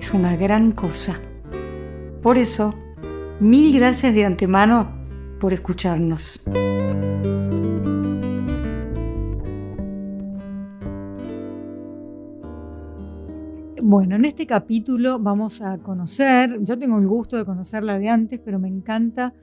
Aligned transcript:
es 0.00 0.14
una 0.14 0.34
gran 0.34 0.72
cosa. 0.72 1.20
Por 2.22 2.38
eso, 2.38 2.74
mil 3.38 3.74
gracias 3.74 4.14
de 4.14 4.24
antemano 4.24 4.90
por 5.38 5.52
escucharnos. 5.52 6.42
Bueno, 13.82 14.16
en 14.16 14.24
este 14.24 14.46
capítulo 14.46 15.18
vamos 15.18 15.60
a 15.62 15.78
conocer, 15.78 16.58
yo 16.62 16.78
tengo 16.78 16.98
el 16.98 17.08
gusto 17.08 17.36
de 17.36 17.44
conocerla 17.44 17.98
de 17.98 18.08
antes, 18.08 18.40
pero 18.42 18.58
me 18.58 18.68
encanta 18.68 19.34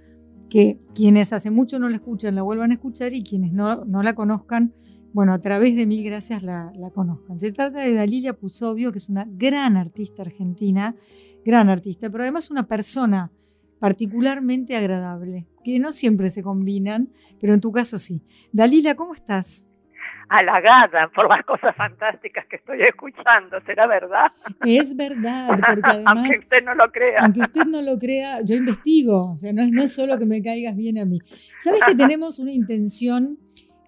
que 0.50 0.80
quienes 0.96 1.34
hace 1.34 1.52
mucho 1.52 1.80
no 1.80 1.90
la 1.90 1.98
escuchan 1.98 2.36
la 2.36 2.42
vuelvan 2.42 2.72
a 2.72 2.76
escuchar 2.76 3.14
y 3.14 3.24
quienes 3.24 3.52
no, 3.52 3.84
no 3.86 4.02
la 4.02 4.16
conozcan 4.16 4.74
bueno, 5.18 5.34
a 5.34 5.42
través 5.42 5.76
de 5.76 5.88
Mil 5.88 6.04
Gracias 6.04 6.44
la, 6.44 6.72
conozcan. 6.94 7.40
Se 7.40 7.52
trata 7.52 7.80
de 7.80 7.92
Dalilia 7.96 8.34
Pusovio, 8.34 8.92
que 8.92 9.00
es 9.00 9.10
una 9.10 9.26
gran 9.28 9.76
artista 9.76 10.22
argentina, 10.22 10.94
gran 11.44 11.70
artista, 11.70 12.12
pero 12.12 12.22
además 12.22 12.52
una 12.52 12.68
persona 12.68 13.32
particularmente 13.80 14.78
agradable, 14.78 15.48
que 15.64 15.80
no 15.80 15.92
siempre 15.92 16.30
se 16.30 16.44
combinan, 16.44 17.10
pero 17.42 17.56
en 17.56 17.62
tu 17.62 17.72
caso 17.72 17.98
sí. 17.98 18.22
Dalilia, 18.52 18.94
¿cómo 18.94 19.16
estás? 19.16 19.68
halagada 20.30 21.10
por 21.16 21.30
las 21.30 21.44
cosas 21.46 21.76
fantásticas 21.76 22.46
que 22.48 22.58
estoy 22.58 22.84
escuchando, 22.84 23.60
¿será 23.66 23.88
verdad? 23.88 24.28
Es 24.66 24.96
verdad, 24.96 25.48
porque 25.48 25.82
además... 25.84 26.18
aunque 26.18 26.38
usted 26.38 26.64
no 26.64 26.76
lo 26.76 26.92
crea. 26.92 27.20
Aunque 27.22 27.40
usted 27.40 27.66
no 27.66 27.82
lo 27.82 27.98
crea, 27.98 28.42
yo 28.44 28.56
investigo, 28.56 29.32
o 29.32 29.38
sea, 29.38 29.52
no 29.52 29.64
es, 29.64 29.72
no 29.72 29.82
es 29.82 29.96
solo 29.96 30.20
que 30.20 30.28
me 30.28 30.44
caigas 30.44 30.76
bien 30.76 31.00
a 31.00 31.06
mí. 31.06 31.20
¿Sabes 31.58 31.82
que 31.88 31.96
tenemos 31.96 32.40
una 32.40 32.52
intención 32.52 33.40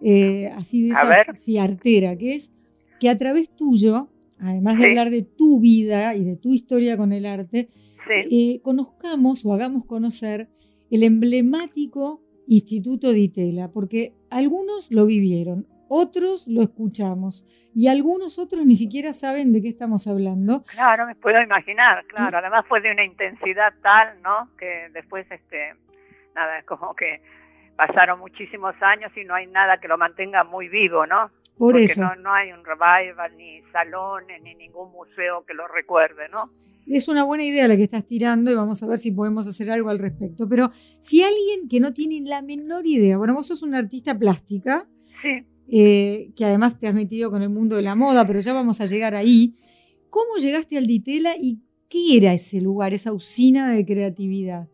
eh, 0.01 0.51
así 0.55 0.87
de 0.87 0.89
esa 0.91 1.63
artera, 1.63 2.17
que 2.17 2.35
es 2.35 2.51
que 2.99 3.09
a 3.09 3.17
través 3.17 3.49
tuyo, 3.49 4.09
además 4.39 4.77
de 4.77 4.87
hablar 4.87 5.09
de 5.09 5.23
tu 5.23 5.59
vida 5.59 6.15
y 6.15 6.23
de 6.23 6.35
tu 6.35 6.53
historia 6.53 6.97
con 6.97 7.13
el 7.13 7.25
arte, 7.25 7.69
eh, 8.09 8.59
conozcamos 8.61 9.45
o 9.45 9.53
hagamos 9.53 9.85
conocer 9.85 10.49
el 10.89 11.03
emblemático 11.03 12.21
Instituto 12.47 13.11
de 13.11 13.19
Itela, 13.19 13.69
porque 13.71 14.15
algunos 14.31 14.91
lo 14.91 15.05
vivieron, 15.05 15.67
otros 15.87 16.47
lo 16.47 16.63
escuchamos 16.63 17.45
y 17.75 17.87
algunos 17.87 18.39
otros 18.39 18.65
ni 18.65 18.73
siquiera 18.73 19.13
saben 19.13 19.53
de 19.53 19.61
qué 19.61 19.69
estamos 19.69 20.07
hablando. 20.07 20.63
Claro, 20.63 21.05
me 21.05 21.13
puedo 21.13 21.39
imaginar, 21.41 22.03
claro. 22.07 22.39
Además 22.39 22.65
fue 22.67 22.81
de 22.81 22.91
una 22.91 23.05
intensidad 23.05 23.73
tal, 23.83 24.19
¿no? 24.23 24.49
Que 24.57 24.89
después, 24.93 25.29
este, 25.29 25.75
nada, 26.35 26.59
es 26.59 26.65
como 26.65 26.95
que 26.95 27.21
pasaron 27.79 28.19
muchísimos 28.19 28.75
años 28.81 29.09
y 29.15 29.23
no 29.23 29.33
hay 29.35 29.47
nada 29.47 29.79
que 29.79 29.87
lo 29.87 29.97
mantenga 29.97 30.43
muy 30.43 30.67
vivo, 30.67 31.05
¿no? 31.05 31.31
Por 31.57 31.71
Porque 31.71 31.85
eso. 31.85 32.01
No, 32.01 32.13
no 32.17 32.33
hay 32.33 32.51
un 32.51 32.65
revival, 32.65 33.37
ni 33.37 33.61
salones, 33.71 34.41
ni 34.43 34.53
ningún 34.53 34.91
museo 34.91 35.45
que 35.47 35.53
lo 35.53 35.65
recuerde, 35.65 36.27
¿no? 36.27 36.51
Es 36.85 37.07
una 37.07 37.23
buena 37.23 37.45
idea 37.45 37.69
la 37.69 37.77
que 37.77 37.83
estás 37.83 38.05
tirando 38.05 38.51
y 38.51 38.55
vamos 38.55 38.83
a 38.83 38.87
ver 38.87 38.97
si 38.97 39.11
podemos 39.11 39.47
hacer 39.47 39.71
algo 39.71 39.87
al 39.87 39.99
respecto. 39.99 40.49
Pero 40.49 40.71
si 40.99 41.23
alguien 41.23 41.69
que 41.69 41.79
no 41.79 41.93
tiene 41.93 42.19
la 42.27 42.41
menor 42.41 42.85
idea, 42.85 43.17
bueno, 43.17 43.33
vos 43.33 43.47
sos 43.47 43.63
una 43.63 43.77
artista 43.77 44.17
plástica, 44.17 44.85
sí. 45.21 45.45
Eh, 45.71 46.31
que 46.35 46.43
además 46.43 46.79
te 46.79 46.87
has 46.87 46.93
metido 46.93 47.31
con 47.31 47.43
el 47.43 47.49
mundo 47.49 47.77
de 47.77 47.83
la 47.83 47.95
moda, 47.95 48.27
pero 48.27 48.41
ya 48.41 48.51
vamos 48.51 48.81
a 48.81 48.87
llegar 48.87 49.15
ahí. 49.15 49.53
¿Cómo 50.09 50.35
llegaste 50.37 50.77
al 50.77 50.85
Ditela 50.85 51.33
y 51.39 51.59
qué 51.87 52.17
era 52.17 52.33
ese 52.33 52.59
lugar, 52.59 52.93
esa 52.93 53.13
usina 53.13 53.71
de 53.71 53.85
creatividad? 53.85 54.67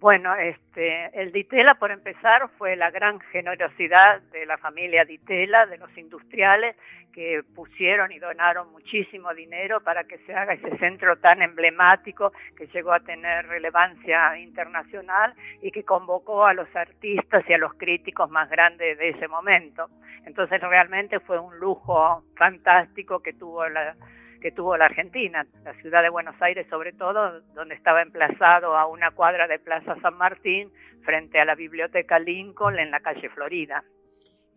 Bueno, 0.00 0.36
este, 0.36 1.10
el 1.20 1.32
Ditela, 1.32 1.74
por 1.74 1.90
empezar, 1.90 2.48
fue 2.56 2.76
la 2.76 2.88
gran 2.92 3.18
generosidad 3.32 4.22
de 4.30 4.46
la 4.46 4.56
familia 4.56 5.04
Ditela, 5.04 5.66
de 5.66 5.76
los 5.76 5.90
industriales, 5.98 6.76
que 7.12 7.42
pusieron 7.56 8.12
y 8.12 8.20
donaron 8.20 8.70
muchísimo 8.70 9.34
dinero 9.34 9.80
para 9.80 10.04
que 10.04 10.18
se 10.18 10.32
haga 10.32 10.52
ese 10.52 10.78
centro 10.78 11.16
tan 11.16 11.42
emblemático 11.42 12.32
que 12.56 12.68
llegó 12.68 12.92
a 12.92 13.00
tener 13.00 13.48
relevancia 13.48 14.38
internacional 14.38 15.34
y 15.62 15.72
que 15.72 15.82
convocó 15.82 16.46
a 16.46 16.54
los 16.54 16.68
artistas 16.76 17.42
y 17.48 17.54
a 17.54 17.58
los 17.58 17.74
críticos 17.74 18.30
más 18.30 18.48
grandes 18.48 18.98
de 18.98 19.08
ese 19.08 19.26
momento. 19.26 19.90
Entonces 20.26 20.60
realmente 20.60 21.18
fue 21.18 21.40
un 21.40 21.58
lujo 21.58 22.22
fantástico 22.36 23.18
que 23.18 23.32
tuvo 23.32 23.68
la, 23.68 23.96
que 24.40 24.52
tuvo 24.52 24.76
la 24.76 24.86
Argentina, 24.86 25.46
la 25.64 25.74
ciudad 25.74 26.02
de 26.02 26.10
Buenos 26.10 26.34
Aires 26.40 26.66
sobre 26.70 26.92
todo, 26.92 27.40
donde 27.54 27.74
estaba 27.74 28.02
emplazado 28.02 28.76
a 28.76 28.86
una 28.86 29.10
cuadra 29.10 29.46
de 29.46 29.58
Plaza 29.58 29.96
San 30.00 30.16
Martín 30.16 30.70
frente 31.04 31.40
a 31.40 31.44
la 31.44 31.54
Biblioteca 31.54 32.18
Lincoln 32.18 32.78
en 32.78 32.90
la 32.90 33.00
calle 33.00 33.28
Florida. 33.30 33.82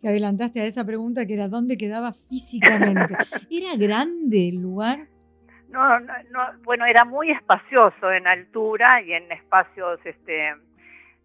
Te 0.00 0.08
adelantaste 0.08 0.60
a 0.60 0.64
esa 0.64 0.84
pregunta 0.84 1.26
que 1.26 1.34
era 1.34 1.48
dónde 1.48 1.76
quedaba 1.76 2.12
físicamente. 2.12 3.14
¿Era 3.50 3.76
grande 3.78 4.48
el 4.48 4.56
lugar? 4.56 5.06
No, 5.68 6.00
no, 6.00 6.12
no, 6.30 6.40
bueno, 6.64 6.84
era 6.86 7.04
muy 7.04 7.30
espacioso 7.30 8.10
en 8.10 8.26
altura 8.26 9.00
y 9.00 9.12
en 9.12 9.30
espacios, 9.32 10.00
este, 10.04 10.54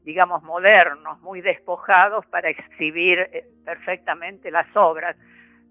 digamos, 0.06 0.42
modernos, 0.44 1.20
muy 1.22 1.42
despojados 1.42 2.26
para 2.28 2.50
exhibir 2.50 3.20
eh, 3.20 3.46
perfectamente 3.66 4.52
las 4.52 4.68
obras. 4.76 5.18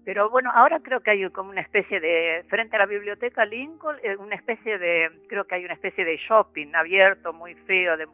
Pero 0.07 0.29
bueno, 0.29 0.49
ahora 0.55 0.79
creo 0.79 1.01
que 1.01 1.11
hay 1.11 1.29
como 1.31 1.49
una 1.49 1.59
especie 1.59 1.99
de, 1.99 2.45
frente 2.47 2.77
a 2.77 2.79
la 2.79 2.85
biblioteca 2.85 3.43
Lincoln, 3.43 3.97
eh, 4.01 4.15
una 4.15 4.35
especie 4.35 4.77
de, 4.77 5.11
creo 5.27 5.43
que 5.43 5.55
hay 5.55 5.65
una 5.65 5.73
especie 5.73 6.05
de 6.05 6.15
shopping 6.15 6.73
abierto, 6.75 7.33
muy 7.33 7.55
feo, 7.55 7.97
de, 7.97 8.07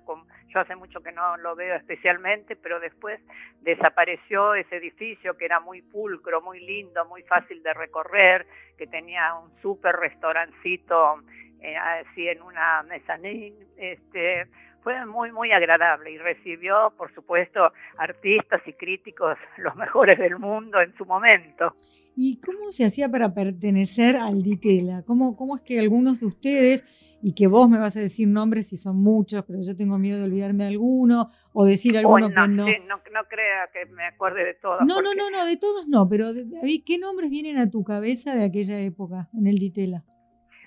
yo 0.48 0.60
hace 0.60 0.76
mucho 0.76 1.04
que 1.04 1.12
no 1.12 1.38
lo 1.38 1.56
veo 1.56 1.76
especialmente, 1.76 2.56
pero 2.56 2.80
después 2.80 3.22
desapareció 3.62 4.56
ese 4.56 4.78
edificio 4.78 5.38
que 5.38 5.46
era 5.46 5.60
muy 5.60 5.84
pulcro, 5.84 6.42
muy 6.42 6.62
lindo, 6.62 7.06
muy 7.06 7.22
fácil 7.22 7.62
de 7.62 7.76
recorrer, 7.76 8.48
que 8.76 8.88
tenía 8.88 9.36
un 9.36 9.52
súper 9.62 9.96
restaurancito 9.96 11.22
eh, 11.62 11.78
así 11.78 12.28
en 12.28 12.42
una 12.42 12.82
mezzanine, 12.82 13.68
este, 13.78 14.48
fue 14.84 15.06
muy, 15.06 15.32
muy 15.32 15.52
agradable 15.52 16.12
y 16.12 16.18
recibió, 16.18 16.94
por 16.98 17.14
supuesto, 17.14 17.72
artistas 17.98 18.62
y 18.66 18.74
críticos 18.74 19.38
los 19.58 19.76
mejores 19.76 20.20
del 20.20 20.38
mundo 20.38 20.82
en 20.82 20.96
su 20.96 21.06
momento. 21.06 21.76
¿Y 22.16 22.40
cómo 22.40 22.72
se 22.72 22.86
hacía 22.86 23.10
para 23.10 23.34
pertenecer 23.34 24.16
al 24.16 24.44
Ditela? 24.44 25.04
¿Cómo, 25.06 25.36
cómo 25.36 25.56
es 25.56 25.64
que 25.64 25.80
algunos 25.80 26.20
de 26.20 26.28
ustedes, 26.28 26.84
y 27.24 27.34
que 27.34 27.48
vos 27.48 27.70
me 27.70 27.80
vas 27.80 27.96
a 27.96 28.02
decir 28.02 28.28
nombres 28.28 28.68
si 28.68 28.78
son 28.78 29.02
muchos, 29.02 29.44
pero 29.46 29.60
yo 29.62 29.76
tengo 29.76 29.98
miedo 29.98 30.20
de 30.20 30.26
olvidarme 30.26 30.64
de 30.64 30.70
alguno, 30.72 31.30
o 31.54 31.66
decir 31.66 31.98
alguno 31.98 32.30
no, 32.30 32.36
que 32.36 32.48
no... 32.50 32.66
Sí, 32.66 32.76
no... 32.88 32.98
no... 32.98 33.28
crea 33.30 33.70
que 33.72 33.86
me 33.92 34.06
acuerde 34.06 34.44
de 34.44 34.54
todos. 34.56 34.82
No, 34.82 35.02
no, 35.02 35.14
no, 35.16 35.30
no, 35.32 35.46
de 35.46 35.58
todos 35.58 35.88
no, 35.88 36.08
pero 36.10 36.34
David, 36.34 36.84
¿qué 36.86 36.98
nombres 36.98 37.30
vienen 37.30 37.58
a 37.58 37.70
tu 37.70 37.84
cabeza 37.84 38.36
de 38.36 38.44
aquella 38.44 38.78
época 38.80 39.30
en 39.34 39.48
el 39.48 39.56
Ditela? 39.56 40.04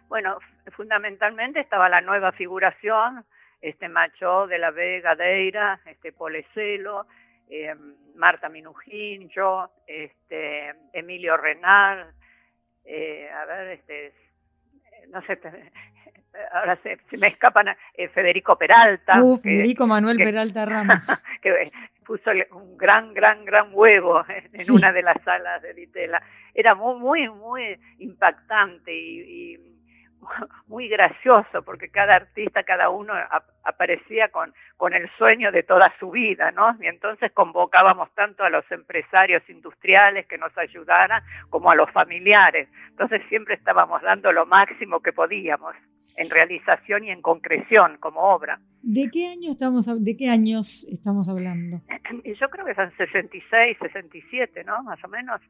Bueno, 0.08 0.38
fundamentalmente 0.76 1.60
estaba 1.60 1.88
la 1.88 2.00
nueva 2.00 2.32
figuración, 2.32 3.24
este 3.60 3.88
Macho 3.88 4.46
de 4.46 4.58
la 4.58 4.70
Vega 4.70 5.14
Deira, 5.14 5.80
este 5.86 6.12
Polecelo, 6.12 7.06
eh, 7.48 7.74
Marta 8.14 8.48
Minujín, 8.48 9.28
yo, 9.28 9.70
este 9.86 10.74
Emilio 10.92 11.36
Renal, 11.36 12.12
eh, 12.84 13.28
a 13.30 13.44
ver, 13.44 13.68
este, 13.68 14.12
no 15.08 15.20
sé, 15.22 15.38
ahora 16.52 16.76
se, 16.82 16.98
se 17.10 17.16
me 17.18 17.28
escapan, 17.28 17.68
eh, 17.94 18.08
Federico 18.08 18.56
Peralta. 18.56 19.22
Uh, 19.22 19.36
Federico 19.36 19.86
Manuel 19.86 20.18
que, 20.18 20.24
Peralta 20.24 20.64
Ramos. 20.66 21.24
que 21.40 21.70
puso 22.04 22.30
un 22.52 22.76
gran, 22.76 23.12
gran, 23.12 23.44
gran 23.44 23.70
huevo 23.72 24.24
en 24.28 24.58
sí. 24.58 24.72
una 24.72 24.92
de 24.92 25.02
las 25.02 25.20
salas 25.22 25.60
de 25.62 25.72
Vitela. 25.72 26.22
Era 26.54 26.74
muy, 26.74 26.98
muy, 26.98 27.28
muy 27.28 27.78
impactante 27.98 28.94
y, 28.94 29.54
y 29.54 29.75
muy 30.66 30.88
gracioso 30.88 31.62
porque 31.64 31.88
cada 31.88 32.16
artista, 32.16 32.62
cada 32.62 32.90
uno 32.90 33.12
ap 33.14 33.44
aparecía 33.66 34.28
con, 34.28 34.54
con 34.76 34.94
el 34.94 35.10
sueño 35.18 35.50
de 35.50 35.64
toda 35.64 35.92
su 35.98 36.12
vida, 36.12 36.52
¿no? 36.52 36.76
Y 36.80 36.86
entonces 36.86 37.32
convocábamos 37.32 38.14
tanto 38.14 38.44
a 38.44 38.48
los 38.48 38.64
empresarios 38.70 39.42
industriales 39.48 40.26
que 40.26 40.38
nos 40.38 40.56
ayudaran 40.56 41.20
como 41.50 41.72
a 41.72 41.74
los 41.74 41.90
familiares. 41.90 42.68
Entonces 42.90 43.22
siempre 43.28 43.54
estábamos 43.54 44.02
dando 44.02 44.30
lo 44.30 44.46
máximo 44.46 45.00
que 45.00 45.12
podíamos 45.12 45.74
en 46.16 46.30
realización 46.30 47.04
y 47.04 47.10
en 47.10 47.22
concreción 47.22 47.98
como 47.98 48.20
obra. 48.20 48.60
¿De 48.82 49.08
qué 49.12 49.26
año 49.26 49.50
estamos, 49.50 50.04
de 50.04 50.16
qué 50.16 50.30
años 50.30 50.86
estamos 50.88 51.28
hablando? 51.28 51.80
Yo 52.38 52.48
creo 52.48 52.64
que 52.64 52.74
son 52.74 52.92
66, 52.96 53.78
67, 53.80 54.62
¿no? 54.62 54.82
Más 54.84 55.02
o 55.02 55.08
menos. 55.08 55.40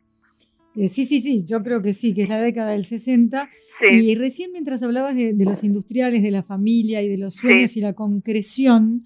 Eh, 0.76 0.88
sí, 0.88 1.06
sí, 1.06 1.20
sí, 1.20 1.44
yo 1.44 1.62
creo 1.62 1.82
que 1.82 1.92
sí, 1.92 2.14
que 2.14 2.22
es 2.22 2.28
la 2.28 2.40
década 2.40 2.72
del 2.72 2.84
60. 2.84 3.48
Y 3.90 4.14
recién 4.14 4.52
mientras 4.52 4.82
hablabas 4.82 5.14
de, 5.14 5.34
los 5.38 5.62
industriales, 5.64 6.22
de 6.22 6.30
la 6.30 6.42
familia 6.42 7.02
y 7.02 7.08
de 7.08 7.18
los 7.18 7.34
sueños 7.34 7.76
y 7.76 7.80
la 7.80 7.92
concreción, 7.92 9.02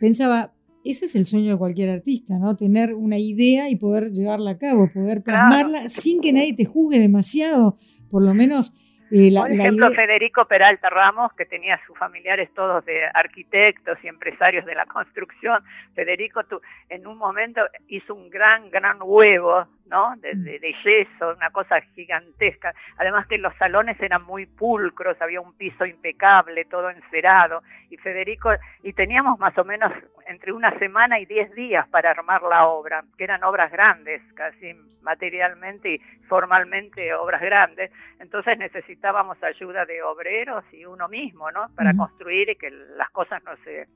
pensaba, 0.00 0.52
ese 0.84 1.06
es 1.06 1.14
el 1.14 1.24
sueño 1.24 1.52
de 1.52 1.58
cualquier 1.58 1.90
artista, 1.90 2.38
¿no? 2.38 2.56
Tener 2.56 2.94
una 2.94 3.18
idea 3.18 3.70
y 3.70 3.76
poder 3.76 4.12
llevarla 4.12 4.52
a 4.52 4.58
cabo, 4.58 4.90
poder 4.92 5.22
plasmarla 5.22 5.88
sin 5.88 6.20
que 6.20 6.32
nadie 6.32 6.54
te 6.54 6.64
juzgue 6.64 6.98
demasiado, 6.98 7.76
por 8.10 8.22
lo 8.22 8.34
menos 8.34 8.74
por 9.12 9.50
ejemplo, 9.50 9.90
Federico 9.90 10.46
Peralta 10.46 10.88
Ramos, 10.88 11.34
que 11.34 11.44
tenía 11.44 11.78
sus 11.86 11.98
familiares 11.98 12.48
todos 12.54 12.82
de 12.86 13.04
arquitectos 13.12 13.98
y 14.02 14.08
empresarios 14.08 14.64
de 14.64 14.74
la 14.74 14.86
construcción. 14.86 15.62
Federico 15.94 16.44
tú, 16.44 16.62
en 16.88 17.06
un 17.06 17.18
momento 17.18 17.60
hizo 17.88 18.14
un 18.14 18.30
gran, 18.30 18.70
gran 18.70 18.96
huevo, 19.02 19.66
¿no? 19.92 20.16
De, 20.16 20.34
mm. 20.34 20.42
de, 20.42 20.74
yeso, 20.82 21.34
una 21.36 21.50
cosa 21.50 21.80
gigantesca. 21.94 22.74
Además 22.96 23.26
que 23.26 23.36
los 23.36 23.54
salones 23.56 24.00
eran 24.00 24.24
muy 24.24 24.46
pulcros, 24.46 25.20
había 25.20 25.40
un 25.40 25.52
piso 25.52 25.84
impecable, 25.84 26.64
todo 26.64 26.88
encerado. 26.90 27.62
Y 27.90 27.98
Federico, 27.98 28.50
y 28.82 28.94
teníamos 28.94 29.38
más 29.38 29.56
o 29.58 29.64
menos 29.64 29.92
entre 30.26 30.52
una 30.52 30.76
semana 30.78 31.20
y 31.20 31.26
diez 31.26 31.54
días 31.54 31.86
para 31.88 32.10
armar 32.10 32.42
la 32.42 32.66
obra, 32.66 33.04
que 33.18 33.24
eran 33.24 33.44
obras 33.44 33.70
grandes, 33.70 34.22
casi 34.34 34.74
materialmente 35.02 35.94
y 35.94 35.98
formalmente 36.26 37.12
obras 37.12 37.42
grandes. 37.42 37.90
Entonces 38.18 38.56
necesitábamos 38.58 39.42
ayuda 39.42 39.84
de 39.84 40.02
obreros 40.02 40.64
y 40.72 40.86
uno 40.86 41.06
mismo, 41.08 41.50
¿no? 41.50 41.68
Para 41.76 41.94
construir 41.94 42.48
y 42.48 42.56
que 42.56 42.70
las 42.70 43.10
cosas 43.10 43.44
no 43.44 43.52
se 43.62 43.88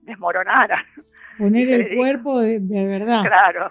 desmoronaran. 0.00 0.84
Poner 1.36 1.68
el 1.68 1.94
cuerpo 1.94 2.40
de, 2.40 2.58
verdad. 2.86 3.22
Claro. 3.22 3.70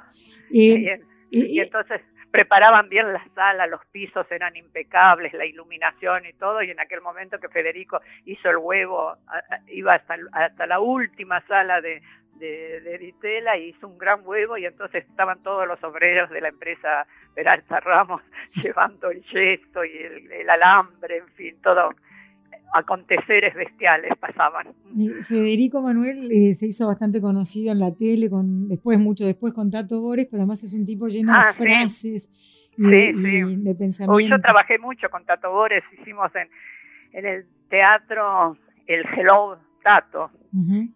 Y, 1.31 1.59
entonces 1.59 2.01
preparaban 2.29 2.87
bien 2.89 3.11
la 3.11 3.25
sala, 3.33 3.67
los 3.67 3.85
pisos 3.87 4.29
eran 4.31 4.55
impecables, 4.55 5.33
la 5.33 5.45
iluminación 5.45 6.25
y 6.25 6.33
todo, 6.33 6.61
y 6.61 6.71
en 6.71 6.79
aquel 6.79 7.01
momento 7.01 7.39
que 7.39 7.49
Federico 7.49 8.01
hizo 8.25 8.49
el 8.49 8.57
huevo, 8.57 9.17
iba 9.67 9.95
hasta, 9.95 10.17
hasta 10.33 10.65
la 10.65 10.79
última 10.79 11.41
sala 11.47 11.81
de, 11.81 12.01
de, 12.35 12.81
de 12.81 12.97
Ditela 12.97 13.57
y 13.57 13.69
hizo 13.69 13.87
un 13.87 13.97
gran 13.97 14.21
huevo 14.23 14.57
y 14.57 14.65
entonces 14.65 15.05
estaban 15.07 15.41
todos 15.43 15.67
los 15.67 15.81
obreros 15.83 16.29
de 16.29 16.41
la 16.41 16.49
empresa 16.49 17.05
Peralta 17.33 17.79
Ramos 17.79 18.21
llevando 18.55 19.09
el 19.09 19.23
yeso 19.23 19.85
y 19.85 19.97
el, 20.31 20.49
alambre, 20.49 21.17
en 21.17 21.27
fin, 21.29 21.61
todo 21.61 21.93
aconteceres 22.73 23.53
bestiales 23.53 24.11
pasaban. 24.19 24.67
Federico 25.23 25.81
Manuel 25.81 26.29
eh, 26.31 26.53
se 26.53 26.67
hizo 26.67 26.87
bastante 26.87 27.21
conocido 27.21 27.71
en 27.71 27.79
la 27.79 27.93
tele, 27.95 28.29
con 28.29 28.67
después 28.67 28.99
mucho 28.99 29.25
después 29.25 29.53
con 29.53 29.69
Tato 29.69 30.01
Bores, 30.01 30.27
pero 30.29 30.41
además 30.41 30.63
es 30.63 30.73
un 30.73 30.85
tipo 30.85 31.07
lleno 31.07 31.33
de 31.33 31.39
ah, 31.39 31.53
frases 31.53 32.29
y, 32.77 32.87
de, 32.87 33.75
pensamientos. 33.77 34.29
yo 34.29 34.41
trabajé 34.41 34.79
mucho 34.79 35.09
con 35.09 35.25
Tato 35.25 35.51
Bores, 35.51 35.83
hicimos 35.99 36.31
en, 36.35 36.49
en 37.11 37.25
el 37.25 37.45
teatro 37.69 38.57
el 38.87 39.05
Hello 39.17 39.57
Tato, 39.81 40.31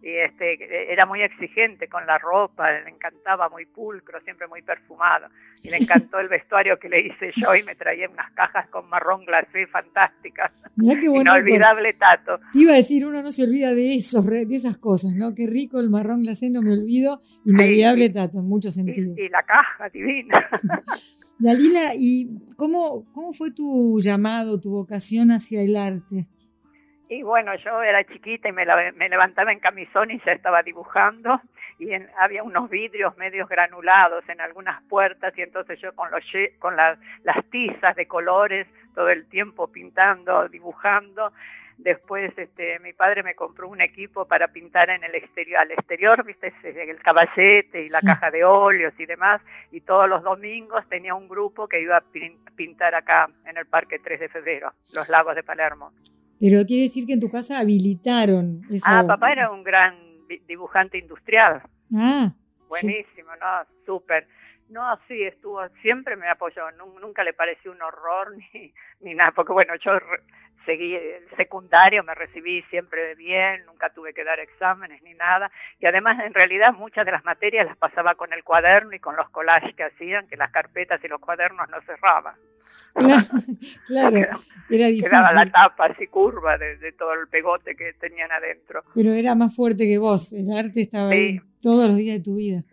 y 0.02 0.10
este 0.10 0.92
era 0.92 1.06
muy 1.06 1.22
exigente 1.22 1.88
con 1.88 2.06
la 2.06 2.18
ropa, 2.18 2.70
le 2.70 2.90
encantaba 2.90 3.48
muy 3.48 3.64
pulcro, 3.64 4.20
siempre 4.20 4.46
muy 4.46 4.60
perfumado. 4.60 5.28
Y 5.62 5.70
le 5.70 5.78
encantó 5.78 6.18
el 6.20 6.28
vestuario 6.28 6.78
que 6.78 6.90
le 6.90 7.00
hice 7.00 7.32
yo 7.36 7.54
y 7.54 7.62
me 7.62 7.74
traía 7.74 8.08
unas 8.08 8.30
cajas 8.32 8.68
con 8.68 8.88
marrón 8.90 9.24
glacé 9.24 9.66
fantásticas. 9.66 10.52
Inolvidable 10.76 11.94
tato. 11.94 12.38
Te 12.52 12.58
iba 12.60 12.72
a 12.72 12.76
decir, 12.76 13.06
uno 13.06 13.22
no 13.22 13.32
se 13.32 13.44
olvida 13.44 13.74
de 13.74 13.94
eso, 13.94 14.20
de 14.22 14.46
esas 14.50 14.76
cosas, 14.76 15.14
¿no? 15.14 15.34
Qué 15.34 15.46
rico 15.46 15.80
el 15.80 15.88
marrón 15.88 16.20
glacé, 16.20 16.50
no 16.50 16.60
me 16.60 16.72
olvido. 16.72 17.22
Inolvidable 17.46 18.10
tato, 18.10 18.40
en 18.40 18.48
muchos 18.48 18.74
sentidos. 18.74 19.16
Y, 19.16 19.28
la 19.30 19.42
caja 19.42 19.88
divina. 19.88 20.48
Dalila, 21.38 21.92
¿y 21.96 22.28
cómo, 22.56 23.06
cómo 23.12 23.32
fue 23.32 23.50
tu 23.50 24.00
llamado, 24.00 24.60
tu 24.60 24.70
vocación 24.70 25.30
hacia 25.30 25.62
el 25.62 25.76
arte? 25.76 26.26
Y 27.08 27.22
bueno, 27.22 27.54
yo 27.56 27.82
era 27.82 28.02
chiquita 28.04 28.48
y 28.48 28.52
me, 28.52 28.64
me, 28.92 29.08
levantaba 29.08 29.52
en 29.52 29.60
camisón 29.60 30.10
y 30.10 30.20
ya 30.24 30.32
estaba 30.32 30.62
dibujando 30.62 31.40
y 31.78 31.90
había 32.18 32.42
unos 32.42 32.68
vidrios 32.70 33.16
medios 33.16 33.48
granulados 33.48 34.28
en 34.28 34.40
algunas 34.40 34.82
puertas 34.84 35.36
y 35.36 35.42
entonces 35.42 35.78
yo 35.80 35.94
con, 35.94 36.10
los, 36.10 36.24
con 36.58 36.74
las 36.76 36.98
tizas 37.50 37.94
de 37.94 38.06
colores 38.06 38.66
todo 38.94 39.10
el 39.10 39.28
tiempo 39.28 39.68
pintando, 39.68 40.48
dibujando. 40.48 41.32
Después 41.76 42.32
este, 42.38 42.78
mi 42.78 42.94
padre 42.94 43.22
me 43.22 43.34
compró 43.34 43.68
un 43.68 43.82
equipo 43.82 44.26
para 44.26 44.48
pintar 44.48 44.88
en 44.88 45.04
el 45.04 45.14
exterior, 45.14 45.60
al 45.60 45.70
exterior, 45.70 46.24
viste, 46.24 46.54
el 46.64 47.02
caballete 47.02 47.82
y 47.82 47.90
la 47.90 48.00
caja 48.00 48.30
de 48.30 48.44
óleos 48.44 48.94
y 48.98 49.04
demás. 49.04 49.42
Y 49.70 49.82
todos 49.82 50.08
los 50.08 50.22
domingos 50.22 50.88
tenía 50.88 51.14
un 51.14 51.28
grupo 51.28 51.68
que 51.68 51.82
iba 51.82 51.98
a 51.98 52.04
pintar 52.56 52.94
acá 52.94 53.28
en 53.44 53.58
el 53.58 53.66
Parque 53.66 53.98
3 53.98 54.20
de 54.20 54.28
Febrero, 54.30 54.72
los 54.94 55.10
lagos 55.10 55.36
de 55.36 55.42
Palermo. 55.42 55.92
Pero 56.40 56.64
quiere 56.66 56.82
decir 56.84 57.06
que 57.06 57.14
en 57.14 57.20
tu 57.20 57.30
casa 57.30 57.58
habilitaron 57.58 58.62
eso. 58.70 58.84
Ah, 58.86 59.04
papá 59.06 59.32
era 59.32 59.50
un 59.50 59.62
gran 59.62 59.94
dibujante 60.46 60.98
industrial. 60.98 61.62
Ah. 61.94 62.32
Buenísimo, 62.68 63.30
¿no? 63.40 63.66
Súper. 63.84 64.26
No, 64.68 64.82
sí, 65.06 65.22
estuvo, 65.22 65.60
siempre 65.80 66.16
me 66.16 66.28
apoyó, 66.28 66.70
nunca 66.72 67.22
le 67.22 67.32
pareció 67.32 67.70
un 67.70 67.80
horror 67.80 68.36
ni, 68.54 68.72
ni 69.00 69.14
nada, 69.14 69.32
porque 69.32 69.52
bueno, 69.52 69.74
yo 69.76 69.92
seguí 70.66 70.94
el 70.94 71.24
secundario, 71.36 72.02
me 72.02 72.14
recibí 72.14 72.62
siempre 72.64 73.14
bien, 73.14 73.64
nunca 73.64 73.90
tuve 73.94 74.12
que 74.12 74.24
dar 74.24 74.38
exámenes 74.40 75.02
ni 75.02 75.14
nada, 75.14 75.50
y 75.80 75.86
además 75.86 76.18
en 76.24 76.34
realidad 76.34 76.74
muchas 76.74 77.06
de 77.06 77.12
las 77.12 77.24
materias 77.24 77.64
las 77.64 77.78
pasaba 77.78 78.16
con 78.16 78.32
el 78.32 78.44
cuaderno 78.44 78.92
y 78.92 78.98
con 78.98 79.16
los 79.16 79.30
collages 79.30 79.74
que 79.74 79.84
hacían, 79.84 80.26
que 80.28 80.36
las 80.36 80.50
carpetas 80.50 81.02
y 81.02 81.08
los 81.08 81.20
cuadernos 81.20 81.68
no 81.70 81.80
cerraban. 81.82 82.34
Claro, 83.86 84.16
era 84.70 84.86
difícil. 84.88 85.04
Quedaba 85.10 85.32
la 85.32 85.50
tapa 85.50 85.86
así 85.86 86.08
curva 86.08 86.58
de, 86.58 86.92
todo 86.92 87.14
el 87.14 87.28
pegote 87.28 87.76
que 87.76 87.92
tenían 87.94 88.30
adentro. 88.32 88.82
Pero 88.94 89.12
era 89.12 89.34
más 89.34 89.54
fuerte 89.54 89.86
que 89.86 89.98
vos, 89.98 90.32
el 90.32 90.50
arte 90.52 90.82
estaba 90.82 91.10
ahí 91.10 91.40
todos 91.62 91.88
los 91.88 91.96
días 91.96 92.18
de 92.18 92.24
tu 92.24 92.34
vida. 92.34 92.64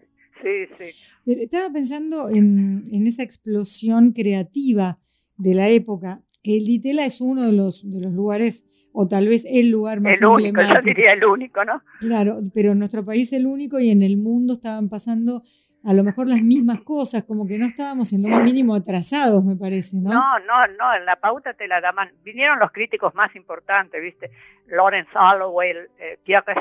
Sí, 0.41 0.67
sí. 0.77 1.41
estaba 1.41 1.71
pensando 1.71 2.29
en, 2.29 2.83
en 2.91 3.07
esa 3.07 3.23
explosión 3.23 4.11
creativa 4.11 4.97
de 5.37 5.53
la 5.53 5.69
época 5.69 6.19
que 6.43 6.57
el 6.57 6.65
Ditela 6.65 7.05
es 7.05 7.21
uno 7.21 7.43
de 7.43 7.53
los, 7.53 7.89
de 7.89 8.01
los 8.01 8.11
lugares, 8.11 8.65
o 8.91 9.07
tal 9.07 9.27
vez 9.27 9.45
el 9.49 9.69
lugar 9.69 10.01
más 10.01 10.21
el 10.21 10.27
único, 10.27 10.61
yo 10.61 10.81
diría 10.83 11.13
el 11.13 11.25
único, 11.25 11.65
¿no? 11.65 11.81
Claro, 11.99 12.35
pero 12.53 12.71
en 12.71 12.79
nuestro 12.79 13.03
país 13.03 13.33
el 13.33 13.47
único 13.47 13.79
y 13.79 13.89
en 13.89 14.01
el 14.03 14.17
mundo 14.17 14.53
estaban 14.53 14.89
pasando 14.89 15.41
a 15.85 15.93
lo 15.93 16.03
mejor 16.03 16.29
las 16.29 16.41
mismas 16.41 16.81
cosas, 16.81 17.23
como 17.23 17.45
que 17.45 17.57
no 17.57 17.65
estábamos 17.65 18.13
en 18.13 18.23
lo 18.23 18.29
más 18.29 18.43
mínimo 18.43 18.73
atrasados, 18.73 19.43
me 19.43 19.57
parece, 19.57 19.97
¿no? 19.97 20.13
No, 20.13 20.39
no, 20.39 20.67
no, 20.79 20.95
en 20.95 21.05
la 21.05 21.17
pauta 21.17 21.53
te 21.53 21.67
la 21.67 21.81
daban, 21.81 22.11
vinieron 22.23 22.57
los 22.59 22.71
críticos 22.71 23.13
más 23.15 23.35
importantes, 23.35 24.01
¿viste? 24.01 24.31
Lawrence 24.67 25.11
Holloway, 25.13 25.71
eh, 25.99 26.19
Pierre 26.23 26.55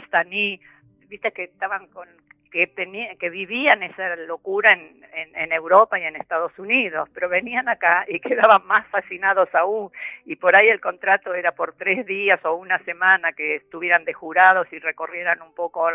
¿viste? 1.08 1.30
Que 1.30 1.44
estaban 1.44 1.86
con 1.88 2.08
que, 2.52 2.66
tenía, 2.66 3.16
que 3.16 3.30
vivían 3.30 3.82
esa 3.82 4.14
locura 4.14 4.74
en, 4.74 5.02
en, 5.14 5.52
Europa 5.52 5.98
y 5.98 6.04
en 6.04 6.16
Estados 6.16 6.56
Unidos, 6.58 7.08
pero 7.14 7.30
venían 7.30 7.68
acá 7.68 8.04
y 8.06 8.20
quedaban 8.20 8.66
más 8.66 8.86
fascinados 8.88 9.48
aún. 9.54 9.90
Y 10.26 10.36
por 10.36 10.54
ahí 10.54 10.68
el 10.68 10.80
contrato 10.80 11.34
era 11.34 11.52
por 11.52 11.74
tres 11.74 12.04
días 12.06 12.44
o 12.44 12.54
una 12.54 12.78
semana 12.84 13.32
que 13.32 13.56
estuvieran 13.56 14.04
de 14.04 14.12
jurados 14.12 14.70
y 14.70 14.78
recorrieran 14.78 15.40
un 15.40 15.54
poco 15.54 15.88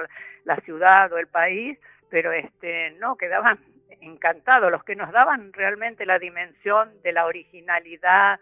la 0.44 0.56
ciudad 0.58 1.14
o 1.14 1.20
el 1.20 1.28
país, 1.28 1.78
pero 2.10 2.32
este 2.32 2.92
no, 3.00 3.16
quedaban 3.16 3.60
encantados, 4.02 4.72
los 4.72 4.84
que 4.84 4.96
nos 4.96 5.12
daban 5.12 5.54
realmente 5.54 6.06
la 6.06 6.18
dimensión 6.18 6.92
de 7.04 7.12
la 7.12 7.26
originalidad 7.26 8.40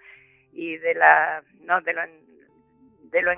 y 0.53 0.77
de 0.77 0.93
la 0.95 1.43
no 1.61 1.81
de 1.81 1.93
lo 1.93 2.01
de 3.11 3.21
lo 3.21 3.31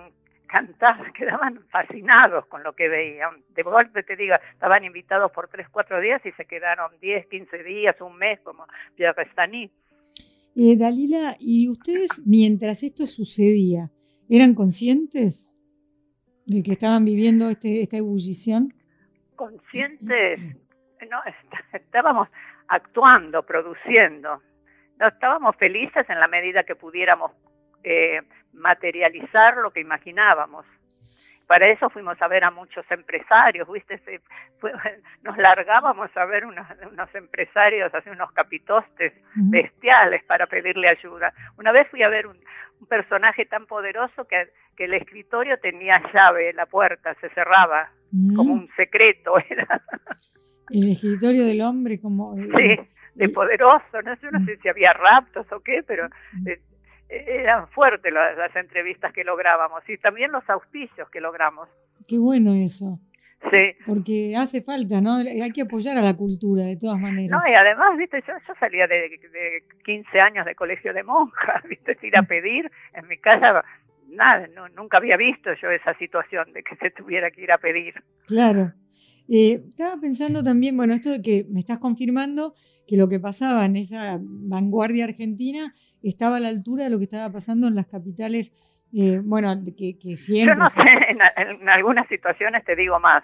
cantar, 0.48 1.12
quedaban 1.18 1.64
fascinados 1.70 2.46
con 2.48 2.64
lo 2.64 2.74
que 2.74 2.88
veían. 2.88 3.44
De 3.50 3.64
golpe 3.64 4.04
te 4.04 4.16
diga, 4.16 4.40
estaban 4.54 4.84
invitados 4.84 5.32
por 5.32 5.48
tres, 5.50 5.68
cuatro 5.70 6.02
días 6.02 6.26
y 6.26 6.32
se 6.32 6.46
quedaron 6.46 6.92
10, 7.00 7.28
15 7.28 7.64
días, 7.64 7.96
un 8.02 8.18
mes, 8.18 8.40
como 8.42 8.66
Pierre 8.96 9.14
Restany. 9.14 9.70
Eh, 10.56 10.76
Dalila, 10.76 11.36
¿y 11.40 11.70
ustedes 11.70 12.24
mientras 12.26 12.82
esto 12.82 13.06
sucedía, 13.06 13.92
eran 14.28 14.56
conscientes 14.56 15.54
de 16.48 16.64
que 16.64 16.72
estaban 16.72 17.06
viviendo 17.06 17.50
este, 17.50 17.84
esta 17.84 17.98
ebullición? 17.98 18.74
Conscientes, 19.36 20.40
no, 21.12 21.18
estábamos 21.74 22.28
actuando, 22.68 23.46
produciendo. 23.46 24.42
No, 25.00 25.08
estábamos 25.08 25.56
felices 25.58 26.10
en 26.10 26.20
la 26.20 26.28
medida 26.28 26.64
que 26.64 26.76
pudiéramos 26.76 27.32
eh, 27.90 28.22
materializar 28.54 29.56
lo 29.58 29.72
que 29.72 29.80
imaginábamos. 29.80 30.66
Para 31.48 31.70
eso 31.70 31.90
fuimos 31.90 32.22
a 32.22 32.28
ver 32.28 32.44
a 32.44 32.52
muchos 32.52 32.86
empresarios, 32.92 33.66
¿viste? 33.72 34.02
nos 35.24 35.38
largábamos 35.38 36.10
a 36.18 36.26
ver 36.26 36.46
unos, 36.46 36.68
unos 36.92 37.16
empresarios, 37.16 37.96
hacer 37.96 38.12
unos 38.12 38.34
capitostes 38.34 39.14
bestiales 39.36 40.22
para 40.26 40.48
pedirle 40.48 40.90
ayuda. 40.90 41.34
Una 41.58 41.72
vez 41.72 41.88
fui 41.90 42.04
a 42.04 42.10
ver 42.10 42.28
un, 42.28 42.38
personaje 42.90 43.46
tan 43.46 43.66
poderoso 43.66 44.26
que, 44.26 44.50
que, 44.76 44.86
el 44.86 44.94
escritorio 44.94 45.58
tenía 45.60 46.00
llave, 46.14 46.54
la 46.54 46.68
puerta 46.68 47.16
se 47.22 47.30
cerraba, 47.30 47.90
como 48.36 48.54
un 48.54 48.70
secreto 48.76 49.36
era. 49.50 49.82
El 50.70 50.92
escritorio 50.92 51.46
del 51.46 51.62
hombre 51.62 52.00
como... 52.00 52.36
Sí, 52.36 52.78
de 53.16 53.30
poderoso, 53.30 54.02
no 54.06 54.16
sé, 54.18 54.28
no 54.32 54.46
sé 54.46 54.58
si 54.58 54.70
había 54.70 54.94
raptos 54.94 55.52
o 55.52 55.60
qué, 55.62 55.82
pero 55.88 56.08
eh, 56.46 56.60
eran 57.10 57.68
fuertes 57.70 58.12
las, 58.12 58.56
entrevistas 58.56 59.14
que 59.14 59.24
lográbamos 59.24 59.88
y 59.90 59.98
también 59.98 60.32
los 60.32 60.48
auspicios 60.50 61.10
que 61.10 61.22
logramos. 61.22 61.70
Qué 62.08 62.18
bueno 62.18 62.54
eso. 62.54 63.00
Sí. 63.52 63.76
Porque 63.86 64.36
hace 64.36 64.62
falta, 64.64 65.00
¿no? 65.00 65.16
Hay 65.18 65.52
que 65.52 65.62
apoyar 65.62 65.98
a 65.98 66.02
la 66.02 66.16
cultura 66.16 66.64
de 66.64 66.76
todas 66.76 67.00
maneras. 67.00 67.40
No, 67.40 67.52
y 67.52 67.54
además, 67.54 67.96
viste, 67.98 68.22
yo, 68.28 68.34
yo 68.48 68.54
salía 68.60 68.88
de, 68.88 69.10
de 69.10 69.64
15 69.86 70.20
años 70.20 70.46
de 70.46 70.56
colegio 70.56 70.94
de 70.94 71.04
monjas, 71.04 71.64
viste, 71.70 71.98
ir 72.02 72.18
a 72.18 72.24
pedir 72.24 72.70
en 72.94 73.08
mi 73.08 73.18
casa 73.18 73.64
nada, 74.08 74.48
no, 74.56 74.68
nunca 74.70 74.98
había 74.98 75.18
visto 75.18 75.54
yo 75.62 75.70
esa 75.70 75.94
situación 75.96 76.52
de 76.54 76.64
que 76.64 76.76
se 76.78 76.92
tuviera 76.92 77.30
que 77.32 77.42
ir 77.42 77.52
a 77.52 77.58
pedir. 77.58 77.94
Claro. 78.26 78.72
Eh, 79.30 79.64
estaba 79.70 80.00
pensando 80.00 80.44
también, 80.44 80.78
bueno, 80.78 80.94
esto 80.94 81.10
de 81.10 81.22
que 81.22 81.46
me 81.50 81.60
estás 81.60 81.80
confirmando 81.80 82.54
que 82.88 82.98
lo 82.98 83.10
que 83.10 83.20
pasaba 83.20 83.66
en 83.66 83.76
esa 83.76 84.18
vanguardia 84.22 85.06
argentina 85.06 85.74
estaba 86.02 86.38
a 86.38 86.40
la 86.40 86.50
altura 86.50 86.86
de 86.86 86.90
lo 86.90 86.98
que 86.98 87.04
estaba 87.04 87.32
pasando 87.32 87.68
en 87.68 87.76
las 87.76 87.88
capitales, 87.88 88.54
eh, 88.94 89.20
bueno, 89.22 89.54
que, 89.78 90.00
que, 90.00 90.16
siempre... 90.16 90.56
Yo 90.56 90.60
no 90.60 90.70
sé, 90.70 90.82
en, 91.10 91.70
algunas 91.70 92.08
situaciones 92.08 92.64
te 92.64 92.76
digo 92.76 93.00
más, 93.00 93.24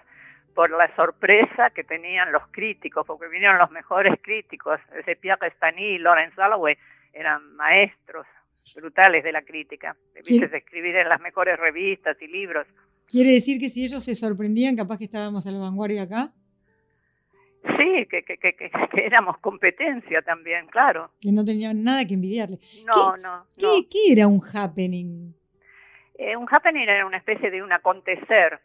por 0.54 0.70
la 0.70 0.94
sorpresa 0.94 1.70
que 1.70 1.84
tenían 1.84 2.30
los 2.30 2.42
críticos, 2.50 3.06
porque 3.06 3.28
vinieron 3.28 3.58
los 3.58 3.70
mejores 3.70 4.14
críticos, 4.20 4.78
ese 4.98 5.16
Pierre 5.16 5.50
Stani 5.56 5.82
y 5.82 5.98
Lawrence 5.98 6.34
Galloway, 6.36 6.76
eran 7.12 7.56
maestros 7.56 8.26
brutales 8.76 9.24
de 9.24 9.32
la 9.32 9.42
crítica, 9.42 9.96
de 10.14 10.56
escribir 10.56 10.96
en 10.96 11.08
las 11.08 11.20
mejores 11.20 11.58
revistas 11.58 12.20
y 12.20 12.26
libros. 12.28 12.66
¿Quiere 13.08 13.32
decir 13.32 13.60
que 13.60 13.68
si 13.68 13.84
ellos 13.84 14.04
se 14.04 14.14
sorprendían, 14.14 14.76
capaz 14.76 14.98
que 14.98 15.04
estábamos 15.04 15.46
a 15.46 15.50
la 15.50 15.58
vanguardia 15.58 16.02
acá? 16.02 16.32
Sí, 17.78 18.06
que, 18.10 18.22
que, 18.24 18.36
que, 18.36 18.54
que 18.54 18.70
éramos 18.96 19.38
competencia 19.38 20.20
también, 20.22 20.66
claro. 20.66 21.10
Que 21.20 21.32
no 21.32 21.44
tenían 21.44 21.82
nada 21.82 22.04
que 22.06 22.14
envidiarle. 22.14 22.58
No, 22.86 23.16
no, 23.16 23.46
¿qué, 23.58 23.86
¿Qué 23.90 24.12
era 24.12 24.26
un 24.26 24.40
happening? 24.40 25.34
Eh, 26.18 26.36
un 26.36 26.46
happening 26.50 26.88
era 26.88 27.06
una 27.06 27.16
especie 27.16 27.50
de 27.50 27.62
un 27.62 27.72
acontecer, 27.72 28.60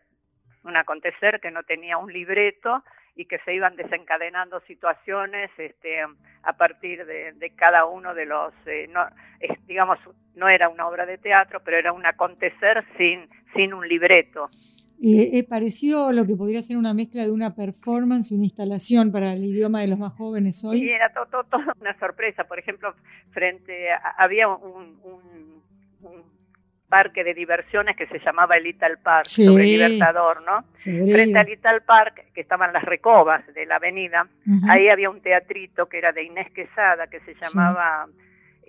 un 0.64 0.76
acontecer 0.76 1.40
que 1.42 1.50
no 1.50 1.64
tenía 1.64 1.98
un 1.98 2.12
libreto 2.12 2.84
y 3.16 3.26
que 3.26 3.40
se 3.40 3.54
iban 3.54 3.76
desencadenando 3.76 4.60
situaciones 4.62 5.50
este, 5.58 6.02
a 6.44 6.54
partir 6.54 7.06
de, 7.06 7.52
cada 7.56 7.86
uno 7.86 8.14
de 8.14 8.26
los, 8.26 8.54
eh, 8.66 8.88
no, 8.90 9.06
digamos, 9.66 10.00
no 10.36 10.48
era 10.48 10.70
una 10.70 10.88
obra 10.88 11.06
de 11.06 11.18
teatro, 11.18 11.62
pero 11.64 11.78
era 11.78 11.92
un 11.92 12.06
acontecer 12.06 12.86
sin, 12.98 13.30
sin 13.54 13.74
un 13.74 13.88
libreto. 13.88 14.50
Eh, 15.02 15.40
¿Es 15.40 15.46
parecido 15.46 16.12
lo 16.12 16.26
que 16.26 16.36
podría 16.36 16.62
ser 16.62 16.76
una 16.76 16.94
mezcla 16.94 17.24
de 17.24 17.32
una 17.32 17.56
performance 17.56 18.32
y 18.32 18.36
una 18.36 18.44
instalación 18.44 19.12
para 19.12 19.34
el 19.34 19.46
idioma 19.46 19.82
de 19.82 19.88
los 19.88 19.98
más 19.98 20.14
jóvenes 20.14 20.64
hoy? 20.66 20.80
Sí, 20.80 20.90
era 20.90 21.12
todo, 21.14 21.46
una 21.80 21.98
sorpresa. 22.00 22.44
Por 22.44 22.60
ejemplo, 22.60 22.94
frente 23.32 23.88
había 24.18 24.50
un 24.50 25.00
parque 26.90 27.24
de 27.24 27.34
diversiones 27.34 27.96
que 27.96 28.08
se 28.08 28.20
llamaba 28.20 28.58
el 28.58 28.64
Little 28.64 28.98
Park, 28.98 29.26
sobre 29.26 29.64
Libertador, 29.64 30.42
¿no? 30.42 30.66
Frente 30.74 31.38
al 31.38 31.46
Little 31.46 31.82
Park, 31.86 32.26
que 32.34 32.42
estaban 32.42 32.74
las 32.74 32.84
recobas 32.84 33.46
de 33.54 33.66
la 33.66 33.76
avenida, 33.76 34.28
ahí 34.68 34.90
había 34.90 35.10
un 35.10 35.22
teatrito 35.22 35.88
que 35.88 36.00
era 36.00 36.12
de 36.12 36.24
Inés 36.24 36.52
Quesada, 36.52 37.08
que 37.08 37.20
se 37.22 37.36
llamaba... 37.36 38.08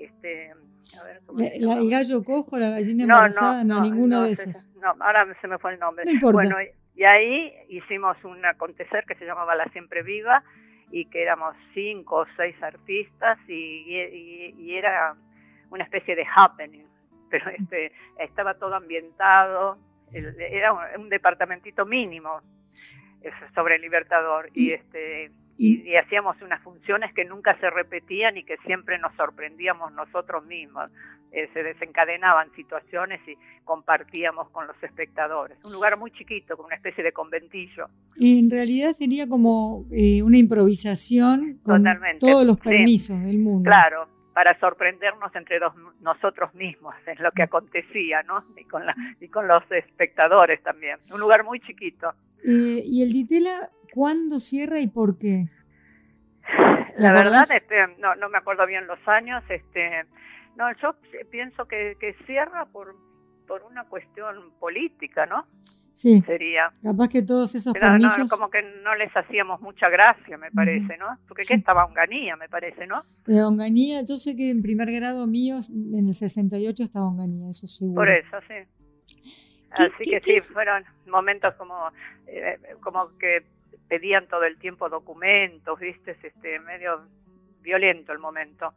Este, 0.04 0.52
a 1.00 1.04
ver, 1.04 1.21
¿cómo 1.26 1.40
¿El 1.40 1.90
gallo 1.90 2.23
cojo, 2.25 2.59
la 2.59 2.71
gallina 2.71 3.04
embarazada? 3.04 3.64
No, 3.64 3.80
ninguno 3.80 4.23
de 4.23 4.33
esos. 4.33 4.69
No, 4.76 4.95
ahora 5.00 5.26
se 5.40 5.49
me 5.49 5.59
fue 5.59 5.75
el 5.75 5.78
nombre. 5.78 6.04
No 6.04 6.11
importa. 6.11 6.40
Bueno, 6.42 6.57
y 6.95 7.04
ahí 7.04 7.52
hicimos 7.69 8.16
un 8.25 8.45
acontecer 8.45 9.04
que 9.07 9.14
se 9.14 9.25
llamaba 9.25 9.54
La 9.54 9.64
Siempre 9.73 10.02
Viva 10.02 10.42
y 10.90 11.07
que 11.07 11.23
éramos 11.23 11.54
cinco 11.75 12.16
o 12.16 12.26
seis 12.37 12.61
artistas 12.62 13.38
y, 13.49 13.95
y 14.59 14.75
era 14.75 15.14
una 15.71 15.85
especie 15.85 16.16
de 16.16 16.25
happening 16.35 16.90
pero 17.30 17.49
este, 17.50 17.92
estaba 18.19 18.54
todo 18.54 18.75
ambientado, 18.75 19.78
era 20.12 20.73
un, 20.99 21.09
departamentito 21.09 21.87
mínimo 21.87 22.42
sobre 23.54 23.76
el 23.76 23.83
Libertador 23.83 24.50
y, 24.52 24.73
este 24.73 25.30
y, 25.62 25.94
hacíamos 25.94 26.40
unas 26.40 26.62
funciones 26.62 27.12
que 27.12 27.26
nunca 27.26 27.54
se 27.60 27.68
repetían 27.68 28.36
y 28.38 28.44
que 28.44 28.56
siempre 28.64 28.98
nos 28.98 29.14
sorprendíamos 29.14 29.92
nosotros 29.92 30.46
mismos. 30.46 30.90
Eh, 31.32 31.50
se 31.52 31.62
desencadenaban 31.62 32.50
situaciones 32.56 33.20
y 33.28 33.36
compartíamos 33.64 34.48
con 34.50 34.66
los 34.66 34.82
espectadores. 34.82 35.58
Un 35.62 35.72
lugar 35.72 35.98
muy 35.98 36.10
chiquito, 36.12 36.56
con 36.56 36.66
una 36.66 36.76
especie 36.76 37.04
de 37.04 37.12
conventillo. 37.12 37.88
En 38.18 38.50
realidad 38.50 38.92
sería 38.92 39.28
como 39.28 39.84
eh, 39.92 40.22
una 40.22 40.38
improvisación 40.38 41.60
con 41.62 41.84
todos 42.18 42.46
los 42.46 42.58
permisos 42.58 43.20
del 43.22 43.38
mundo. 43.38 43.68
Claro, 43.68 44.08
para 44.32 44.58
sorprendernos 44.58 45.34
entre 45.34 45.60
nosotros 46.00 46.54
mismos 46.54 46.94
en 47.06 47.22
lo 47.22 47.30
que 47.32 47.42
acontecía, 47.42 48.22
¿no? 48.22 48.42
Y 48.56 48.64
con, 48.64 48.86
la, 48.86 48.96
y 49.20 49.28
con 49.28 49.46
los 49.46 49.62
espectadores 49.70 50.62
también. 50.62 50.96
Un 51.12 51.20
lugar 51.20 51.44
muy 51.44 51.60
chiquito. 51.60 52.14
Eh, 52.44 52.82
¿Y 52.86 53.02
el 53.02 53.12
Ditela 53.12 53.70
cuándo 53.92 54.40
cierra 54.40 54.80
y 54.80 54.88
por 54.88 55.18
qué? 55.18 55.47
La 56.97 57.12
verdad, 57.12 57.47
este, 57.50 57.87
no, 57.99 58.14
no 58.16 58.28
me 58.28 58.38
acuerdo 58.38 58.66
bien 58.66 58.87
los 58.87 58.99
años. 59.06 59.42
Este, 59.49 60.04
no, 60.56 60.66
yo 60.82 60.94
pienso 61.30 61.66
que, 61.66 61.97
que 62.00 62.14
cierra 62.26 62.66
por, 62.66 62.94
por 63.47 63.62
una 63.62 63.85
cuestión 63.85 64.52
política, 64.59 65.26
¿no? 65.26 65.47
Sí. 65.92 66.23
Sería. 66.23 66.73
Capaz 66.82 67.09
que 67.09 67.23
todos 67.23 67.54
esos 67.54 67.73
permisos. 67.73 68.28
como 68.28 68.49
que 68.49 68.62
no 68.62 68.94
les 68.94 69.14
hacíamos 69.14 69.61
mucha 69.61 69.88
gracia, 69.88 70.38
me 70.38 70.50
parece, 70.50 70.97
¿no? 70.97 71.18
Porque 71.28 71.44
¿qué 71.47 71.54
estaba 71.54 71.85
Onganía, 71.85 72.37
me 72.37 72.49
parece, 72.49 72.87
¿no? 72.87 73.02
Eh, 73.26 73.42
Onganía, 73.42 74.00
yo 74.00 74.14
sé 74.14 74.37
que 74.37 74.50
en 74.50 74.62
primer 74.62 74.90
grado 74.90 75.26
míos, 75.26 75.68
en 75.68 76.06
el 76.06 76.14
68 76.14 76.85
estaba 76.85 77.06
Onganía, 77.06 77.50
eso 77.50 77.66
seguro. 77.66 77.97
Por 77.97 78.09
eso, 78.09 78.37
sí. 78.49 78.54
Así 79.73 80.11
que 80.11 80.20
sí, 80.40 80.52
fueron 80.52 80.85
momentos 81.06 81.54
como, 81.54 81.90
eh, 82.26 82.59
como 82.80 83.16
que 83.18 83.44
pedían 83.90 84.28
todo 84.28 84.44
el 84.44 84.56
tiempo 84.56 84.88
documentos, 84.88 85.78
viste, 85.80 86.16
este 86.23 86.61
medio 86.61 87.00
violento 87.61 88.12
el 88.12 88.20
momento. 88.20 88.73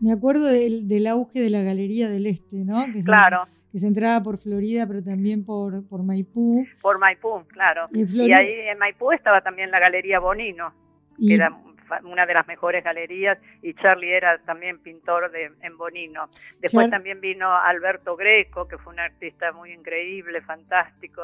Me 0.00 0.12
acuerdo 0.12 0.46
del, 0.46 0.88
del, 0.88 1.06
auge 1.06 1.40
de 1.40 1.50
la 1.50 1.62
Galería 1.62 2.08
del 2.10 2.26
Este, 2.26 2.64
¿no? 2.64 2.84
Que 2.92 3.00
claro. 3.00 3.42
que 3.70 3.78
se 3.78 3.86
entraba 3.86 4.20
por 4.22 4.38
Florida, 4.38 4.86
pero 4.88 5.04
también 5.04 5.44
por, 5.44 5.86
por 5.88 6.02
Maipú. 6.02 6.66
Por 6.82 6.98
Maipú, 6.98 7.44
claro. 7.46 7.86
Y, 7.92 8.32
ahí 8.32 8.52
en 8.68 8.78
Maipú 8.78 9.12
estaba 9.12 9.40
también 9.40 9.70
la 9.70 9.78
Galería 9.78 10.18
Bonino, 10.18 10.74
que 11.16 11.34
era 11.34 11.56
una 12.04 12.26
de 12.26 12.34
las 12.34 12.46
mejores 12.48 12.82
galerías, 12.82 13.38
y 13.62 13.74
Charlie 13.74 14.12
era 14.12 14.38
también 14.38 14.80
pintor 14.80 15.30
de, 15.30 15.52
en 15.62 15.78
Bonino. 15.78 16.26
Después 16.60 16.90
también 16.90 17.20
vino 17.20 17.54
Alberto 17.54 18.16
Greco, 18.16 18.66
que 18.66 18.78
fue 18.78 18.92
un 18.92 19.00
artista 19.00 19.52
muy 19.52 19.72
increíble, 19.72 20.40
fantástico 20.40 21.22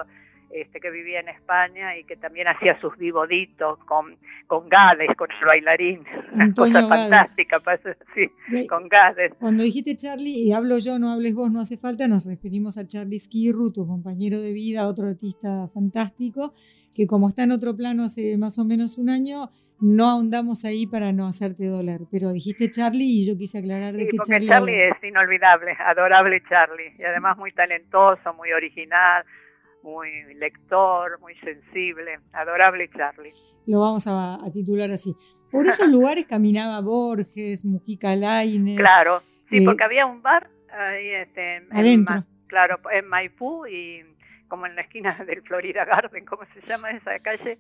este, 0.51 0.81
que 0.81 0.91
vivía 0.91 1.21
en 1.21 1.29
España 1.29 1.97
y 1.97 2.05
que 2.05 2.17
también 2.17 2.49
hacía 2.49 2.81
sus 2.81 2.97
vivoditos 2.97 3.79
con, 3.85 4.17
con 4.47 4.69
Gades, 4.69 5.11
con 5.17 5.29
el 5.31 5.45
bailarín. 5.45 6.05
Una 6.33 6.53
cosa 6.53 6.89
fantástica, 6.89 7.61
sí, 8.15 8.67
con 8.67 8.89
Gades. 8.89 9.33
Cuando 9.39 9.63
dijiste 9.63 9.97
Charlie, 9.97 10.43
y 10.43 10.53
hablo 10.53 10.79
yo, 10.79 10.99
no 10.99 11.11
hables 11.11 11.35
vos, 11.35 11.51
no 11.51 11.61
hace 11.61 11.77
falta, 11.77 12.09
nos 12.09 12.27
referimos 12.27 12.79
a 12.79 12.87
Charlie 12.87 13.19
Skirru, 13.19 13.73
tu 13.73 13.87
compañero 13.87 14.41
de 14.41 14.53
vida, 14.53 14.87
otro 14.87 15.09
artista 15.09 15.69
fantástico, 15.75 16.55
que 16.95 17.07
como 17.07 17.29
está 17.29 17.45
en 17.45 17.53
otro 17.53 17.77
plano 17.77 18.05
hace 18.05 18.39
más 18.39 18.59
o 18.59 18.65
menos 18.65 18.99
un 18.99 19.11
año, 19.11 19.51
no 19.81 20.09
ahondamos 20.09 20.65
ahí 20.65 20.87
para 20.87 21.13
no 21.13 21.27
hacerte 21.27 21.67
dólar, 21.67 22.01
pero 22.11 22.33
dijiste 22.33 22.71
Charlie 22.71 23.21
y 23.21 23.27
yo 23.27 23.37
quise 23.37 23.59
aclarar 23.59 23.93
de 23.93 24.09
que 24.09 24.17
Charlie... 24.25 24.49
Charlie 24.49 24.89
es 24.89 25.05
inolvidable, 25.05 25.77
adorable 25.79 26.43
Charlie, 26.49 26.95
y 26.99 27.05
además 27.05 27.37
muy 27.37 27.53
talentoso, 27.53 28.33
muy 28.35 28.53
original, 28.53 29.25
muy 29.87 30.35
lector, 30.35 31.21
muy 31.21 31.37
sensible, 31.37 32.19
adorable 32.33 32.91
Charlie. 32.91 33.31
Lo 33.69 33.81
vamos 33.81 34.07
a, 34.09 34.39
titular 34.53 34.91
así. 34.91 35.15
Por 35.51 35.67
esos 35.69 35.89
lugares 35.89 36.27
caminaba 36.27 36.81
Borges, 36.81 37.65
Mujica 37.65 38.17
Lainez. 38.17 38.79
Claro, 38.79 39.23
sí, 39.49 39.59
eh, 39.59 39.63
porque 39.65 39.85
había 39.85 40.05
un 40.07 40.23
bar 40.23 40.51
ahí 40.77 41.09
este, 41.11 41.63
adentro. 41.71 42.25
claro, 42.49 42.81
en 42.93 43.07
Maipú 43.07 43.65
y 43.67 44.03
como 44.49 44.67
en 44.67 44.75
la 44.75 44.83
esquina 44.83 45.15
del 45.27 45.43
Florida 45.43 45.85
Garden, 45.85 46.25
¿cómo 46.25 46.43
se 46.53 46.67
llama 46.67 46.91
esa 46.91 47.19
calle? 47.21 47.57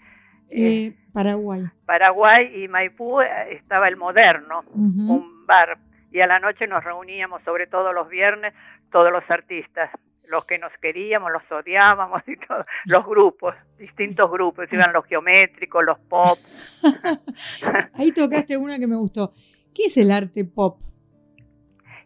Eh, 0.51 0.95
Paraguay. 1.13 1.63
Paraguay 1.87 2.65
y 2.65 2.69
Maipú 2.69 3.21
eh, 3.21 3.29
estaba 3.53 3.87
el 3.89 3.97
Moderno, 3.97 4.65
un 4.75 5.47
bar. 5.47 5.79
Y 6.11 6.21
a 6.21 6.27
la 6.27 6.41
noche 6.41 6.67
nos 6.67 6.83
reuníamos, 6.83 7.43
sobre 7.45 7.67
todo 7.67 7.93
los 7.93 8.09
viernes, 8.09 8.55
todos 8.91 9.13
los 9.13 9.29
artistas 9.29 9.91
los 10.29 10.47
que 10.47 10.59
nos 10.59 10.73
queríamos, 10.81 11.33
los 11.33 11.43
odiábamos 11.51 12.23
y 12.27 12.37
todos 12.37 12.67
los 12.87 13.05
grupos, 13.05 13.55
distintos 13.79 14.31
grupos, 14.31 14.67
iban 14.73 14.93
los 14.93 15.05
geométricos, 15.07 15.85
los 15.85 15.99
pop. 16.01 16.39
Ahí 17.95 18.13
tocaste 18.13 18.57
una 18.57 18.79
que 18.79 18.87
me 18.87 18.97
gustó. 18.97 19.33
¿Qué 19.75 19.85
es 19.85 19.97
el 19.97 20.11
arte 20.11 20.45
pop? 20.45 20.79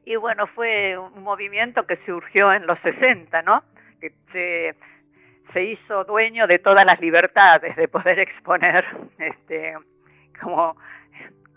Y 0.04 0.16
bueno, 0.16 0.46
fue 0.48 0.98
un 0.98 1.22
movimiento 1.22 1.86
que 1.86 1.98
surgió 2.04 2.52
en 2.52 2.66
los 2.66 2.78
60, 2.80 3.42
¿no? 3.42 3.62
Que 4.00 4.12
se, 4.32 4.74
se 5.52 5.64
hizo 5.64 6.04
dueño 6.04 6.46
de 6.46 6.58
todas 6.58 6.84
las 6.84 7.00
libertades 7.00 7.76
de 7.76 7.86
poder 7.86 8.18
exponer 8.20 8.84
este 9.18 9.74
como 10.40 10.76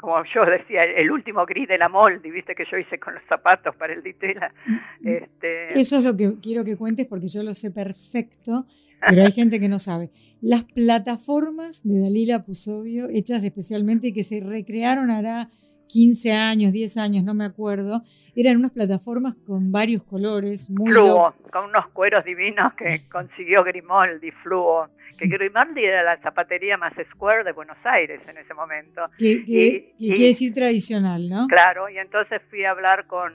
como 0.03 0.21
yo 0.35 0.43
decía, 0.45 0.83
el 0.83 1.09
último 1.09 1.45
gris 1.45 1.65
de 1.65 1.77
la 1.77 1.87
molde, 1.87 2.29
viste 2.29 2.53
que 2.55 2.65
yo 2.69 2.77
hice 2.77 2.99
con 2.99 3.13
los 3.13 3.23
zapatos 3.23 3.73
para 3.77 3.93
el 3.93 4.03
ditela. 4.03 4.49
Mm, 4.65 5.07
este... 5.07 5.79
Eso 5.79 5.99
es 5.99 6.03
lo 6.03 6.17
que 6.17 6.33
quiero 6.41 6.65
que 6.65 6.75
cuentes 6.75 7.05
porque 7.05 7.27
yo 7.27 7.41
lo 7.41 7.53
sé 7.53 7.71
perfecto, 7.71 8.65
pero 9.09 9.21
hay 9.21 9.31
gente 9.31 9.61
que 9.61 9.69
no 9.69 9.79
sabe. 9.79 10.09
Las 10.41 10.65
plataformas 10.65 11.87
de 11.87 12.01
Dalila 12.01 12.43
Pusovio, 12.43 13.07
hechas 13.07 13.45
especialmente 13.45 14.07
y 14.07 14.13
que 14.13 14.23
se 14.23 14.41
recrearon 14.41 15.09
hará 15.09 15.49
15 15.93 16.31
años, 16.31 16.73
10 16.73 16.97
años, 16.97 17.23
no 17.23 17.35
me 17.35 17.45
acuerdo, 17.45 18.01
eran 18.35 18.57
unas 18.57 18.71
plataformas 18.71 19.35
con 19.45 19.71
varios 19.71 20.03
colores. 20.03 20.67
Muy 20.71 20.91
fluo, 20.91 21.35
con 21.51 21.65
unos 21.69 21.87
cueros 21.89 22.25
divinos 22.25 22.73
que 22.73 23.01
consiguió 23.11 23.63
Grimaldi, 23.63 24.31
fluo. 24.31 24.89
Que 25.19 25.27
Grimaldi 25.27 25.85
era 25.85 26.01
la 26.01 26.17
zapatería 26.17 26.75
más 26.77 26.93
square 27.11 27.43
de 27.43 27.51
Buenos 27.51 27.77
Aires 27.83 28.27
en 28.27 28.37
ese 28.37 28.55
momento. 28.55 29.03
Que, 29.19 29.43
quiere 29.45 30.27
decir 30.27 30.51
tradicional, 30.51 31.29
¿no? 31.29 31.45
Claro, 31.47 31.87
y 31.87 31.99
entonces 31.99 32.41
fui 32.49 32.65
a 32.65 32.71
hablar 32.71 33.05
con 33.05 33.31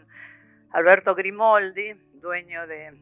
Alberto 0.73 1.15
Grimaldi, 1.15 1.93
dueño 2.15 2.67
de, 2.67 2.99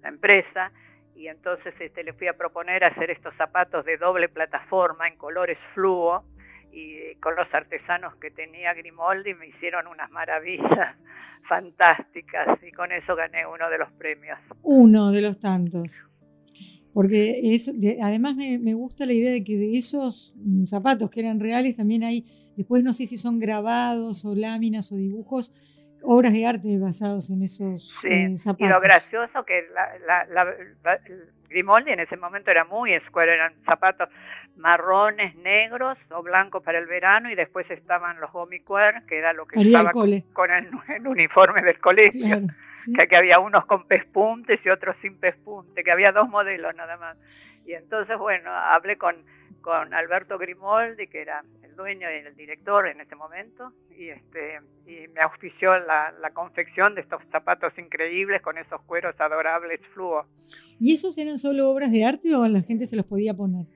la 0.00 0.08
empresa, 0.08 0.70
y 1.16 1.26
entonces 1.26 1.74
este, 1.80 2.04
le 2.04 2.12
fui 2.12 2.28
a 2.28 2.34
proponer 2.34 2.84
hacer 2.84 3.10
estos 3.10 3.34
zapatos 3.34 3.84
de 3.84 3.96
doble 3.96 4.28
plataforma 4.28 5.08
en 5.08 5.16
colores 5.16 5.58
fluo 5.74 6.24
y 6.72 7.14
con 7.16 7.34
los 7.36 7.52
artesanos 7.52 8.14
que 8.16 8.30
tenía 8.30 8.74
Grimoldi 8.74 9.34
me 9.34 9.48
hicieron 9.48 9.86
unas 9.86 10.10
maravillas 10.10 10.96
fantásticas 11.48 12.58
y 12.62 12.72
con 12.72 12.92
eso 12.92 13.16
gané 13.16 13.46
uno 13.46 13.68
de 13.70 13.78
los 13.78 13.90
premios. 13.92 14.38
Uno 14.62 15.10
de 15.10 15.22
los 15.22 15.38
tantos. 15.40 16.04
Porque 16.92 17.54
eso, 17.54 17.72
además 18.02 18.34
me, 18.34 18.58
me, 18.58 18.74
gusta 18.74 19.06
la 19.06 19.12
idea 19.12 19.30
de 19.30 19.44
que 19.44 19.56
de 19.56 19.76
esos 19.76 20.34
mm, 20.36 20.64
zapatos 20.64 21.08
que 21.10 21.20
eran 21.20 21.38
reales 21.38 21.76
también 21.76 22.02
hay, 22.02 22.24
después 22.56 22.82
no 22.82 22.92
sé 22.92 23.06
si 23.06 23.16
son 23.16 23.38
grabados 23.38 24.24
o 24.24 24.34
láminas 24.34 24.90
o 24.90 24.96
dibujos, 24.96 25.52
obras 26.02 26.32
de 26.32 26.46
arte 26.46 26.78
basados 26.78 27.30
en 27.30 27.42
esos 27.42 28.00
zapatos. 28.36 28.60
Eh, 28.60 28.64
y 28.64 28.68
lo 28.68 28.80
gracioso 28.80 29.44
que 29.44 29.66
la, 30.06 30.24
la, 30.26 31.00
Grimoldi 31.48 31.90
en 31.90 32.00
ese 32.00 32.16
momento 32.16 32.50
era 32.50 32.64
muy 32.64 32.98
square, 33.08 33.34
eran 33.34 33.52
zapatos 33.64 34.08
marrones, 34.56 35.34
negros 35.36 35.98
o 36.10 36.22
blancos 36.22 36.62
para 36.62 36.78
el 36.78 36.86
verano 36.86 37.30
y 37.30 37.34
después 37.34 37.68
estaban 37.70 38.20
los 38.20 38.30
gomicuer, 38.30 39.02
que 39.06 39.18
era 39.18 39.32
lo 39.32 39.46
que 39.46 39.60
estaba 39.60 39.90
con, 39.90 40.50
el, 40.50 41.06
uniforme 41.06 41.62
del 41.62 41.78
colegio, 41.80 42.38
que, 43.08 43.16
había 43.16 43.38
unos 43.38 43.66
con 43.66 43.86
pespuntes 43.86 44.60
y 44.64 44.68
otros 44.68 44.96
sin 45.02 45.18
pespunte, 45.18 45.82
que 45.82 45.90
había 45.90 46.12
dos 46.12 46.28
modelos 46.28 46.74
nada 46.76 46.96
más. 46.96 47.16
Y 47.66 47.72
entonces, 47.72 48.16
bueno, 48.18 48.50
hablé 48.50 48.96
con, 48.96 49.16
con 49.60 49.92
Alberto 49.92 50.38
Grimoldi, 50.38 51.06
que 51.08 51.22
era 51.22 51.42
el 51.70 51.76
dueño 51.76 52.08
y 52.10 52.26
el 52.26 52.36
director 52.36 52.86
en 52.86 53.00
ese 53.00 53.14
momento, 53.14 53.72
y, 53.96 54.08
este, 54.08 54.60
y 54.86 55.08
me 55.08 55.20
auspició 55.20 55.78
la, 55.78 56.12
la 56.20 56.30
confección 56.30 56.94
de 56.94 57.02
estos 57.02 57.22
zapatos 57.30 57.72
increíbles 57.78 58.42
con 58.42 58.58
esos 58.58 58.80
cueros 58.82 59.14
adorables 59.18 59.80
fluo. 59.94 60.26
¿Y 60.78 60.94
esos 60.94 61.16
eran 61.18 61.38
solo 61.38 61.70
obras 61.70 61.90
de 61.92 62.04
arte 62.04 62.34
o 62.34 62.46
la 62.46 62.60
gente 62.62 62.86
se 62.86 62.96
los 62.96 63.06
podía 63.06 63.34
poner? 63.34 63.66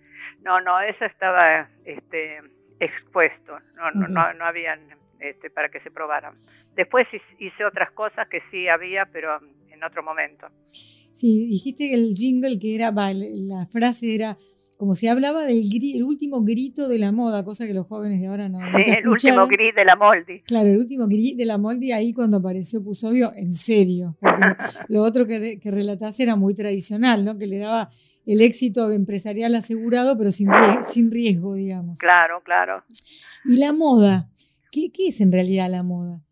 No, 0.43 0.61
no, 0.61 0.81
eso 0.81 1.05
estaba 1.05 1.69
este, 1.85 2.39
expuesto, 2.81 3.59
no, 3.79 3.91
no, 3.93 4.09
no, 4.09 4.35
no 4.35 4.45
habían 4.45 4.81
este, 5.21 5.51
para 5.51 5.69
que 5.71 5.81
se 5.81 5.91
probaran. 5.91 6.35
Después 6.75 7.07
hice 7.39 7.65
otras 7.65 7.91
cosas 7.93 8.29
que 8.29 8.43
sí 8.51 8.69
había, 8.69 9.07
pero 9.07 9.39
en 9.71 9.83
otro 9.83 10.03
momento. 10.03 10.49
Sí, 11.13 11.47
dijiste 11.49 11.89
que 11.89 11.95
el 11.95 12.15
jingle 12.15 12.59
que 12.59 12.75
era, 12.75 12.91
la 12.91 13.67
frase 13.67 14.15
era 14.15 14.37
como 14.77 14.95
se 14.95 15.09
hablaba 15.09 15.45
del 15.45 15.71
el 15.95 16.03
último 16.03 16.43
grito 16.45 16.89
de 16.89 16.99
la 16.99 17.13
moda, 17.13 17.45
cosa 17.45 17.67
que 17.67 17.75
los 17.75 17.87
jóvenes 17.87 18.21
de 18.21 18.27
ahora 18.27 18.49
no. 18.49 18.59
Sí, 18.59 18.91
el 18.91 19.09
último 19.09 19.47
grito 19.47 19.77
de 19.77 19.85
la 19.85 19.97
moldi. 19.97 20.41
Claro, 20.43 20.69
el 20.69 20.79
último 20.79 21.07
grito 21.07 21.39
de 21.39 21.45
la 21.45 21.59
moldi 21.59 21.93
ahí 21.93 22.13
cuando 22.13 22.39
apareció 22.39 22.83
Pusovio, 22.83 23.33
en 23.35 23.53
serio. 23.53 24.17
Porque 24.21 24.45
lo 24.89 25.03
otro 25.03 25.27
que, 25.27 25.59
que 25.59 25.71
relatás 25.71 26.19
era 26.21 26.37
muy 26.37 26.55
tradicional, 26.55 27.25
¿no? 27.25 27.39
Que 27.39 27.47
le 27.47 27.59
daba 27.59 27.91
el 28.27 28.41
éxito 28.41 28.91
empresarial 28.91 29.55
asegurado, 29.55 30.17
pero 30.17 30.31
sin, 30.31 30.49
sin 30.83 31.11
riesgo, 31.11 31.55
digamos. 31.55 31.99
Claro, 31.99 32.43
claro. 32.43 32.85
¿Y 33.45 33.59
la 33.59 33.73
moda? 33.73 34.29
¿Qué, 34.73 34.91
qué 34.93 35.09
es 35.09 35.21
en 35.21 35.31
realidad 35.31 35.71
la 35.71 35.83
moda? 35.83 36.23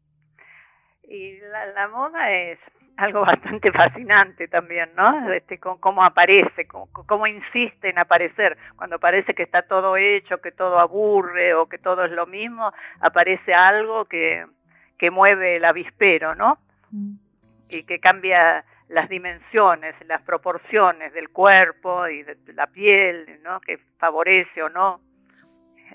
Y 1.04 1.38
la, 1.74 1.88
moda 1.88 2.32
es 2.32 2.58
algo 2.96 3.20
bastante 3.22 3.72
fascinante 3.72 4.48
también, 4.48 4.90
¿no? 4.96 5.32
Este, 5.32 5.58
cómo 5.58 6.04
aparece, 6.04 6.66
cómo, 6.66 6.88
cómo, 6.92 7.26
insiste 7.26 7.90
en 7.90 7.98
aparecer. 7.98 8.56
Cuando 8.76 8.98
parece 8.98 9.34
que 9.34 9.42
está 9.42 9.62
todo 9.62 9.96
hecho, 9.96 10.40
que 10.40 10.52
todo 10.52 10.78
aburre 10.78 11.54
o 11.54 11.66
que 11.66 11.78
todo 11.78 12.04
es 12.04 12.12
lo 12.12 12.26
mismo, 12.26 12.72
aparece 13.00 13.54
algo 13.54 14.04
que, 14.04 14.46
que 14.98 15.10
mueve 15.10 15.56
el 15.56 15.64
avispero, 15.64 16.34
¿no? 16.34 16.58
Mm. 16.90 17.14
Y 17.70 17.84
que 17.84 17.98
cambia 17.98 18.64
las 18.92 19.08
dimensiones, 19.08 19.94
las 20.06 20.20
proporciones 20.22 21.14
del 21.14 21.30
cuerpo 21.30 22.06
y 22.08 22.22
de 22.22 22.36
la 22.52 22.66
piel, 22.66 23.40
¿no? 23.42 23.60
que 23.60 23.78
favorece 23.98 24.62
o 24.62 24.68
no. 24.68 25.00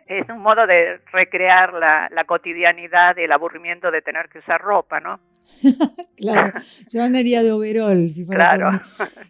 Es 0.08 0.30
un 0.30 0.42
modo 0.42 0.68
de 0.68 1.00
recrear 1.12 1.74
la, 1.74 2.10
la 2.12 2.26
cotidianidad 2.26 3.16
y 3.18 3.22
el 3.22 3.32
aburrimiento 3.32 3.92
de 3.92 4.02
tener 4.02 4.30
que 4.30 4.40
usar 4.40 4.62
ropa, 4.62 5.00
¿no? 5.00 5.20
claro, 6.18 6.54
yo 6.92 7.04
andaría 7.04 7.42
de 7.44 7.52
overall 7.52 8.10
si 8.12 8.26
fuera 8.26 8.56
claro. 8.56 8.82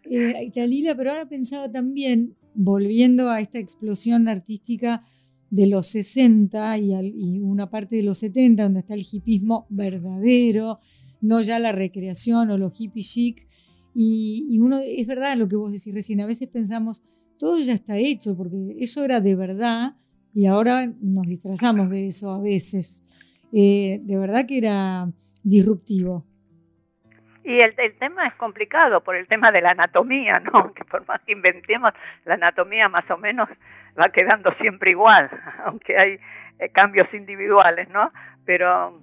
Eh, 0.10 0.52
pero 0.98 1.12
ahora 1.12 1.26
pensaba 1.26 1.72
también, 1.72 2.36
volviendo 2.54 3.30
a 3.30 3.40
esta 3.40 3.60
explosión 3.60 4.28
artística 4.28 5.04
de 5.50 5.68
los 5.68 5.88
60 5.88 6.78
y, 6.78 6.94
y 7.16 7.40
una 7.40 7.70
parte 7.70 7.96
de 7.96 8.04
los 8.04 8.18
70, 8.20 8.64
donde 8.64 8.80
está 8.80 8.94
el 8.94 9.06
hipismo 9.10 9.68
verdadero, 9.70 10.80
no 11.22 11.42
ya 11.42 11.60
la 11.60 11.72
recreación 11.72 12.50
o 12.52 12.58
lo 12.58 12.72
hippie 12.78 13.04
chic, 13.04 13.48
y, 14.00 14.60
uno, 14.60 14.78
es 14.78 15.08
verdad 15.08 15.36
lo 15.38 15.48
que 15.48 15.56
vos 15.56 15.72
decís 15.72 15.92
recién, 15.92 16.22
a 16.22 16.28
veces 16.28 16.48
pensamos, 16.50 17.02
todo 17.40 17.58
ya 17.58 17.74
está 17.74 17.98
hecho, 17.98 18.38
porque 18.38 18.76
eso 18.78 19.04
era 19.04 19.22
de 19.22 19.36
verdad 19.36 19.96
y 20.38 20.46
ahora 20.46 20.86
nos 21.02 21.26
disfrazamos 21.26 21.90
de 21.90 22.06
eso 22.06 22.32
a 22.32 22.40
veces. 22.40 23.04
Eh, 23.52 23.98
de 24.04 24.20
verdad 24.20 24.46
que 24.48 24.60
era 24.60 25.08
disruptivo. 25.44 26.28
Y 27.44 27.60
el, 27.60 27.74
tema 27.98 28.28
es 28.28 28.36
complicado 28.36 29.02
por 29.02 29.16
el 29.16 29.28
tema 29.28 29.52
de 29.52 29.62
la 29.62 29.72
anatomía, 29.72 30.40
¿no? 30.40 30.74
Que 30.76 30.86
por 30.86 31.08
más 31.08 31.22
que 31.22 31.32
inventemos, 31.32 31.92
la 32.26 32.36
anatomía 32.36 32.88
más 32.88 33.10
o 33.10 33.18
menos 33.18 33.50
va 34.00 34.10
quedando 34.10 34.54
siempre 34.62 34.92
igual, 34.92 35.28
aunque 35.66 35.98
hay 35.98 36.20
eh, 36.60 36.70
cambios 36.70 37.12
individuales, 37.16 37.90
¿no? 37.90 38.12
Pero 38.46 39.02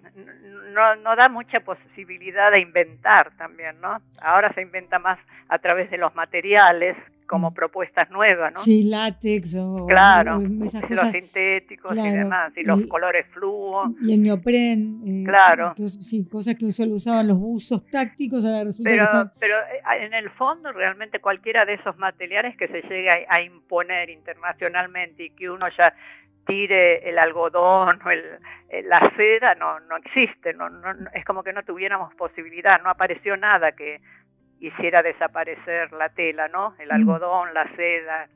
no, 0.72 0.94
no 0.94 1.16
da 1.16 1.28
mucha 1.28 1.58
posibilidad 1.58 2.52
de 2.52 2.60
inventar 2.60 3.36
también, 3.36 3.80
¿no? 3.80 4.00
Ahora 4.22 4.52
se 4.52 4.62
inventa 4.62 5.00
más 5.00 5.18
a 5.48 5.58
través 5.58 5.90
de 5.90 5.98
los 5.98 6.14
materiales 6.14 6.96
como 7.26 7.50
mm. 7.50 7.54
propuestas 7.54 8.10
nuevas, 8.10 8.52
¿no? 8.54 8.60
Sí, 8.60 8.82
látex 8.84 9.56
o, 9.56 9.86
claro, 9.86 10.40
los 10.40 10.70
sintéticos 11.10 11.96
y 11.96 12.08
demás, 12.10 12.52
y 12.56 12.64
los 12.64 12.86
colores 12.86 13.26
fluo. 13.32 13.94
Y 14.02 14.14
el 14.14 14.22
neopren. 14.22 15.02
Eh, 15.06 15.24
claro. 15.24 15.74
sí, 15.76 16.26
cosas 16.28 16.54
que 16.56 16.70
solo 16.70 16.94
usaban 16.94 17.28
los 17.28 17.38
buzos 17.38 17.86
tácticos, 17.86 18.44
ahora 18.44 18.64
resulta 18.64 18.90
pero, 18.90 19.02
que 19.02 19.04
están... 19.04 19.32
Pero 19.40 19.56
eh, 19.58 20.04
en 20.04 20.14
el 20.14 20.30
fondo 20.30 20.72
realmente 20.72 21.20
cualquiera 21.20 21.64
de 21.64 21.74
esos 21.74 21.96
materiales 21.98 22.56
que 22.56 22.68
se 22.68 22.82
llegue 22.82 23.26
a 23.28 23.42
imponer 23.42 24.10
internacionalmente 24.10 25.24
y 25.24 25.30
que 25.30 25.50
uno 25.50 25.66
ya 25.76 25.94
tire 26.46 27.08
el 27.08 27.18
algodón 27.18 28.00
o 28.04 28.10
el, 28.10 28.22
la 28.84 29.12
seda 29.16 29.54
no, 29.54 29.80
no 29.80 29.96
existe, 29.96 30.52
no, 30.54 30.68
no, 30.68 30.92
es 31.12 31.24
como 31.24 31.42
que 31.42 31.52
no 31.52 31.62
tuviéramos 31.62 32.14
posibilidad, 32.14 32.82
no 32.82 32.90
apareció 32.90 33.36
nada 33.36 33.72
que 33.72 34.00
hiciera 34.68 35.02
desaparecer 35.02 35.92
la 35.92 36.08
tela, 36.10 36.48
¿no? 36.48 36.74
El 36.78 36.88
mm. 36.88 36.92
algodón, 36.92 37.54
la 37.54 37.64
seda. 37.76 38.28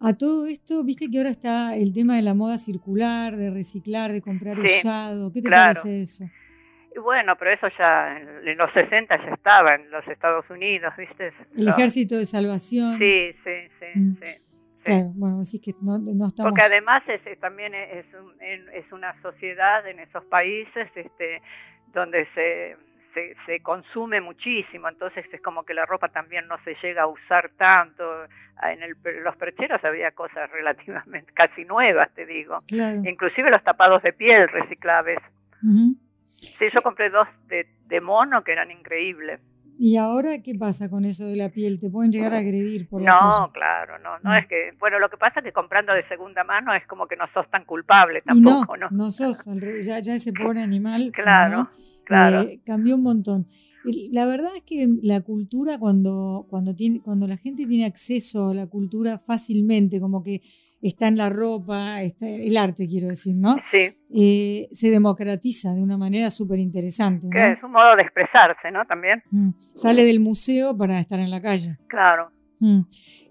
A 0.00 0.16
todo 0.16 0.46
esto, 0.46 0.84
viste 0.84 1.08
que 1.10 1.18
ahora 1.18 1.30
está 1.30 1.76
el 1.76 1.92
tema 1.92 2.16
de 2.16 2.22
la 2.22 2.34
moda 2.34 2.58
circular, 2.58 3.36
de 3.36 3.50
reciclar, 3.50 4.10
de 4.10 4.20
comprar 4.20 4.58
usado. 4.58 5.32
¿Qué 5.32 5.42
te 5.42 5.50
parece 5.50 6.00
eso? 6.00 6.24
bueno, 7.02 7.36
pero 7.38 7.52
eso 7.52 7.68
ya 7.78 8.18
en 8.18 8.58
los 8.58 8.70
60 8.72 9.16
ya 9.16 9.34
estaba 9.34 9.76
en 9.76 9.90
los 9.90 10.06
Estados 10.06 10.44
Unidos, 10.50 10.92
¿viste? 10.98 11.30
El 11.56 11.68
ejército 11.68 12.18
de 12.18 12.26
salvación. 12.26 12.98
Sí, 12.98 13.32
sí, 13.42 13.68
sí, 13.80 13.98
mm. 13.98 14.16
sí 14.22 14.52
bueno, 15.14 15.40
así 15.40 15.60
que 15.60 15.72
no, 15.80 15.98
no, 15.98 16.26
estamos... 16.26 16.50
Porque 16.50 16.62
además 16.62 17.02
es, 17.08 17.38
también 17.40 17.74
es, 17.74 18.06
es 18.40 18.92
una 18.92 19.20
sociedad 19.22 19.86
en 19.86 20.00
esos 20.00 20.24
países 20.24 20.88
este, 20.94 21.40
donde 21.92 22.26
se, 22.34 22.76
se, 23.14 23.60
consume 23.60 24.20
muchísimo, 24.20 24.88
entonces 24.88 25.24
es 25.32 25.40
como 25.40 25.64
que 25.64 25.74
la 25.74 25.86
ropa 25.86 26.08
también 26.08 26.46
no 26.48 26.56
se 26.64 26.74
llega 26.82 27.02
a 27.02 27.06
usar 27.06 27.50
tanto. 27.56 28.04
Ah, 28.56 28.72
en 28.72 28.82
el, 28.82 28.96
los 29.22 29.36
percheros 29.36 29.82
había 29.84 30.12
cosas 30.12 30.50
relativamente 30.50 31.32
casi 31.34 31.64
nuevas, 31.64 32.12
te 32.14 32.26
digo. 32.26 32.58
Inclusive 33.04 33.50
los 33.50 33.62
tapados 33.62 34.02
de 34.02 34.12
piel 34.12 34.48
reciclables. 34.48 35.18
Sí, 36.28 36.66
yo 36.72 36.80
compré 36.82 37.10
dos 37.10 37.28
de, 37.46 37.66
de 37.86 38.00
mono 38.00 38.42
que 38.42 38.52
eran 38.52 38.70
increíbles. 38.70 39.40
¿Y 39.78 39.96
ahora 39.96 40.40
qué 40.44 40.54
pasa 40.54 40.88
con 40.88 41.04
eso 41.04 41.26
de 41.26 41.36
la 41.36 41.48
piel? 41.48 41.80
¿Te 41.80 41.90
pueden 41.90 42.12
llegar 42.12 42.34
a 42.34 42.38
agredir 42.38 42.88
por 42.88 43.02
No, 43.02 43.50
claro, 43.52 43.98
no. 43.98 44.18
No 44.22 44.30
mm. 44.30 44.34
es 44.34 44.46
que, 44.46 44.70
bueno, 44.78 44.98
lo 44.98 45.08
que 45.08 45.16
pasa 45.16 45.40
es 45.40 45.44
que 45.44 45.52
comprando 45.52 45.92
de 45.92 46.06
segunda 46.08 46.44
mano 46.44 46.74
es 46.74 46.86
como 46.86 47.06
que 47.06 47.16
no 47.16 47.26
sos 47.34 47.50
tan 47.50 47.64
culpable 47.64 48.22
tampoco, 48.22 48.76
¿no? 48.76 48.88
No, 48.90 49.04
no 49.04 49.10
sos, 49.10 49.44
ya, 49.84 49.98
ya 49.98 50.14
ese 50.14 50.32
pobre 50.32 50.62
animal. 50.62 51.10
Claro, 51.22 51.68
claro. 52.12 52.48
Eh, 52.48 52.60
cambió 52.64 52.96
un 52.96 53.02
montón. 53.02 53.46
La 54.12 54.26
verdad 54.26 54.50
es 54.54 54.62
que 54.62 54.88
la 55.02 55.22
cultura, 55.22 55.78
cuando, 55.78 56.46
cuando, 56.48 56.76
tiene, 56.76 57.00
cuando 57.00 57.26
la 57.26 57.36
gente 57.36 57.66
tiene 57.66 57.84
acceso 57.84 58.50
a 58.50 58.54
la 58.54 58.66
cultura 58.68 59.18
fácilmente, 59.18 60.00
como 60.00 60.22
que 60.22 60.40
está 60.80 61.08
en 61.08 61.16
la 61.16 61.30
ropa, 61.30 62.02
está 62.02 62.28
el 62.28 62.56
arte, 62.56 62.88
quiero 62.88 63.08
decir, 63.08 63.34
¿no? 63.36 63.56
Sí. 63.70 63.88
Eh, 64.14 64.68
se 64.72 64.90
democratiza 64.90 65.74
de 65.74 65.82
una 65.82 65.96
manera 65.96 66.30
súper 66.30 66.58
interesante. 66.58 67.28
Que 67.30 67.52
es 67.52 67.62
un 67.62 67.72
modo 67.72 67.96
de 67.96 68.02
expresarse, 68.02 68.70
¿no? 68.72 68.84
También. 68.86 69.22
Mm. 69.30 69.50
Sale 69.74 70.04
del 70.04 70.20
museo 70.20 70.76
para 70.76 70.98
estar 71.00 71.20
en 71.20 71.30
la 71.30 71.40
calle. 71.40 71.78
Claro. 71.88 72.30
Mm. 72.58 72.82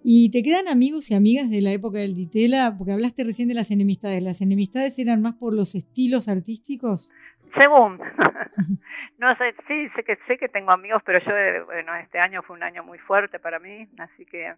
¿Y 0.04 0.32
te 0.32 0.42
quedan 0.44 0.68
amigos 0.68 1.12
y 1.12 1.14
amigas 1.14 1.50
de 1.50 1.62
la 1.62 1.72
época 1.72 2.00
del 2.00 2.16
Ditela? 2.16 2.76
Porque 2.78 2.94
hablaste 2.94 3.24
recién 3.24 3.48
de 3.48 3.54
las 3.54 3.70
enemistades. 3.70 4.24
¿Las 4.24 4.42
enemistades 4.42 4.98
eran 4.98 5.22
más 5.22 5.36
por 5.36 5.54
los 5.54 5.76
estilos 5.76 6.28
artísticos? 6.28 7.12
Según. 7.58 8.00
no 9.18 9.36
sé, 9.36 9.56
sí, 9.68 9.90
sé 9.96 10.04
que, 10.04 10.18
sé 10.28 10.38
que 10.38 10.50
tengo 10.50 10.72
amigos, 10.72 11.02
pero 11.06 11.20
yo, 11.20 11.32
eh, 11.32 11.62
bueno, 11.64 11.96
este 11.96 12.20
año 12.20 12.42
fue 12.44 12.56
un 12.56 12.64
año 12.64 12.84
muy 12.84 12.98
fuerte 13.00 13.40
para 13.40 13.60
mí, 13.60 13.88
así 13.98 14.26
que 14.26 14.54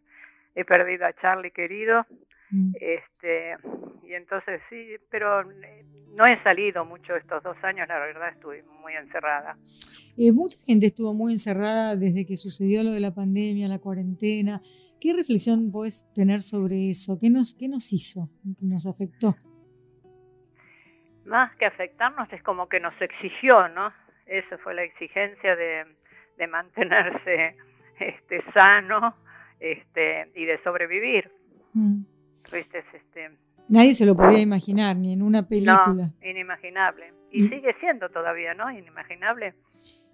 he 0.56 0.66
perdido 0.66 1.06
a 1.06 1.14
Charlie 1.14 1.52
querido. 1.52 2.06
Mm. 2.52 2.74
Este, 2.80 3.58
y 4.04 4.14
entonces 4.14 4.62
sí, 4.70 4.96
pero 5.10 5.42
eh, 5.42 5.86
no 6.16 6.26
he 6.28 6.42
salido 6.44 6.86
mucho 6.86 7.16
estos 7.16 7.42
dos 7.44 7.58
años, 7.64 7.88
la 7.88 8.00
verdad 8.00 8.30
estuve 8.30 8.64
muy 8.82 8.94
encerrada. 8.94 9.58
Eh, 10.18 10.32
mucha 10.32 10.60
gente 10.66 10.88
estuvo 10.88 11.14
muy 11.14 11.34
encerrada 11.34 11.96
desde 11.96 12.26
que 12.26 12.38
sucedió 12.38 12.84
lo 12.84 12.92
de 12.92 13.00
la 13.00 13.14
pandemia, 13.14 13.68
la 13.68 13.80
cuarentena. 13.80 14.62
¿Qué 15.00 15.14
reflexión 15.14 15.72
puedes 15.72 16.08
tener 16.14 16.42
sobre 16.42 16.90
eso? 16.90 17.18
¿Qué 17.20 17.30
nos, 17.30 17.56
qué 17.56 17.68
nos 17.68 17.92
hizo? 17.92 18.30
¿Qué 18.60 18.66
nos 18.66 18.86
afectó? 18.86 19.36
Más 21.26 21.56
que 21.56 21.66
afectarnos 21.66 22.32
es 22.34 22.42
como 22.44 22.68
que 22.68 22.80
nos 22.80 22.94
exigió, 23.02 23.68
¿no? 23.70 23.94
Esa 24.26 24.58
fue 24.60 24.74
la 24.74 24.84
exigencia 24.84 25.56
de, 25.56 25.86
de 26.38 26.48
mantenerse 26.48 27.56
este, 28.00 28.44
sano 28.54 29.16
este, 29.60 30.32
y 30.36 30.46
de 30.46 30.62
sobrevivir. 30.64 31.32
Mm. 31.74 32.04
Este, 32.52 32.84
Nadie 33.70 33.94
se 33.94 34.06
lo 34.06 34.16
podía 34.16 34.40
imaginar, 34.40 34.96
ni 34.96 35.14
en 35.14 35.22
una 35.22 35.48
película. 35.48 35.94
No, 36.22 36.30
inimaginable. 36.30 37.14
Y, 37.32 37.48
sigue 37.48 37.74
siendo 37.80 38.10
todavía, 38.10 38.54
¿no? 38.54 38.70
Inimaginable. 38.70 39.56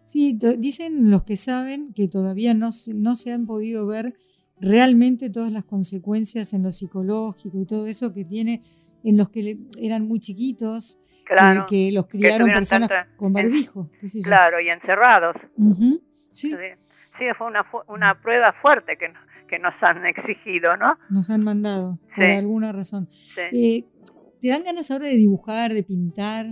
Sí, 0.06 0.38
dicen 0.58 1.12
los 1.12 1.24
que 1.24 1.36
saben 1.36 1.93
que 1.93 2.08
todavía 2.08 2.54
no, 2.54 2.69
no 2.95 3.15
se 3.15 3.34
han 3.34 3.45
podido 3.45 3.86
ver 3.86 4.15
realmente 4.60 5.30
todas 5.30 5.52
las 5.52 5.65
consecuencias 5.65 6.54
en 6.54 6.63
lo 6.63 6.72
psicológico 6.72 7.60
y 7.60 7.65
todo 7.65 7.88
eso 7.88 8.13
que 8.13 8.26
tiene 8.26 8.63
en 9.03 9.17
los 9.17 9.29
que 9.29 9.57
eran 9.81 10.07
muy 10.07 10.19
chiquitos, 10.19 10.99
que, 11.67 11.91
los 11.91 12.07
criaron 12.07 12.47
personas 12.47 12.89
con 13.15 13.33
barbijo. 13.33 13.89
claro, 14.23 14.59
y 14.59 14.69
encerrados. 14.69 15.35
sí. 16.31 16.51
sí. 16.51 17.25
fue 17.38 17.47
una, 17.47 17.65
una 17.88 18.19
prueba 18.19 18.53
fuerte 18.62 18.97
que, 18.97 19.13
que 19.47 19.59
nos 19.59 19.73
han 19.81 20.05
exigido, 20.05 20.75
¿no? 20.77 20.97
Nos 21.09 21.29
han 21.29 21.43
mandado, 21.43 21.99
por 22.15 22.25
alguna 22.25 22.71
razón. 22.71 23.09
Eh, 23.51 23.83
¿Te 24.41 24.49
dan 24.49 24.63
ganas 24.63 24.89
ahora 24.89 25.05
de 25.05 25.15
dibujar, 25.15 25.71
de 25.71 25.83
pintar? 25.83 26.45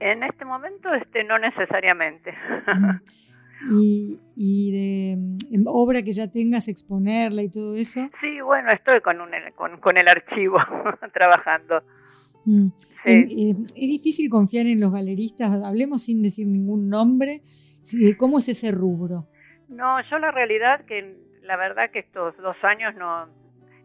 En 0.00 0.22
este 0.22 0.44
momento 0.44 0.92
este, 0.94 1.24
no 1.24 1.38
necesariamente. 1.38 2.34
¿Y, 3.70 4.20
y 4.36 4.72
de 4.72 5.12
em, 5.52 5.64
obra 5.66 6.02
que 6.02 6.12
ya 6.12 6.30
tengas, 6.30 6.68
exponerla 6.68 7.42
y 7.42 7.50
todo 7.50 7.76
eso? 7.76 8.00
Sí, 8.20 8.40
bueno, 8.40 8.70
estoy 8.72 9.00
con, 9.00 9.20
un, 9.20 9.30
con, 9.54 9.80
con 9.80 9.96
el 9.96 10.08
archivo 10.08 10.58
trabajando. 11.12 11.82
Mm. 12.44 12.66
Eh, 13.06 13.54
es 13.74 13.88
difícil 13.88 14.28
confiar 14.28 14.66
en 14.66 14.80
los 14.80 14.92
galeristas, 14.92 15.62
hablemos 15.64 16.04
sin 16.04 16.22
decir 16.22 16.46
ningún 16.46 16.88
nombre. 16.88 17.42
¿Cómo 18.18 18.38
es 18.38 18.48
ese 18.48 18.70
rubro? 18.72 19.26
No, 19.68 20.00
yo 20.10 20.18
la 20.18 20.30
realidad 20.30 20.84
que 20.86 21.16
la 21.42 21.56
verdad 21.56 21.90
que 21.90 22.00
estos 22.00 22.36
dos 22.38 22.56
años 22.62 22.94
no 22.96 23.28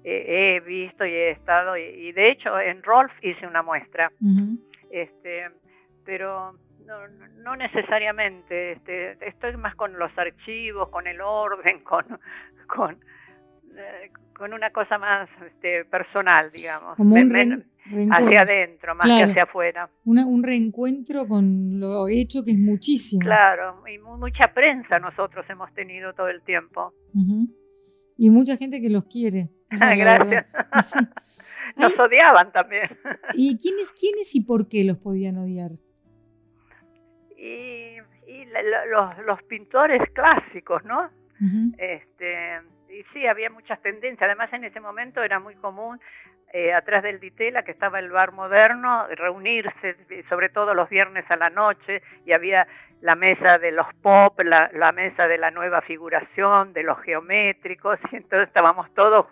he 0.03 0.61
visto 0.61 1.05
y 1.05 1.11
he 1.11 1.31
estado, 1.31 1.75
y, 1.77 2.11
de 2.13 2.31
hecho 2.31 2.57
en 2.59 2.81
Rolf 2.83 3.11
hice 3.21 3.45
una 3.45 3.61
muestra, 3.61 4.11
este, 4.89 5.49
pero 6.05 6.55
no, 6.89 7.07
no 7.43 7.55
necesariamente, 7.55 8.73
este, 8.73 9.17
estoy 9.27 9.55
más 9.57 9.75
con 9.75 9.97
los 9.97 10.11
archivos, 10.17 10.89
con 10.89 11.05
el 11.05 11.21
orden, 11.21 11.79
con, 11.83 12.05
con, 12.67 12.93
eh, 13.75 14.11
con 14.35 14.53
una 14.53 14.71
cosa 14.71 14.97
más 14.97 15.29
este, 15.45 15.85
personal, 15.85 16.49
digamos. 16.51 16.97
hacia 18.11 18.41
adentro, 18.41 18.95
más 18.95 19.07
que 19.07 19.23
hacia 19.23 19.43
afuera. 19.43 19.89
un 20.03 20.43
reencuentro 20.43 21.27
con 21.27 21.79
lo 21.79 22.07
hecho 22.07 22.43
que 22.43 22.51
es 22.51 22.59
muchísimo. 22.59 23.21
Claro, 23.21 23.83
y 23.87 23.99
mucha 23.99 24.51
prensa 24.53 24.99
nosotros 24.99 25.45
hemos 25.49 25.71
tenido 25.73 26.13
todo 26.13 26.29
el 26.29 26.41
tiempo. 26.41 26.93
Y 28.17 28.29
mucha 28.29 28.57
gente 28.57 28.81
que 28.81 28.89
los 28.89 29.05
quiere. 29.05 29.49
Gracias. 29.69 30.45
Nos 31.77 31.97
odiaban 31.99 32.51
también. 32.51 32.89
¿Y 33.33 33.57
quiénes, 33.57 33.91
quiénes 33.91 34.35
y 34.35 34.41
por 34.41 34.67
qué 34.67 34.83
los 34.83 34.97
podían 34.97 35.37
odiar? 35.37 35.71
Y, 37.51 38.45
los, 38.91 39.17
los, 39.25 39.43
pintores 39.43 40.01
clásicos, 40.13 40.83
¿no? 40.85 41.09
este, 41.77 42.59
y 42.89 43.03
sí, 43.13 43.25
había 43.25 43.49
muchas 43.49 43.81
tendencias. 43.81 44.27
Además, 44.27 44.51
en 44.53 44.63
ese 44.63 44.79
momento 44.79 45.23
era 45.23 45.39
muy 45.39 45.55
común, 45.55 45.99
eh, 46.51 46.73
atrás 46.73 47.03
del 47.03 47.19
Ditela, 47.19 47.63
que 47.63 47.71
estaba 47.71 47.99
el 47.99 48.09
bar 48.09 48.31
moderno, 48.31 49.07
reunirse, 49.07 49.95
sobre 50.27 50.49
todo 50.49 50.73
los 50.73 50.89
viernes 50.89 51.25
a 51.29 51.35
la 51.35 51.49
noche, 51.49 52.01
y 52.25 52.31
había 52.31 52.67
la 53.01 53.15
mesa 53.15 53.59
de 53.59 53.71
los 53.71 53.87
pop, 54.01 54.39
la, 54.41 54.69
la 54.73 54.91
mesa 54.91 55.27
de 55.27 55.37
la 55.37 55.51
nueva 55.51 55.81
figuración, 55.81 56.73
de 56.73 56.83
los 56.83 56.99
geométricos, 57.01 57.99
y 58.11 58.17
entonces 58.17 58.47
estábamos 58.47 58.93
todos 58.93 59.27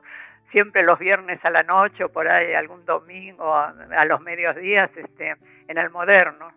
siempre 0.52 0.84
los 0.84 1.00
viernes 1.00 1.44
a 1.44 1.50
la 1.50 1.64
noche 1.64 2.04
o 2.04 2.10
por 2.10 2.28
ahí 2.28 2.54
algún 2.54 2.86
domingo 2.86 3.54
a, 3.54 4.06
los 4.06 4.22
medios 4.22 4.56
días 4.56 4.90
este, 4.96 5.36
en 5.68 5.78
el 5.78 5.90
moderno. 5.90 6.52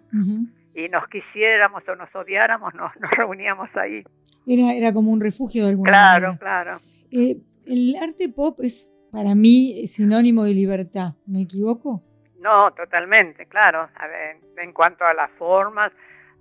Y 0.75 0.89
nos 0.89 1.07
quisiéramos 1.09 1.83
o 1.89 1.97
nos 1.97 2.15
odiáramos, 2.15 2.75
nos, 2.75 2.93
nos 3.01 3.11
reuníamos 3.11 3.69
ahí. 3.77 4.05
Era, 4.47 4.75
era 4.75 4.93
como 4.93 5.11
un 5.11 5.21
refugio 5.21 5.65
de 5.65 5.71
alguna 5.71 5.91
claro, 5.91 6.21
manera. 6.21 6.39
Claro, 6.39 6.81
claro. 6.81 6.91
Eh, 7.11 7.37
el 7.67 7.97
arte 8.01 8.29
pop 8.29 8.59
es 8.63 8.95
para 9.13 9.35
mí 9.35 9.87
sinónimo 9.87 10.45
de 10.45 10.55
libertad, 10.55 11.15
¿me 11.27 11.43
equivoco? 11.43 12.03
No, 12.41 12.73
totalmente, 12.73 13.47
claro. 13.47 13.89
A 13.95 14.07
ver, 14.07 14.37
en 14.57 14.73
cuanto 14.73 15.05
a 15.05 15.13
las 15.13 15.31
formas, 15.33 15.93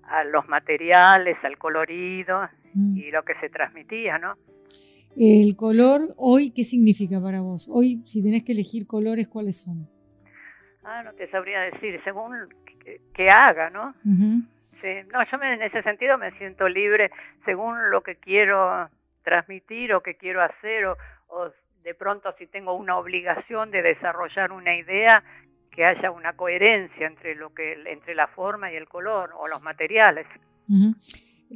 a 0.04 0.24
los 0.24 0.48
materiales, 0.48 1.38
al 1.44 1.58
colorido 1.58 2.48
mm. 2.74 2.98
y 2.98 3.12
lo 3.12 3.24
que 3.24 3.34
se 3.42 3.50
transmitía, 3.50 4.18
¿no? 4.18 4.36
El 5.18 5.56
color, 5.56 6.14
hoy, 6.18 6.52
¿qué 6.52 6.64
significa 6.64 7.20
para 7.22 7.42
vos? 7.42 7.68
Hoy, 7.72 8.02
si 8.06 8.24
tenés 8.24 8.44
que 8.44 8.54
elegir 8.54 8.88
colores, 8.88 9.28
¿cuáles 9.28 9.62
son? 9.62 9.90
Ah, 10.84 11.04
no 11.04 11.14
te 11.14 11.30
sabría 11.30 11.62
decir, 11.62 12.00
según 12.04 12.34
que, 13.14 13.30
haga, 13.30 13.70
¿no? 13.70 13.94
Sí, 14.82 14.88
no, 15.14 15.24
yo 15.30 15.44
en 15.44 15.62
ese 15.62 15.84
sentido 15.84 16.18
me 16.18 16.32
siento 16.38 16.70
libre 16.70 17.12
según 17.46 17.90
lo 17.92 18.02
que 18.02 18.16
quiero 18.16 18.90
transmitir 19.24 19.94
o 19.94 20.02
que 20.02 20.16
quiero 20.16 20.42
hacer 20.42 20.86
o, 20.86 20.98
de 21.84 21.94
pronto 21.94 22.34
si 22.38 22.48
tengo 22.48 22.74
una 22.74 22.98
obligación 22.98 23.72
de 23.72 23.82
desarrollar 23.82 24.52
una 24.52 24.76
idea 24.76 25.24
que 25.72 25.86
haya 25.86 26.12
una 26.12 26.34
coherencia 26.34 27.08
entre 27.08 27.36
lo 27.36 27.54
que 27.54 27.74
entre 27.86 28.16
la 28.16 28.28
forma 28.28 28.72
y 28.72 28.76
el 28.76 28.88
color 28.88 29.32
o 29.36 29.48
los 29.48 29.62
materiales. 29.62 30.28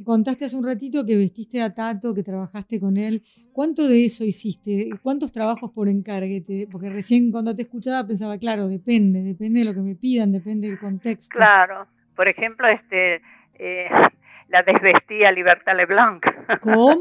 Contaste 0.02 0.46
hace 0.46 0.56
un 0.56 0.66
ratito 0.66 1.06
que 1.06 1.16
vestiste 1.16 1.62
a 1.62 1.72
Tato, 1.72 2.14
que 2.14 2.22
trabajaste 2.22 2.80
con 2.80 2.96
él. 2.96 3.22
¿Cuánto 3.52 3.86
de 3.86 4.04
eso 4.04 4.24
hiciste? 4.24 4.90
¿Cuántos 5.02 5.30
trabajos 5.30 5.70
por 5.70 5.88
encargue? 5.88 6.66
Porque 6.70 6.90
recién 6.90 7.30
cuando 7.30 7.54
te 7.54 7.62
escuchaba 7.62 8.04
pensaba, 8.06 8.36
claro, 8.38 8.66
depende, 8.66 9.22
depende 9.22 9.60
de 9.60 9.66
lo 9.66 9.74
que 9.74 9.82
me 9.82 9.94
pidan, 9.94 10.32
depende 10.32 10.68
del 10.68 10.80
contexto. 10.80 11.36
Claro. 11.36 11.86
Por 12.16 12.28
ejemplo, 12.28 12.66
este 12.68 13.22
eh, 13.58 13.88
la 14.54 14.62
desvestía 14.62 15.32
Libertad 15.32 15.74
Leblanc. 15.74 16.24
¿Cómo? 16.60 17.00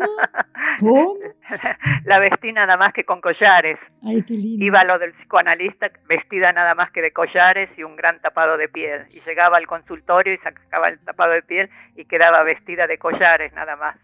¿Cómo? 0.79 1.13
La 2.05 2.17
vestí 2.17 2.51
nada 2.51 2.77
más 2.77 2.93
que 2.93 3.03
con 3.03 3.21
collares. 3.21 3.77
Ay, 4.03 4.23
qué 4.23 4.33
lindo. 4.33 4.65
Iba 4.65 4.83
lo 4.83 4.97
del 4.97 5.13
psicoanalista 5.13 5.91
vestida 6.07 6.51
nada 6.51 6.73
más 6.73 6.89
que 6.89 7.03
de 7.03 7.11
collares 7.11 7.69
y 7.77 7.83
un 7.83 7.95
gran 7.95 8.19
tapado 8.21 8.57
de 8.57 8.69
piel. 8.69 9.05
Y 9.11 9.19
llegaba 9.19 9.57
al 9.57 9.67
consultorio 9.67 10.33
y 10.33 10.37
sacaba 10.39 10.89
el 10.89 10.99
tapado 11.05 11.33
de 11.33 11.43
piel 11.43 11.69
y 11.95 12.05
quedaba 12.05 12.41
vestida 12.41 12.87
de 12.87 12.97
collares 12.97 13.53
nada 13.53 13.75
más. 13.75 13.97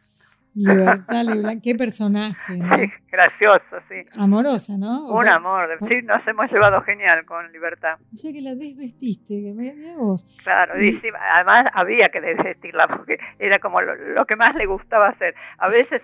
Libertad 0.55 1.23
Leblanc, 1.23 1.63
qué 1.63 1.75
personaje, 1.75 2.57
¿no? 2.57 2.75
Sí, 2.75 2.91
gracioso, 3.11 3.77
sí. 3.87 4.03
Amorosa, 4.17 4.73
¿no? 4.77 5.07
Un 5.07 5.27
amor, 5.27 5.77
sí, 5.87 6.01
nos 6.03 6.25
hemos 6.27 6.51
llevado 6.51 6.81
genial 6.81 7.25
con 7.25 7.51
Libertad. 7.51 7.97
O 8.13 8.17
sea 8.17 8.31
que 8.33 8.41
la 8.41 8.55
desvestiste, 8.55 9.41
que 9.41 9.53
me 9.53 9.95
vos. 9.95 10.25
Claro, 10.43 10.81
y... 10.81 10.99
además 11.33 11.67
había 11.73 12.09
que 12.09 12.21
desvestirla 12.21 12.87
porque 12.87 13.19
era 13.37 13.59
como 13.59 13.81
lo, 13.81 14.25
que 14.25 14.35
más 14.35 14.55
le 14.55 14.65
gustaba 14.65 15.09
hacer. 15.09 15.35
A 15.57 15.69
veces 15.69 16.01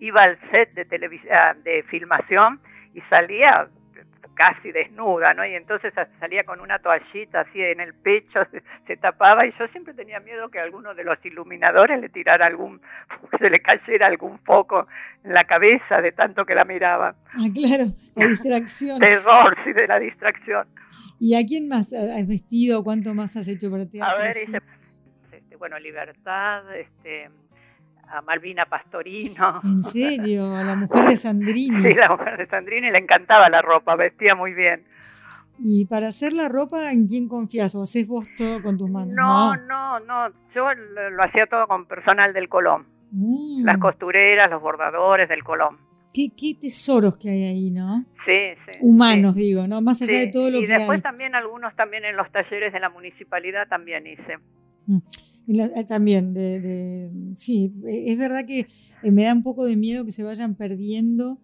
iba 0.00 0.22
al 0.22 0.38
set 0.50 0.72
de 0.74 0.84
televisión, 0.84 1.62
de 1.64 1.82
filmación 1.84 2.60
y 2.94 3.00
salía 3.02 3.68
casi 4.34 4.72
desnuda, 4.72 5.34
¿no? 5.34 5.44
Y 5.46 5.54
entonces 5.54 5.92
salía 6.20 6.44
con 6.44 6.60
una 6.60 6.78
toallita 6.78 7.40
así 7.40 7.60
en 7.60 7.80
el 7.80 7.94
pecho, 7.94 8.40
se, 8.86 8.96
tapaba 8.96 9.46
y 9.46 9.52
yo 9.58 9.66
siempre 9.68 9.94
tenía 9.94 10.20
miedo 10.20 10.48
que 10.48 10.58
alguno 10.58 10.94
de 10.94 11.04
los 11.04 11.24
iluminadores 11.24 12.00
le 12.00 12.08
tirara 12.08 12.46
algún, 12.46 12.80
se 13.38 13.50
le 13.50 13.60
cayera 13.60 14.06
algún 14.06 14.38
foco 14.40 14.86
en 15.24 15.32
la 15.32 15.44
cabeza 15.44 16.00
de 16.00 16.12
tanto 16.12 16.44
que 16.44 16.54
la 16.54 16.64
miraba. 16.64 17.14
Ah, 17.32 17.48
claro, 17.54 17.86
la 18.14 18.26
distracción. 18.28 18.98
Terror, 19.00 19.56
sí, 19.64 19.72
de 19.72 19.86
la 19.86 19.98
distracción. 19.98 20.66
¿Y 21.18 21.34
a 21.36 21.46
quién 21.46 21.68
más 21.68 21.92
has 21.92 22.26
vestido? 22.26 22.82
¿Cuánto 22.84 23.14
más 23.14 23.36
has 23.36 23.48
hecho 23.48 23.70
para 23.70 23.86
teatro? 23.86 24.16
A 24.16 24.20
ver, 24.20 24.36
este, 24.36 24.60
bueno, 25.56 25.78
Libertad, 25.78 26.76
este 26.76 27.30
a 28.08 28.22
Malvina 28.22 28.66
Pastorino. 28.66 29.60
¿En 29.62 29.82
serio? 29.82 30.54
A 30.54 30.62
la 30.62 30.76
mujer 30.76 31.06
de 31.06 31.16
Sandrini. 31.16 31.82
Sí, 31.82 31.94
la 31.94 32.08
mujer 32.08 32.36
de 32.36 32.46
Sandrini 32.46 32.90
le 32.90 32.98
encantaba 32.98 33.48
la 33.48 33.62
ropa, 33.62 33.96
vestía 33.96 34.34
muy 34.34 34.52
bien. 34.54 34.84
¿Y 35.58 35.86
para 35.86 36.08
hacer 36.08 36.32
la 36.32 36.48
ropa 36.48 36.90
en 36.90 37.06
quién 37.06 37.28
confías? 37.28 37.74
¿O 37.74 37.82
haces 37.82 38.06
vos 38.06 38.26
todo 38.36 38.62
con 38.62 38.76
tus 38.76 38.90
manos? 38.90 39.14
No, 39.14 39.56
no, 39.56 40.00
no. 40.00 40.28
Yo 40.54 40.72
lo, 40.72 41.22
hacía 41.22 41.46
todo 41.46 41.66
con 41.66 41.86
personal 41.86 42.32
del 42.32 42.48
Colón. 42.48 42.86
Mm. 43.12 43.64
Las 43.64 43.78
costureras, 43.78 44.50
los 44.50 44.60
bordadores 44.60 45.28
del 45.28 45.44
Colón. 45.44 45.78
Qué, 46.12 46.28
qué, 46.36 46.54
tesoros 46.60 47.16
que 47.16 47.30
hay 47.30 47.44
ahí, 47.44 47.70
¿no? 47.70 48.04
Sí, 48.24 48.54
sí. 48.66 48.78
Humanos, 48.80 49.34
digo, 49.34 49.66
¿no? 49.66 49.80
Más 49.80 50.00
allá 50.02 50.18
de 50.18 50.28
todo 50.28 50.50
lo 50.50 50.60
que 50.60 50.66
hay. 50.66 50.72
Y 50.72 50.78
después 50.78 51.02
también 51.02 51.34
algunos 51.34 51.74
también 51.74 52.04
en 52.04 52.16
los 52.16 52.30
talleres 52.30 52.72
de 52.72 52.80
la 52.80 52.88
municipalidad 52.88 53.68
también 53.68 54.06
hice. 54.06 54.38
Mm. 54.86 54.98
Eh, 55.46 55.84
también, 55.86 56.32
de, 56.32 57.10
sí, 57.36 57.72
e, 57.86 58.12
es 58.12 58.18
verdad 58.18 58.46
que 58.46 58.60
eh, 58.60 59.10
me 59.10 59.24
da 59.24 59.34
un 59.34 59.42
poco 59.42 59.66
de 59.66 59.76
miedo 59.76 60.04
que 60.04 60.12
se 60.12 60.24
vayan 60.24 60.54
perdiendo. 60.54 61.38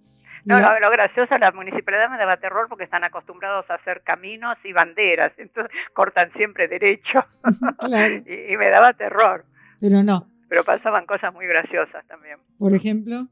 No, 0.47 0.59
lo, 0.59 0.91
gracioso, 0.91 1.37
la 1.37 1.53
municipalidad 1.53 2.09
me 2.11 2.17
daba 2.17 2.39
terror 2.39 2.67
porque 2.69 2.85
están 2.85 3.05
acostumbrados 3.05 3.69
a 3.71 3.75
hacer 3.75 4.03
caminos 4.03 4.57
y 4.65 4.73
banderas, 4.73 5.33
entonces 5.37 5.71
cortan 5.93 6.33
siempre 6.33 6.67
derecho 6.67 7.25
y, 8.27 8.57
me 8.57 8.71
daba 8.71 8.95
terror. 8.95 9.45
Pero 9.81 10.03
no. 10.03 10.27
Pero 10.49 10.65
pasaban 10.65 11.07
cosas 11.07 11.33
muy 11.35 11.47
graciosas 11.47 12.07
también. 12.07 12.39
Por 12.59 12.75
ejemplo. 12.75 13.29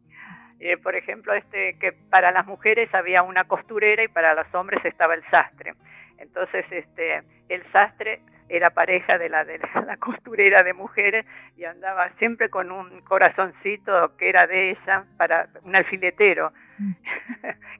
Eh, 0.61 0.77
por 0.77 0.97
ejemplo, 0.97 1.33
este 1.35 1.79
que 1.79 1.93
para 1.93 2.31
las 2.33 2.47
mujeres 2.47 2.93
había 2.93 3.23
una 3.23 3.45
costurera 3.45 4.03
y 4.05 4.09
para 4.09 4.35
los 4.35 4.53
hombres 4.55 4.85
estaba 4.85 5.15
el 5.15 5.23
sastre. 5.31 5.75
Entonces, 6.19 6.65
este, 6.71 7.23
el 7.49 7.63
sastre 7.73 8.21
era 8.49 8.71
pareja 8.71 9.19
de 9.19 9.29
la 9.29 9.45
de 9.45 9.59
la 9.59 9.97
costurera 10.01 10.63
de 10.63 10.75
mujeres 10.75 11.27
y 11.57 11.65
andaba 11.65 12.11
siempre 12.19 12.49
con 12.49 12.71
un 12.71 13.01
corazoncito 13.03 14.17
que 14.17 14.29
era 14.29 14.47
de 14.47 14.71
ella 14.73 15.05
para 15.17 15.49
un 15.65 15.77
alfiletero 15.77 16.53
mm. 16.79 16.93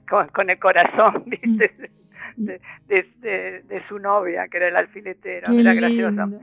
con, 0.33 0.49
el 0.49 0.59
corazón 0.59 1.25
mm. 1.25 2.45
de, 2.87 3.83
su 3.87 3.99
novia 3.99 4.47
que 4.47 4.57
era 4.57 4.67
el 4.67 4.75
alfiletero 4.75 5.51
era 5.51 5.73
gracioso 5.73 6.41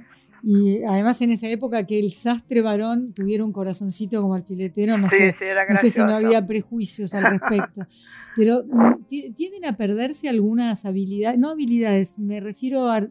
y 0.48 0.84
además 0.84 1.20
en 1.22 1.32
esa 1.32 1.48
época 1.48 1.84
que 1.86 1.98
el 1.98 2.12
sastre 2.12 2.62
varón 2.62 3.12
tuviera 3.12 3.44
un 3.44 3.52
corazoncito 3.52 4.22
como 4.22 4.34
alfiletero, 4.34 4.96
no, 4.96 5.08
sé, 5.08 5.34
no 5.68 5.76
sé 5.76 5.90
si 5.90 6.00
no 6.00 6.14
había 6.14 6.46
prejuicios 6.46 7.14
al 7.14 7.24
respecto. 7.24 7.86
Pero 8.36 8.62
mm, 8.64 9.06
tienden 9.34 9.64
a 9.64 9.76
perderse 9.76 10.28
algunas 10.28 10.84
habilidades, 10.84 11.38
no 11.38 11.50
habilidades, 11.50 12.18
me 12.20 12.38
refiero 12.38 12.88
a 12.88 13.08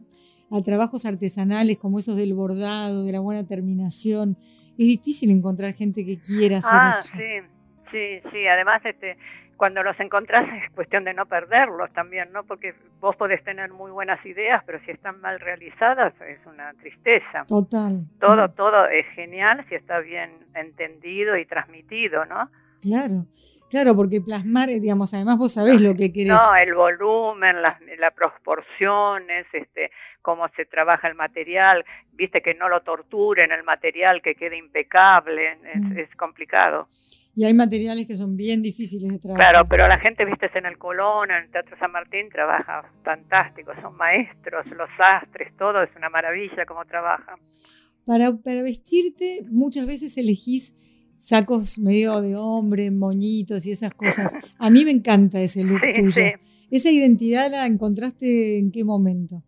a 0.50 0.62
trabajos 0.62 1.04
artesanales 1.06 1.78
como 1.78 1.98
esos 1.98 2.16
del 2.16 2.34
bordado, 2.34 3.04
de 3.04 3.12
la 3.12 3.20
buena 3.20 3.46
terminación. 3.46 4.36
Es 4.78 4.86
difícil 4.86 5.30
encontrar 5.30 5.74
gente 5.74 6.04
que 6.04 6.18
quiera 6.20 6.58
hacer 6.58 6.78
ah, 6.80 6.90
eso. 6.90 7.16
Sí, 7.16 7.46
sí, 7.90 8.28
sí. 8.30 8.46
Además, 8.46 8.82
este, 8.84 9.16
cuando 9.56 9.82
los 9.82 9.98
encontrás 9.98 10.46
es 10.62 10.70
cuestión 10.72 11.04
de 11.04 11.14
no 11.14 11.26
perderlos 11.26 11.90
también, 11.92 12.30
¿no? 12.32 12.44
Porque 12.44 12.74
vos 13.00 13.16
podés 13.16 13.42
tener 13.42 13.72
muy 13.72 13.90
buenas 13.90 14.24
ideas, 14.24 14.62
pero 14.66 14.78
si 14.84 14.90
están 14.90 15.20
mal 15.20 15.40
realizadas 15.40 16.12
es 16.20 16.38
una 16.46 16.72
tristeza. 16.74 17.44
Total. 17.48 18.04
Todo, 18.20 18.50
todo 18.50 18.86
es 18.86 19.06
genial 19.14 19.64
si 19.68 19.74
está 19.74 20.00
bien 20.00 20.30
entendido 20.54 21.36
y 21.36 21.46
transmitido, 21.46 22.24
¿no? 22.26 22.50
Claro. 22.82 23.24
Claro, 23.68 23.96
porque 23.96 24.20
plasmar, 24.20 24.68
digamos, 24.68 25.12
además 25.12 25.38
vos 25.38 25.54
sabés 25.54 25.80
lo 25.80 25.94
que 25.94 26.12
querés. 26.12 26.34
No, 26.34 26.56
el 26.56 26.74
volumen, 26.74 27.60
las, 27.60 27.80
las 27.98 28.12
proporciones, 28.14 29.46
este, 29.52 29.90
cómo 30.22 30.48
se 30.56 30.66
trabaja 30.66 31.08
el 31.08 31.14
material, 31.14 31.84
viste 32.12 32.42
que 32.42 32.54
no 32.54 32.68
lo 32.68 32.82
torturen 32.82 33.50
el 33.50 33.64
material, 33.64 34.22
que 34.22 34.34
quede 34.34 34.56
impecable, 34.56 35.58
es, 35.72 35.80
mm. 35.80 36.16
complicado. 36.16 36.88
Y 37.34 37.44
hay 37.44 37.54
materiales 37.54 38.06
que 38.06 38.14
son 38.14 38.36
bien 38.36 38.62
difíciles 38.62 39.12
de 39.12 39.18
trabajar. 39.18 39.50
Claro, 39.50 39.68
pero 39.68 39.86
la 39.86 39.98
gente, 39.98 40.24
viste, 40.24 40.50
en 40.54 40.66
el 40.66 40.78
Colón, 40.78 41.30
en 41.30 41.44
el 41.44 41.50
Teatro 41.50 41.76
San 41.78 41.92
Martín, 41.92 42.28
trabaja 42.30 42.90
fantástico, 43.04 43.72
son 43.82 43.96
maestros, 43.96 44.70
los 44.70 44.88
astres, 44.98 45.54
todo 45.56 45.82
es 45.82 45.90
una 45.96 46.08
maravilla 46.08 46.64
cómo 46.66 46.84
trabajan. 46.86 47.38
Para, 48.06 48.32
para 48.42 48.62
vestirte, 48.62 49.42
muchas 49.50 49.86
veces 49.86 50.16
elegís 50.16 50.74
sacos 51.16 51.78
medio 51.78 52.20
de 52.20 52.36
hombre, 52.36 52.90
moñitos 52.90 53.66
y 53.66 53.72
esas 53.72 53.94
cosas. 53.94 54.34
A 54.58 54.70
mí 54.70 54.84
me 54.84 54.90
encanta 54.90 55.40
ese 55.40 55.64
look 55.64 55.80
tuyo. 55.94 56.22
¿Esa 56.70 56.90
identidad 56.90 57.50
la 57.50 57.66
encontraste 57.66 58.58
en 58.58 58.70
qué 58.70 58.84
momento? 58.84 59.42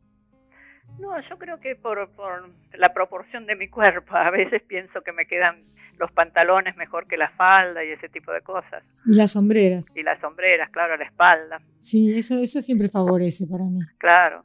No, 0.98 1.10
yo 1.28 1.38
creo 1.38 1.60
que 1.60 1.76
por, 1.76 2.10
por 2.10 2.50
la 2.76 2.92
proporción 2.92 3.46
de 3.46 3.56
mi 3.56 3.68
cuerpo. 3.68 4.14
A 4.16 4.30
veces 4.30 4.62
pienso 4.66 5.00
que 5.02 5.12
me 5.12 5.26
quedan 5.26 5.62
los 5.98 6.10
pantalones 6.12 6.76
mejor 6.76 7.06
que 7.06 7.16
la 7.16 7.30
falda 7.30 7.84
y 7.84 7.90
ese 7.90 8.08
tipo 8.08 8.32
de 8.32 8.40
cosas. 8.42 8.82
Y 9.04 9.14
las 9.14 9.32
sombreras. 9.32 9.96
Y 9.96 10.02
las 10.02 10.20
sombreras, 10.20 10.70
claro, 10.70 10.96
la 10.96 11.04
espalda. 11.04 11.60
Sí, 11.80 12.10
eso, 12.16 12.38
eso 12.38 12.60
siempre 12.60 12.88
favorece 12.88 13.46
para 13.46 13.64
mí. 13.64 13.80
Claro. 13.98 14.42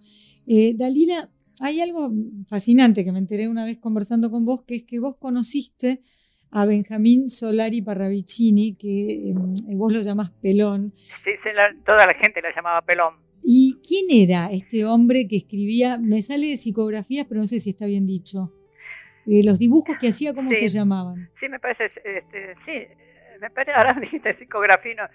Eh, 0.48 0.74
Dalila, 0.76 1.30
hay 1.62 1.82
algo 1.82 2.12
fascinante 2.48 3.06
que 3.06 3.12
me 3.12 3.20
enteré 3.20 3.48
una 3.48 3.66
vez 3.66 3.78
conversando 3.78 4.32
con 4.32 4.46
vos, 4.46 4.64
que 4.64 4.76
es 4.76 4.84
que 4.84 5.00
vos 5.00 5.16
conociste 5.18 6.02
a 6.54 6.66
Benjamín 6.66 7.30
Solari 7.30 7.82
Parravicini, 7.82 8.76
que 8.76 9.32
em, 9.32 9.78
vos 9.78 9.92
lo 9.92 10.02
llamás 10.02 10.30
Pelón. 10.42 10.94
Sí, 11.24 11.32
toda 11.84 12.06
la 12.06 12.14
gente 12.14 12.42
lo 12.42 12.50
llamaba 12.56 12.82
Pelón. 12.84 13.16
¿Y 13.42 13.80
quién 13.86 14.06
era 14.10 14.52
este 14.52 14.86
hombre 14.86 15.28
que 15.28 15.38
escribía? 15.38 15.98
Me 15.98 16.22
sale 16.22 16.48
de 16.48 16.58
psicografías, 16.58 17.26
pero 17.28 17.42
no 17.42 17.48
sé 17.48 17.60
si 17.60 17.72
está 17.72 17.88
bien 17.88 18.06
dicho. 18.06 18.54
Eh, 19.26 19.44
los 19.44 19.58
dibujos 19.58 19.98
que 20.00 20.10
hacía, 20.10 20.34
¿cómo 20.34 20.52
se 20.52 20.68
llamaban? 20.68 21.30
Sí, 21.40 21.50
me 21.50 21.60
parece, 21.60 21.86
este, 21.86 22.56
sí, 22.66 22.88
me 23.42 23.50
parece, 23.50 23.72
ahora 23.72 23.94
dijiste 24.00 24.38
psicografía, 24.38 25.10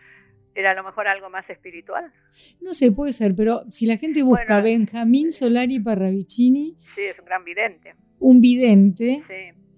¿era 0.55 0.73
a 0.73 0.75
lo 0.75 0.83
mejor 0.83 1.07
algo 1.07 1.31
más 1.31 1.49
espiritual? 1.49 2.13
No 2.61 2.75
sé, 2.75 2.91
puede 2.91 3.13
ser, 3.13 3.35
pero 3.37 3.63
si 3.71 3.87
la 3.87 3.97
gente 3.97 4.23
busca 4.23 4.61
Benjamín 4.61 5.31
Solari 5.31 5.79
Parravicini. 5.79 6.77
Sí, 6.97 7.03
es 7.03 7.19
un 7.19 7.27
gran 7.27 7.45
vidente. 7.45 7.95
Un 8.19 8.41
vidente 8.41 9.23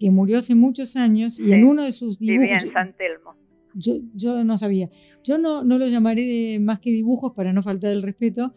que 0.00 0.10
murió 0.10 0.38
hace 0.38 0.54
muchos 0.54 0.96
años 0.96 1.38
y 1.38 1.52
en 1.52 1.64
uno 1.64 1.84
de 1.84 1.92
sus 1.92 2.18
dibujos. 2.18 2.42
Vivía 2.42 2.54
en 2.54 2.72
San 2.72 2.92
Telmo. 2.94 3.36
Yo, 3.74 3.92
yo 4.14 4.42
no 4.42 4.56
sabía. 4.58 4.88
Yo 5.22 5.38
no, 5.38 5.62
no 5.62 5.78
lo 5.78 5.86
llamaré 5.86 6.22
de 6.22 6.58
más 6.60 6.80
que 6.80 6.90
dibujos 6.90 7.34
para 7.36 7.52
no 7.52 7.62
faltar 7.62 7.92
el 7.92 8.02
respeto. 8.02 8.54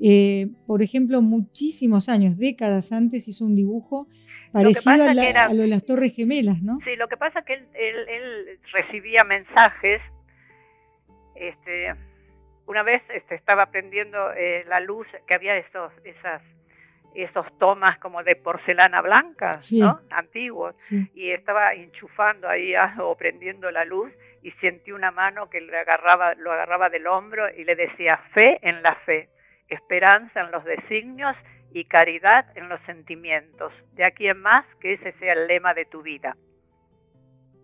Eh, 0.00 0.46
por 0.66 0.82
ejemplo, 0.82 1.20
muchísimos 1.20 2.08
años, 2.08 2.38
décadas 2.38 2.92
antes, 2.92 3.28
hizo 3.28 3.44
un 3.44 3.54
dibujo 3.54 4.08
parecido 4.52 5.04
a, 5.04 5.52
lo 5.52 5.62
de 5.62 5.68
las 5.68 5.84
Torres 5.84 6.14
Gemelas, 6.14 6.62
¿no? 6.62 6.78
Sí, 6.84 6.94
lo 6.96 7.08
que 7.08 7.16
pasa 7.16 7.40
es 7.40 7.44
que 7.44 7.54
él, 7.54 7.66
él, 7.74 8.58
recibía 8.72 9.24
mensajes. 9.24 10.00
Este, 11.34 11.92
una 12.66 12.84
vez 12.84 13.02
este, 13.12 13.34
estaba 13.34 13.66
prendiendo 13.66 14.32
eh, 14.32 14.64
la 14.68 14.78
luz, 14.78 15.06
que 15.26 15.34
había 15.34 15.56
esos, 15.56 15.92
esas 16.04 16.40
esos 17.22 17.46
tomas 17.58 17.98
como 17.98 18.22
de 18.22 18.36
porcelana 18.36 19.00
blanca, 19.00 19.52
¿no? 19.72 20.00
Antiguos. 20.10 20.74
Y 21.14 21.30
estaba 21.30 21.74
enchufando 21.74 22.48
ahí 22.48 22.74
o 22.98 23.14
prendiendo 23.16 23.70
la 23.70 23.84
luz 23.84 24.12
y 24.42 24.50
sentí 24.60 24.92
una 24.92 25.10
mano 25.10 25.48
que 25.48 25.60
le 25.60 25.76
agarraba, 25.76 26.34
lo 26.34 26.52
agarraba 26.52 26.90
del 26.90 27.06
hombro 27.06 27.44
y 27.54 27.64
le 27.64 27.76
decía 27.76 28.18
fe 28.32 28.58
en 28.62 28.82
la 28.82 28.94
fe, 29.06 29.28
esperanza 29.68 30.40
en 30.40 30.50
los 30.50 30.64
designios 30.64 31.36
y 31.72 31.84
caridad 31.84 32.46
en 32.56 32.68
los 32.68 32.80
sentimientos. 32.82 33.72
De 33.94 34.04
aquí 34.04 34.28
en 34.28 34.40
más 34.40 34.64
que 34.80 34.94
ese 34.94 35.12
sea 35.18 35.32
el 35.34 35.46
lema 35.46 35.72
de 35.74 35.84
tu 35.86 36.02
vida. 36.02 36.36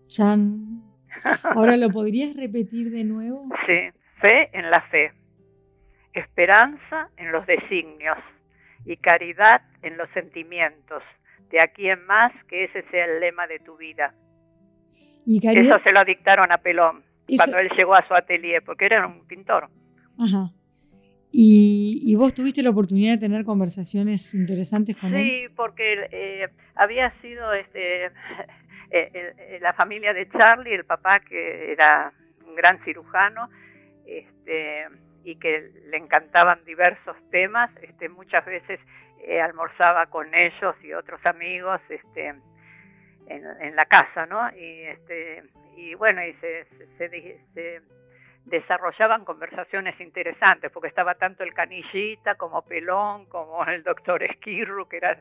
Chan. 0.06 0.82
Ahora 1.54 1.76
lo 1.76 1.90
podrías 1.90 2.36
repetir 2.36 2.90
de 2.90 3.04
nuevo. 3.04 3.48
Sí, 3.66 3.90
fe 4.20 4.48
en 4.52 4.70
la 4.70 4.80
fe, 4.82 5.12
esperanza 6.12 7.08
en 7.16 7.32
los 7.32 7.46
designios 7.46 8.16
y 8.84 8.96
caridad 8.96 9.62
en 9.82 9.96
los 9.96 10.08
sentimientos. 10.10 11.02
De 11.50 11.60
aquí 11.60 11.88
en 11.88 12.04
más 12.06 12.32
que 12.46 12.64
ese 12.64 12.82
sea 12.90 13.06
el 13.06 13.20
lema 13.20 13.46
de 13.46 13.58
tu 13.58 13.76
vida. 13.76 14.14
Y 15.26 15.40
Eso 15.46 15.78
se 15.78 15.92
lo 15.92 16.04
dictaron 16.04 16.52
a 16.52 16.58
Pelón 16.58 17.04
cuando 17.36 17.58
él 17.58 17.70
llegó 17.76 17.94
a 17.94 18.06
su 18.06 18.14
atelier, 18.14 18.62
porque 18.64 18.86
era 18.86 19.06
un 19.06 19.26
pintor. 19.26 19.68
Ajá. 20.18 20.50
¿Y, 21.32 22.14
vos 22.16 22.34
tuviste 22.34 22.62
la 22.62 22.70
oportunidad 22.70 23.12
de 23.12 23.18
tener 23.18 23.44
conversaciones 23.44 24.34
interesantes 24.34 24.96
con 24.96 25.14
él? 25.14 25.24
Sí, 25.24 25.54
porque 25.54 26.08
eh, 26.10 26.48
había 26.74 27.12
sido 27.20 27.52
este, 27.52 28.06
eh, 28.90 29.58
la 29.60 29.72
familia 29.74 30.12
de 30.12 30.28
Charlie, 30.28 30.74
el 30.74 30.84
papá 30.84 31.20
que 31.20 31.72
era 31.72 32.12
un 32.46 32.56
gran 32.56 32.82
cirujano, 32.84 33.48
este, 34.06 34.86
y 35.24 35.36
que 35.36 35.70
le 35.86 35.96
encantaban 35.96 36.64
diversos 36.64 37.16
temas, 37.30 37.70
este, 37.82 38.08
muchas 38.08 38.44
veces 38.46 38.80
eh, 39.22 39.40
almorzaba 39.40 40.06
con 40.06 40.34
ellos 40.34 40.74
y 40.82 40.92
otros 40.92 41.24
amigos 41.26 41.80
este, 41.88 42.34
en, 43.26 43.76
la 43.76 43.86
casa, 43.86 44.26
¿no? 44.26 44.50
Y, 44.56 44.82
este, 44.82 45.42
y 45.76 45.94
bueno, 45.94 46.24
y 46.24 46.32
se, 46.34 46.66
se, 46.98 47.82
desarrollaban 48.44 49.24
conversaciones 49.24 50.00
interesantes, 50.00 50.72
porque 50.72 50.88
estaba 50.88 51.14
tanto 51.14 51.44
el 51.44 51.54
canillita 51.54 52.34
como 52.36 52.62
Pelón, 52.62 53.26
como 53.26 53.64
el 53.66 53.82
doctor 53.82 54.22
Esquirru, 54.22 54.88
que 54.88 54.96
era 54.96 55.20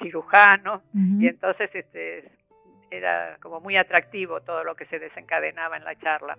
cirujano, 0.00 0.82
y 0.94 1.26
entonces 1.26 1.70
este, 1.74 2.30
era 2.90 3.38
como 3.40 3.60
muy 3.60 3.76
atractivo 3.76 4.40
todo 4.40 4.64
lo 4.64 4.74
que 4.74 4.86
se 4.86 4.98
desencadenaba 4.98 5.76
en 5.76 5.84
la 5.84 5.96
charla. 5.96 6.38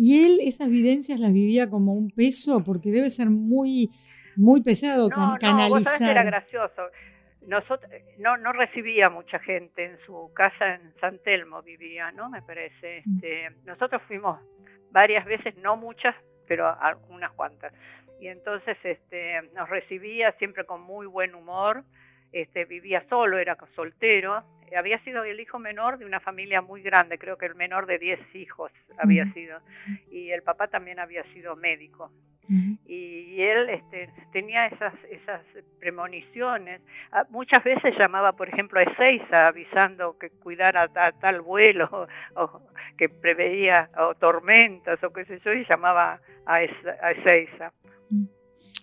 ¿Y 0.00 0.24
él 0.24 0.38
esas 0.40 0.70
vivencias 0.70 1.18
las 1.18 1.32
vivía 1.32 1.68
como 1.68 1.92
un 1.92 2.12
peso? 2.12 2.62
Porque 2.64 2.90
debe 2.90 3.10
ser 3.10 3.30
muy, 3.30 3.90
muy 4.36 4.62
pesado 4.62 5.08
no, 5.08 5.36
canalizar. 5.40 6.00
No, 6.00 6.10
era 6.12 6.22
gracioso. 6.22 6.82
Nosotros, 7.48 7.90
no, 8.18 8.36
no 8.36 8.52
recibía 8.52 9.10
mucha 9.10 9.40
gente 9.40 9.84
en 9.84 9.98
su 10.06 10.30
casa 10.34 10.76
en 10.76 10.94
San 11.00 11.18
Telmo 11.24 11.62
vivía, 11.62 12.12
¿no? 12.12 12.30
Me 12.30 12.42
parece. 12.42 13.02
Mm. 13.04 13.16
Este, 13.16 13.50
nosotros 13.64 14.00
fuimos 14.06 14.38
varias 14.92 15.24
veces, 15.26 15.56
no 15.56 15.76
muchas, 15.76 16.14
pero 16.46 16.72
unas 17.08 17.32
cuantas. 17.32 17.72
Y 18.20 18.28
entonces 18.28 18.76
este, 18.84 19.42
nos 19.52 19.68
recibía 19.68 20.30
siempre 20.38 20.64
con 20.64 20.80
muy 20.80 21.06
buen 21.06 21.34
humor. 21.34 21.82
Este, 22.32 22.64
vivía 22.64 23.04
solo, 23.08 23.38
era 23.38 23.56
soltero, 23.74 24.44
había 24.76 25.02
sido 25.04 25.24
el 25.24 25.40
hijo 25.40 25.58
menor 25.58 25.98
de 25.98 26.04
una 26.04 26.20
familia 26.20 26.60
muy 26.60 26.82
grande, 26.82 27.18
creo 27.18 27.38
que 27.38 27.46
el 27.46 27.54
menor 27.54 27.86
de 27.86 27.98
10 27.98 28.34
hijos 28.34 28.72
había 28.98 29.30
sido, 29.32 29.60
y 30.10 30.30
el 30.30 30.42
papá 30.42 30.68
también 30.68 30.98
había 30.98 31.24
sido 31.32 31.56
médico. 31.56 32.10
Y 32.86 33.42
él 33.42 33.68
este, 33.68 34.08
tenía 34.32 34.68
esas, 34.68 34.94
esas 35.10 35.42
premoniciones. 35.78 36.80
Ah, 37.12 37.26
muchas 37.28 37.62
veces 37.62 37.94
llamaba, 37.98 38.32
por 38.32 38.48
ejemplo, 38.48 38.80
a 38.80 38.84
Ezeiza 38.84 39.48
avisando 39.48 40.16
que 40.18 40.30
cuidara 40.30 40.88
tal 41.20 41.42
vuelo, 41.42 42.08
o, 42.36 42.62
que 42.96 43.10
preveía 43.10 43.90
o 43.98 44.14
tormentas 44.14 45.02
o 45.04 45.12
qué 45.12 45.26
sé 45.26 45.38
yo, 45.44 45.52
y 45.52 45.66
llamaba 45.68 46.22
a, 46.46 46.62
Ezeiza. 46.62 47.74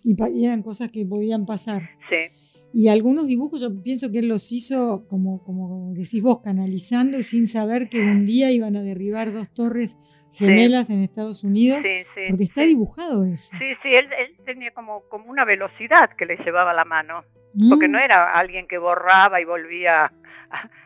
Y 0.03 0.45
eran 0.45 0.61
cosas 0.61 0.91
que 0.91 1.03
podían 1.03 1.47
pasar. 1.47 1.81
Sí. 2.07 2.44
Y 2.77 2.89
algunos 2.89 3.25
dibujos 3.25 3.61
yo 3.61 3.69
pienso 3.81 4.11
que 4.11 4.19
él 4.19 4.27
los 4.27 4.51
hizo, 4.51 5.07
como, 5.07 5.41
como 5.45 5.93
decís 5.93 6.21
vos, 6.21 6.41
canalizando 6.43 7.17
y 7.17 7.23
sin 7.23 7.47
saber 7.47 7.87
que 7.87 8.01
un 8.01 8.25
día 8.25 8.51
iban 8.51 8.75
a 8.75 8.81
derribar 8.81 9.31
dos 9.31 9.47
torres 9.53 9.97
gemelas 10.33 10.89
en 10.89 11.01
Estados 11.01 11.45
Unidos. 11.45 11.79
Sí, 11.81 12.03
sí, 12.13 12.21
porque 12.27 12.43
está 12.43 12.63
dibujado 12.63 13.23
eso. 13.23 13.55
Sí, 13.57 13.65
sí, 13.81 13.95
él, 13.95 14.09
tenía 14.43 14.71
como, 14.71 15.07
como 15.07 15.31
una 15.31 15.45
velocidad 15.45 16.09
que 16.17 16.25
le 16.25 16.35
llevaba 16.35 16.73
la 16.73 16.83
mano. 16.83 17.23
Porque 17.69 17.87
no 17.87 17.97
mm. 17.97 18.01
era 18.01 18.33
alguien 18.33 18.67
que 18.67 18.77
borraba 18.77 19.39
y 19.39 19.45
volvía 19.45 20.11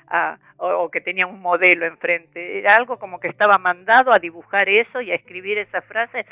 a, 0.08 0.38
o, 0.58 0.91
que 0.91 1.02
tenía 1.02 1.25
un 1.25 1.41
modelo 1.41 1.88
enfrente. 1.88 2.60
Era 2.60 2.75
algo 2.75 2.99
como 2.99 3.19
que 3.19 3.30
estaba 3.30 3.58
mandado 3.58 4.13
a 4.13 4.19
dibujar 4.19 4.69
eso 4.69 5.02
y 5.02 5.10
a 5.10 5.15
escribir 5.15 5.58
esa 5.58 5.82
frase 5.82 6.28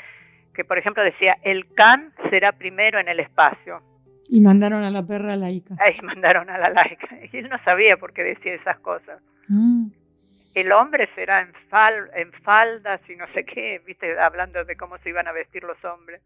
que, 0.54 0.64
por 0.64 0.78
ejemplo, 0.78 1.02
decía, 1.02 1.36
el 1.42 1.66
can 1.74 2.12
será 2.30 2.52
primero 2.52 3.00
en 3.00 3.08
el 3.08 3.18
espacio. 3.18 3.82
Y 4.28 4.40
mandaron 4.40 4.82
a 4.82 4.90
la 4.90 5.06
perra 5.06 5.36
laica. 5.36 5.74
Ahí 5.80 5.96
mandaron 6.02 6.48
a 6.50 6.58
la 6.58 6.70
laica. 6.70 7.08
Y 7.32 7.36
él 7.38 7.48
no 7.48 7.62
sabía 7.64 7.96
por 7.96 8.12
qué 8.12 8.22
decía 8.22 8.54
esas 8.54 8.78
cosas. 8.80 9.20
Mm. 9.48 9.88
El 10.54 10.72
hombre 10.72 11.08
será 11.14 11.42
en, 11.42 11.52
fal, 11.68 12.10
en 12.16 12.32
faldas 12.42 13.00
y 13.08 13.16
no 13.16 13.26
sé 13.32 13.44
qué, 13.44 13.80
viste, 13.86 14.18
hablando 14.18 14.64
de 14.64 14.76
cómo 14.76 14.98
se 14.98 15.10
iban 15.10 15.28
a 15.28 15.32
vestir 15.32 15.62
los 15.62 15.76
hombres. 15.84 16.20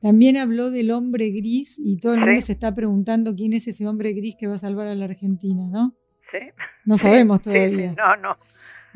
También 0.00 0.36
habló 0.36 0.70
del 0.70 0.90
hombre 0.90 1.30
gris 1.30 1.78
y 1.78 1.98
todo 1.98 2.14
el 2.14 2.20
mundo 2.20 2.40
se 2.40 2.52
está 2.52 2.74
preguntando 2.74 3.34
quién 3.34 3.52
es 3.52 3.68
ese 3.68 3.86
hombre 3.86 4.12
gris 4.12 4.34
que 4.38 4.48
va 4.48 4.54
a 4.54 4.58
salvar 4.58 4.88
a 4.88 4.94
la 4.94 5.04
Argentina, 5.04 5.68
¿no? 5.70 5.94
Sí. 6.30 6.38
No 6.84 6.96
sabemos 6.98 7.42
todavía. 7.42 7.94
no, 7.96 8.16
no. 8.16 8.36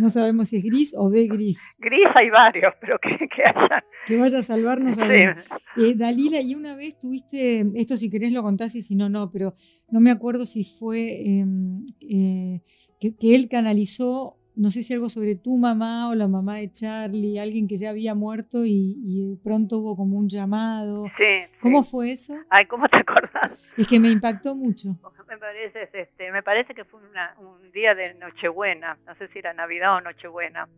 No 0.00 0.08
sabemos 0.08 0.48
si 0.48 0.56
es 0.56 0.64
gris 0.64 0.94
o 0.96 1.10
de 1.10 1.28
gris. 1.28 1.76
Gris 1.78 2.06
hay 2.14 2.30
varios, 2.30 2.72
pero 2.80 2.98
que, 2.98 3.10
que 3.36 3.42
haya. 3.42 3.84
Que 4.06 4.16
vaya 4.16 4.38
a 4.38 4.42
salvar, 4.42 4.80
no 4.80 4.90
sabemos. 4.90 5.44
Eh, 5.76 5.94
Dalila, 5.94 6.40
y 6.40 6.54
una 6.54 6.74
vez 6.74 6.98
tuviste, 6.98 7.66
esto 7.74 7.98
si 7.98 8.08
querés 8.08 8.32
lo 8.32 8.42
contás 8.42 8.74
y 8.76 8.80
si 8.80 8.96
no, 8.96 9.10
no, 9.10 9.30
pero 9.30 9.52
no 9.90 10.00
me 10.00 10.10
acuerdo 10.10 10.46
si 10.46 10.64
fue 10.64 11.20
em, 11.26 11.84
eh, 12.00 12.62
que, 12.98 13.34
él 13.34 13.48
canalizó, 13.50 14.38
no 14.56 14.68
sé 14.68 14.82
si 14.82 14.94
algo 14.94 15.08
sobre 15.08 15.36
tu 15.36 15.56
mamá 15.56 16.08
o 16.08 16.14
la 16.14 16.28
mamá 16.28 16.56
de 16.56 16.70
Charlie, 16.70 17.38
alguien 17.38 17.68
que 17.68 17.76
ya 17.76 17.90
había 17.90 18.14
muerto 18.14 18.64
y, 18.64 19.30
de 19.30 19.36
pronto 19.42 19.78
hubo 19.78 19.96
como 19.96 20.16
un 20.16 20.28
llamado. 20.28 21.06
Sí. 21.16 21.42
¿Cómo 21.60 21.82
fue 21.82 22.12
eso? 22.12 22.34
Ay, 22.50 22.66
¿cómo 22.66 22.88
te 22.88 22.98
acordás? 22.98 23.72
Es 23.76 23.86
que 23.86 23.98
me 24.00 24.08
impactó 24.08 24.54
mucho 24.54 24.90
me 25.30 25.38
parece, 25.38 25.88
este, 25.92 26.32
me 26.32 26.42
parece 26.42 26.74
que 26.74 26.84
fue 26.84 27.00
un 27.38 27.70
día 27.72 27.94
de 27.94 28.14
Nochebuena, 28.14 28.98
no 29.06 29.14
sé 29.14 29.28
si 29.28 29.38
era 29.38 29.52
Navidad 29.52 29.94
o 29.94 30.00
Nochebuena. 30.00 30.68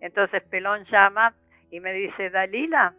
Entonces 0.00 0.42
Pelón 0.42 0.84
llama 0.90 1.34
y 1.70 1.78
me 1.78 1.92
dice, 1.92 2.28
Dalila, 2.30 2.94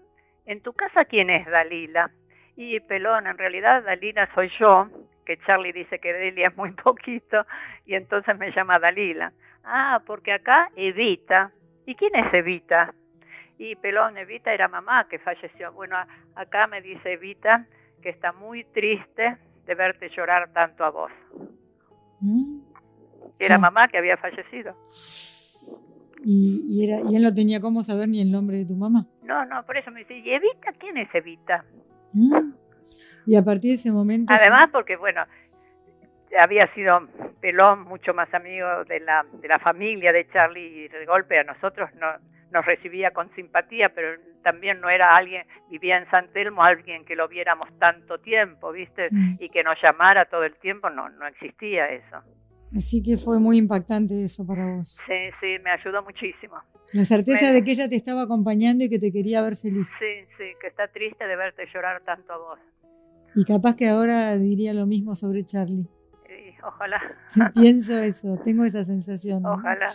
¿en 0.46 0.62
tu 0.62 0.72
casa 0.72 1.04
quién 1.04 1.30
es 1.30 1.46
Dalila? 1.46 2.10
Y 2.56 2.80
Pelón, 2.80 3.28
en 3.28 3.38
realidad 3.38 3.84
Dalila 3.84 4.30
soy 4.34 4.50
yo, 4.58 4.88
que 5.26 5.38
Charlie 5.46 5.74
dice 5.74 6.00
que 6.00 6.14
Delia 6.14 6.48
es 6.48 6.58
muy 6.58 6.72
poquito, 6.84 7.46
y 7.86 7.96
entonces 7.96 8.38
me 8.38 8.52
llama 8.52 8.80
Dalila. 8.80 9.34
Ah, 9.63 10.02
porque 10.06 10.34
acá 10.34 10.69
Evita. 10.76 11.52
¿Y 11.86 11.95
quién 11.95 12.15
es 12.15 12.34
Evita? 12.34 12.93
Y 13.58 13.76
Pelón, 13.76 14.17
Evita 14.17 14.54
era 14.54 14.67
mamá 14.67 15.08
que 15.08 15.19
falleció. 15.19 15.71
Bueno, 15.73 15.95
acá 16.36 16.67
me 16.67 16.82
dice 16.82 17.13
Evita 17.13 17.65
que 18.02 18.10
está 18.10 18.34
muy 18.34 18.65
triste 18.65 19.38
de 19.65 19.76
verte 19.76 20.10
llorar 20.10 20.52
tanto 20.54 20.84
a 20.84 20.89
vos. 20.89 21.12
Mm. 22.19 22.60
Era 23.39 23.58
mamá 23.58 23.88
que 23.88 23.97
había 23.97 24.17
fallecido. 24.17 24.76
¿Y, 26.26 26.84
era, 26.84 27.02
¿Y 27.10 27.15
él 27.15 27.23
no 27.23 27.34
tenía 27.34 27.60
cómo 27.60 27.82
saber 27.82 28.08
ni 28.08 28.21
el 28.21 28.32
nombre 28.32 28.58
de 28.58 28.65
tu 28.65 28.76
mamá? 28.76 29.08
No, 29.23 29.45
no, 29.45 29.65
por 29.65 29.78
eso 29.78 29.91
me 29.91 30.02
dice, 30.02 30.17
¿y 30.17 30.30
Evita 30.30 30.71
quién 30.78 30.97
es 30.97 31.13
Evita? 31.13 31.65
Mm. 32.13 32.54
Y 33.26 33.36
a 33.36 33.43
partir 33.43 33.71
de 33.71 33.76
ese 33.76 33.91
momento... 33.91 34.34
Además, 34.34 34.69
porque 34.71 34.95
bueno, 34.95 35.23
había 36.39 36.74
sido 36.74 37.08
Pelón 37.41 37.84
mucho 37.84 38.13
más 38.13 38.34
amigo 38.34 38.86
de 38.86 39.00
la, 39.00 39.26
de 39.34 39.48
la 39.48 39.60
familia 39.60 40.12
de 40.12 40.28
Charlie 40.30 40.86
y 40.86 40.88
de 40.88 41.06
golpe 41.06 41.39
a 41.39 41.43
nosotros 41.43 41.89
no, 41.96 42.08
nos 42.54 42.65
recibía 42.65 43.12
con 43.12 43.34
simpatía, 43.36 43.89
pero 43.89 44.19
también 44.43 44.80
no 44.80 44.89
era 44.89 45.15
alguien, 45.15 45.46
vivía 45.69 45.98
en 45.98 46.10
San 46.10 46.32
Telmo, 46.32 46.63
alguien 46.63 47.04
que 47.04 47.15
lo 47.15 47.28
viéramos 47.28 47.67
tanto 47.80 48.19
tiempo, 48.19 48.72
¿viste? 48.72 49.10
Mm. 49.12 49.38
Y 49.39 49.50
que 49.50 49.63
nos 49.63 49.76
llamara 49.82 50.26
todo 50.26 50.43
el 50.43 50.56
tiempo, 50.58 50.89
no, 50.89 51.10
no 51.10 51.28
existía 51.28 51.89
eso. 51.89 52.17
Así 52.76 53.04
que 53.04 53.17
fue 53.17 53.39
muy 53.39 53.58
impactante 53.58 54.24
eso 54.24 54.46
para 54.46 54.65
vos. 54.65 55.00
Sí, 55.06 55.13
sí, 55.39 55.58
me 55.63 55.72
ayudó 55.72 56.02
muchísimo. 56.04 56.56
La 56.91 57.06
certeza 57.06 57.52
de 57.52 57.63
que 57.63 57.72
ella 57.72 57.89
te 57.89 57.96
estaba 57.96 58.24
acompañando 58.24 58.84
y 58.84 58.89
que 58.89 59.00
te 59.00 59.12
quería 59.12 59.41
ver 59.41 59.56
feliz. 59.56 59.89
Sí, 59.89 60.26
sí, 60.38 60.43
que 60.62 60.67
está 60.67 60.88
triste 60.88 61.26
de 61.26 61.36
verte 61.36 61.65
llorar 61.74 62.02
tanto 62.04 62.34
a 62.34 62.38
vos. 62.38 62.60
Y 63.36 63.46
capaz 63.46 63.76
que 63.76 63.89
ahora 63.89 64.38
diría 64.38 64.74
lo 64.74 64.86
mismo 64.86 65.15
sobre 65.15 65.43
Charlie. 65.43 65.88
Sí, 67.28 67.41
ojalá. 67.41 67.52
pienso 67.54 67.97
eso, 67.99 68.39
tengo 68.43 68.63
esa 68.63 68.84
sensación. 68.84 69.45
Ojalá. 69.45 69.88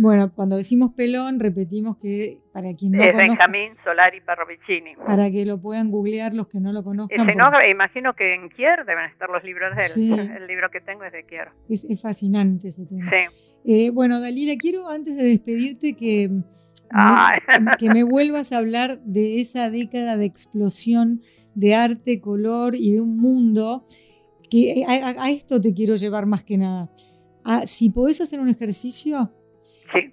Bueno, 0.00 0.32
cuando 0.32 0.56
decimos 0.56 0.92
pelón, 0.96 1.40
repetimos 1.40 1.96
que 1.98 2.38
para 2.52 2.72
quien 2.74 2.92
no 2.92 3.02
es 3.02 3.16
Benjamín 3.16 3.72
Solari 3.82 4.20
Parrovicini. 4.20 4.94
Para 5.04 5.28
que 5.30 5.44
lo 5.44 5.60
puedan 5.60 5.90
googlear 5.90 6.34
los 6.34 6.46
que 6.46 6.60
no 6.60 6.72
lo 6.72 6.84
conozcan. 6.84 7.28
imagino 7.68 8.14
que 8.14 8.34
en 8.34 8.48
Kier 8.48 8.84
deben 8.86 9.06
estar 9.06 9.28
los 9.28 9.42
libros 9.42 9.74
de 9.74 10.12
él. 10.12 10.30
El 10.36 10.46
libro 10.46 10.70
que 10.70 10.80
tengo 10.80 11.02
es 11.02 11.12
de 11.12 11.24
Kier. 11.24 11.48
Es, 11.68 12.00
fascinante 12.00 12.68
ese 12.68 12.86
tema. 12.86 13.10
Sí. 13.10 13.50
Eh, 13.64 13.90
bueno, 13.90 14.20
Dalila, 14.20 14.54
quiero 14.56 14.88
antes 14.88 15.16
de 15.16 15.24
despedirte 15.24 15.96
que, 15.96 16.28
me, 16.30 17.76
que 17.76 17.90
me 17.90 18.04
vuelvas 18.04 18.52
a 18.52 18.58
hablar 18.58 19.00
de 19.00 19.40
esa 19.40 19.68
década 19.68 20.16
de 20.16 20.26
explosión 20.26 21.22
de 21.56 21.74
arte, 21.74 22.20
color 22.20 22.76
y 22.76 22.92
de 22.92 23.00
un 23.00 23.16
mundo 23.16 23.84
que 24.50 24.84
a, 24.86 25.30
esto 25.30 25.60
te 25.60 25.74
quiero 25.74 25.96
llevar 25.96 26.26
más 26.26 26.44
que 26.44 26.58
nada. 26.58 26.90
si 27.64 27.90
podés 27.90 28.20
hacer 28.20 28.40
un 28.40 28.48
ejercicio 28.48 29.32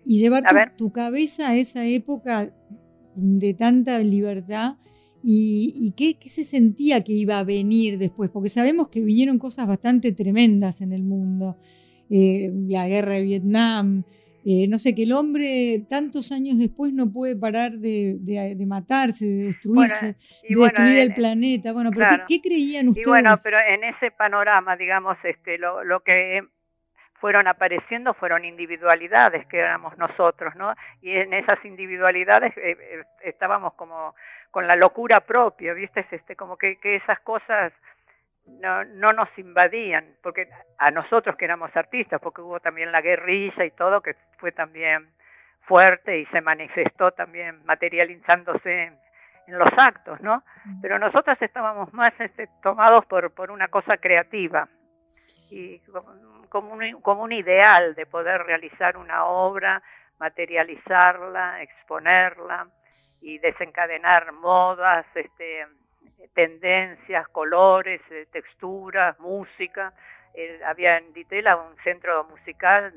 y 0.06 0.20
llevar 0.20 0.44
tu, 0.78 0.92
cabeza 0.92 1.50
a 1.50 1.56
esa 1.58 1.86
época 1.86 2.54
de 3.16 3.54
tanta 3.54 4.00
libertad 4.00 4.78
y, 5.24 5.94
qué, 5.98 6.18
se 6.30 6.44
sentía 6.44 7.02
que 7.02 7.14
iba 7.14 7.40
a 7.40 7.44
venir 7.44 7.98
después, 7.98 8.30
porque 8.30 8.50
sabemos 8.50 8.90
que 8.90 9.02
vinieron 9.02 9.40
cosas 9.40 9.68
bastante 9.68 10.12
tremendas 10.12 10.82
en 10.82 10.94
el 10.94 11.04
mundo, 11.04 11.58
eh, 12.10 12.52
la 12.68 12.88
guerra 12.88 13.16
de 13.16 13.24
Vietnam, 13.24 14.04
eh, 14.48 14.68
no 14.70 14.78
sé, 14.78 14.94
que 14.94 15.04
el 15.04 15.12
hombre 15.12 15.84
tantos 15.90 16.32
años 16.32 16.60
después 16.60 16.94
no 16.94 17.12
puede 17.12 17.36
parar 17.36 17.72
de, 17.72 18.16
matarse, 18.68 19.26
de 19.26 19.44
destruirse, 19.46 20.16
de 20.48 20.56
destruir 20.56 21.00
el 21.00 21.14
planeta. 21.16 21.74
Bueno, 21.74 21.90
pero 21.92 22.08
¿qué, 22.28 22.40
creían 22.42 22.90
ustedes? 22.90 23.08
Y 23.08 23.10
bueno, 23.10 23.36
pero 23.44 23.58
en 23.60 23.84
ese 23.84 24.12
panorama, 24.12 24.78
digamos, 24.78 25.18
este, 25.24 25.58
lo, 25.58 25.84
lo 25.84 26.02
que 26.02 26.44
fueron 27.20 27.48
apareciendo 27.48 28.14
fueron 28.14 28.46
individualidades 28.46 29.48
que 29.48 29.58
éramos 29.58 29.98
nosotros, 29.98 30.56
¿no? 30.56 30.76
Y 31.02 31.12
en 31.12 31.34
esas 31.34 31.58
individualidades 31.66 32.56
eh, 32.56 32.78
eh, 32.80 33.04
estábamos 33.24 33.74
como 33.74 34.14
con 34.52 34.68
la 34.68 34.76
locura 34.76 35.22
propia, 35.22 35.74
¿viste? 35.74 36.06
Este, 36.12 36.36
como 36.36 36.56
que, 36.56 36.78
que 36.78 36.98
esas 36.98 37.20
cosas 37.22 37.74
no, 38.46 38.84
no 38.86 39.14
nos 39.14 39.30
invadían, 39.38 40.16
porque 40.22 40.48
a 40.78 40.92
nosotros 40.92 41.36
que 41.36 41.46
éramos 41.46 41.76
artistas, 41.76 42.22
porque 42.22 42.42
hubo 42.42 42.60
también 42.60 42.92
la 42.92 43.02
guerrilla 43.02 43.66
y 43.66 43.72
todo, 43.72 44.02
que 44.02 44.16
fue 44.38 44.52
también 44.52 45.10
fuerte 45.62 46.20
y 46.20 46.26
se 46.28 46.42
manifestó 46.42 47.12
también 47.12 47.64
materializándose 47.66 48.84
en, 48.84 49.06
los 49.48 49.72
actos, 49.78 50.20
¿no? 50.22 50.44
Pero 50.82 50.98
nosotros 50.98 51.38
estábamos 51.40 51.94
más 51.94 52.20
este, 52.20 52.50
tomados 52.64 53.06
por, 53.06 53.32
por 53.32 53.52
una 53.52 53.68
cosa 53.68 53.98
creativa 53.98 54.68
y 55.52 55.80
como 56.50 56.74
un, 56.74 57.02
como 57.02 57.22
un 57.22 57.32
ideal 57.32 57.94
de 57.94 58.08
poder 58.08 58.42
realizar 58.42 58.98
una 58.98 59.26
obra, 59.26 59.84
materializarla, 60.20 61.62
exponerla 61.62 62.68
y 63.22 63.38
desencadenar 63.38 64.32
modas, 64.32 65.06
este, 65.14 65.68
tendencias, 66.34 67.28
colores, 67.30 68.02
eh, 68.12 68.28
texturas, 68.32 69.20
música. 69.20 69.94
había 70.66 70.98
en 70.98 71.14
Ditela 71.14 71.56
un 71.56 71.76
centro 71.84 72.24
musical 72.26 72.94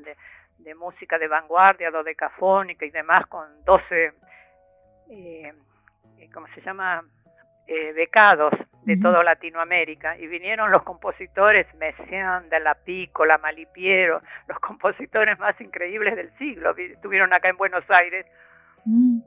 de, 0.57 0.75
música 0.75 1.17
de 1.17 1.27
vanguardia, 1.27 1.91
dodecafónica 1.91 2.85
y 2.85 2.89
demás, 2.89 3.25
con 3.27 3.63
12, 3.65 4.13
eh, 5.09 5.53
eh, 6.17 6.29
¿cómo 6.33 6.47
se 6.53 6.61
llama? 6.61 7.03
Eh, 7.71 7.93
becados 7.93 8.51
de 8.83 8.97
toda 8.97 9.23
Latinoamérica 9.23 10.17
y 10.17 10.25
vinieron 10.25 10.71
los 10.71 10.81
compositores 10.81 11.67
Messiaen, 11.75 12.49
de 12.49 12.59
la 12.59 12.73
Piccola, 12.73 13.37
Malipiero, 13.37 14.23
los 14.47 14.59
compositores 14.67 15.37
más 15.37 15.59
increíbles 15.61 16.15
del 16.15 16.35
siglo, 16.39 16.75
estuvieron 16.75 17.31
acá 17.31 17.49
en 17.49 17.57
Buenos 17.57 17.83
Aires. 17.89 18.25
Mm. 18.85 19.19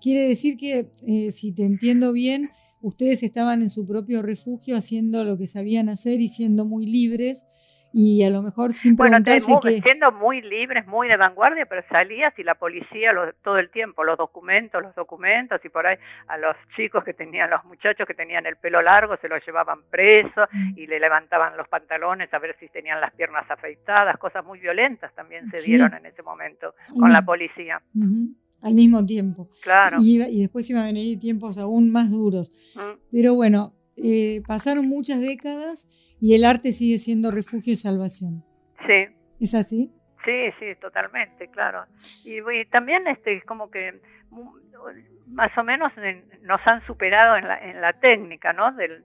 Quiere 0.00 0.28
decir 0.28 0.56
que, 0.56 0.86
eh, 1.06 1.30
si 1.30 1.54
te 1.54 1.64
entiendo 1.66 2.14
bien, 2.14 2.50
ustedes 2.80 3.22
estaban 3.22 3.62
en 3.62 3.70
su 3.70 3.86
propio 3.86 4.22
refugio 4.22 4.76
haciendo 4.76 5.24
lo 5.24 5.36
que 5.36 5.46
sabían 5.46 5.88
hacer 5.88 6.20
y 6.20 6.28
siendo 6.28 6.64
muy 6.64 6.86
libres 6.86 7.46
y 7.98 8.22
a 8.24 8.28
lo 8.28 8.42
mejor 8.42 8.72
sin 8.72 8.94
bueno, 8.94 9.16
siendo 9.24 10.12
muy 10.12 10.42
libres, 10.42 10.86
muy 10.86 11.08
de 11.08 11.16
vanguardia, 11.16 11.64
pero 11.64 11.82
salías 11.88 12.38
y 12.38 12.42
la 12.42 12.54
policía 12.54 13.12
todo 13.42 13.58
el 13.58 13.70
tiempo, 13.70 14.04
los 14.04 14.18
documentos, 14.18 14.82
los 14.82 14.94
documentos, 14.94 15.64
y 15.64 15.70
por 15.70 15.86
ahí 15.86 15.96
a 16.28 16.36
los 16.36 16.54
chicos 16.76 17.02
que 17.04 17.14
tenían, 17.14 17.48
los 17.48 17.64
muchachos 17.64 18.06
que 18.06 18.12
tenían 18.12 18.44
el 18.44 18.56
pelo 18.56 18.82
largo, 18.82 19.16
se 19.16 19.28
los 19.28 19.44
llevaban 19.46 19.78
presos 19.90 20.46
mm. 20.52 20.74
y 20.76 20.86
le 20.86 21.00
levantaban 21.00 21.56
los 21.56 21.68
pantalones 21.68 22.32
a 22.34 22.38
ver 22.38 22.54
si 22.60 22.68
tenían 22.68 23.00
las 23.00 23.14
piernas 23.14 23.50
afeitadas, 23.50 24.18
cosas 24.18 24.44
muy 24.44 24.58
violentas 24.58 25.14
también 25.14 25.50
se 25.50 25.64
dieron 25.64 25.94
en 25.94 26.04
ese 26.04 26.22
momento 26.22 26.74
con 27.00 27.10
la 27.10 27.22
policía. 27.22 27.80
Al 28.62 28.74
mismo 28.74 29.04
tiempo. 29.04 29.50
Claro. 29.62 29.98
Y, 30.00 30.18
después 30.40 30.68
iban 30.70 30.82
a 30.82 30.86
venir 30.86 31.18
tiempos 31.18 31.58
aún 31.58 31.90
más 31.90 32.10
duros. 32.10 32.50
Mm. 32.74 32.98
Pero 33.12 33.34
bueno, 33.34 33.74
eh, 33.96 34.42
pasaron 34.46 34.88
muchas 34.88 35.20
décadas 35.20 35.88
y 36.20 36.34
el 36.34 36.44
arte 36.44 36.72
sigue 36.72 36.98
siendo 36.98 37.30
refugio 37.30 37.72
y 37.74 37.76
salvación. 37.76 38.44
Sí. 38.86 39.14
¿Es 39.40 39.54
así? 39.54 39.92
Sí, 40.24 40.50
sí, 40.58 40.66
totalmente, 40.80 41.48
claro. 41.50 41.84
Y, 42.24 42.40
también 42.70 43.06
este 43.06 43.40
como 43.42 43.70
que 43.70 44.00
más 45.26 45.50
o 45.58 45.64
menos 45.64 45.92
nos 46.42 46.60
han 46.66 46.86
superado 46.86 47.36
en 47.36 47.80
la, 47.80 47.92
técnica, 47.94 48.52
¿no? 48.52 48.72
De, 48.72 49.02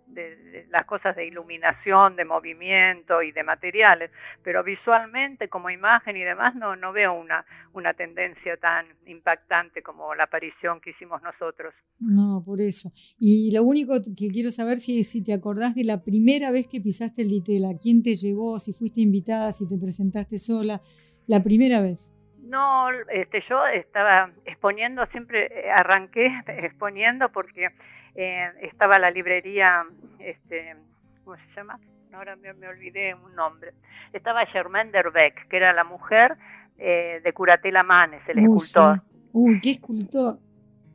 las 0.70 0.86
cosas 0.86 1.16
de 1.16 1.26
iluminación, 1.26 2.16
de 2.16 2.26
movimiento 2.26 3.22
y 3.22 3.32
de 3.32 3.44
materiales, 3.44 4.12
pero 4.44 4.64
visualmente 4.64 5.50
como 5.50 5.70
imagen 5.70 6.16
y 6.16 6.24
demás 6.24 6.56
no, 6.56 6.76
no 6.76 6.94
veo 6.94 7.14
una, 7.14 7.46
una 7.74 7.94
tendencia 7.94 8.56
tan 8.58 8.86
impactante 9.08 9.82
como 9.82 10.14
la 10.14 10.26
aparición 10.26 10.80
que 10.80 10.92
hicimos 10.92 11.22
nosotros. 11.22 11.74
No, 12.00 12.44
por 12.46 12.62
eso. 12.62 12.92
Y 13.20 13.52
lo 13.54 13.64
único 13.64 13.96
que 14.16 14.28
quiero 14.28 14.52
saber 14.52 14.78
si, 14.78 15.04
si 15.04 15.24
te 15.24 15.34
acordás 15.34 15.74
de 15.76 15.84
la 15.84 16.04
primera 16.04 16.52
vez 16.52 16.68
que 16.68 16.82
pisaste 16.82 17.24
el 17.24 17.30
Ditela, 17.30 17.70
quién 17.82 18.04
te 18.04 18.14
llevó, 18.14 18.60
si 18.60 18.74
fuiste 18.74 19.02
invitada, 19.02 19.52
si 19.52 19.68
te 19.68 19.78
presentaste 19.78 20.38
sola, 20.38 20.82
la 21.28 21.42
primera 21.42 21.82
vez. 21.82 22.14
No, 22.52 22.90
este, 23.10 23.42
yo 23.48 23.66
estaba 23.66 24.30
exponiendo, 24.44 25.06
siempre 25.06 25.46
eh, 25.46 25.72
arranqué 25.72 26.28
exponiendo 26.48 27.30
porque 27.30 27.70
eh, 28.14 28.52
estaba 28.62 29.00
la 29.00 29.10
librería, 29.10 29.86
este, 30.20 30.76
¿cómo 31.24 31.38
se 31.38 31.56
llama? 31.56 31.80
Ahora 32.12 32.36
me, 32.36 32.50
olvidé 32.68 33.16
un 33.16 33.34
nombre. 33.36 33.72
Estaba 34.12 34.46
Germaine 34.48 34.92
Derbeck, 34.92 35.48
que 35.48 35.56
era 35.56 35.72
la 35.72 35.86
mujer 35.86 36.36
eh, 36.78 37.22
de 37.24 37.32
Curatela 37.32 37.84
Manes, 37.84 38.22
el 38.28 38.40
escultor. 38.40 39.00
Uy, 39.32 39.62
qué 39.62 39.72
escultor. 39.72 40.36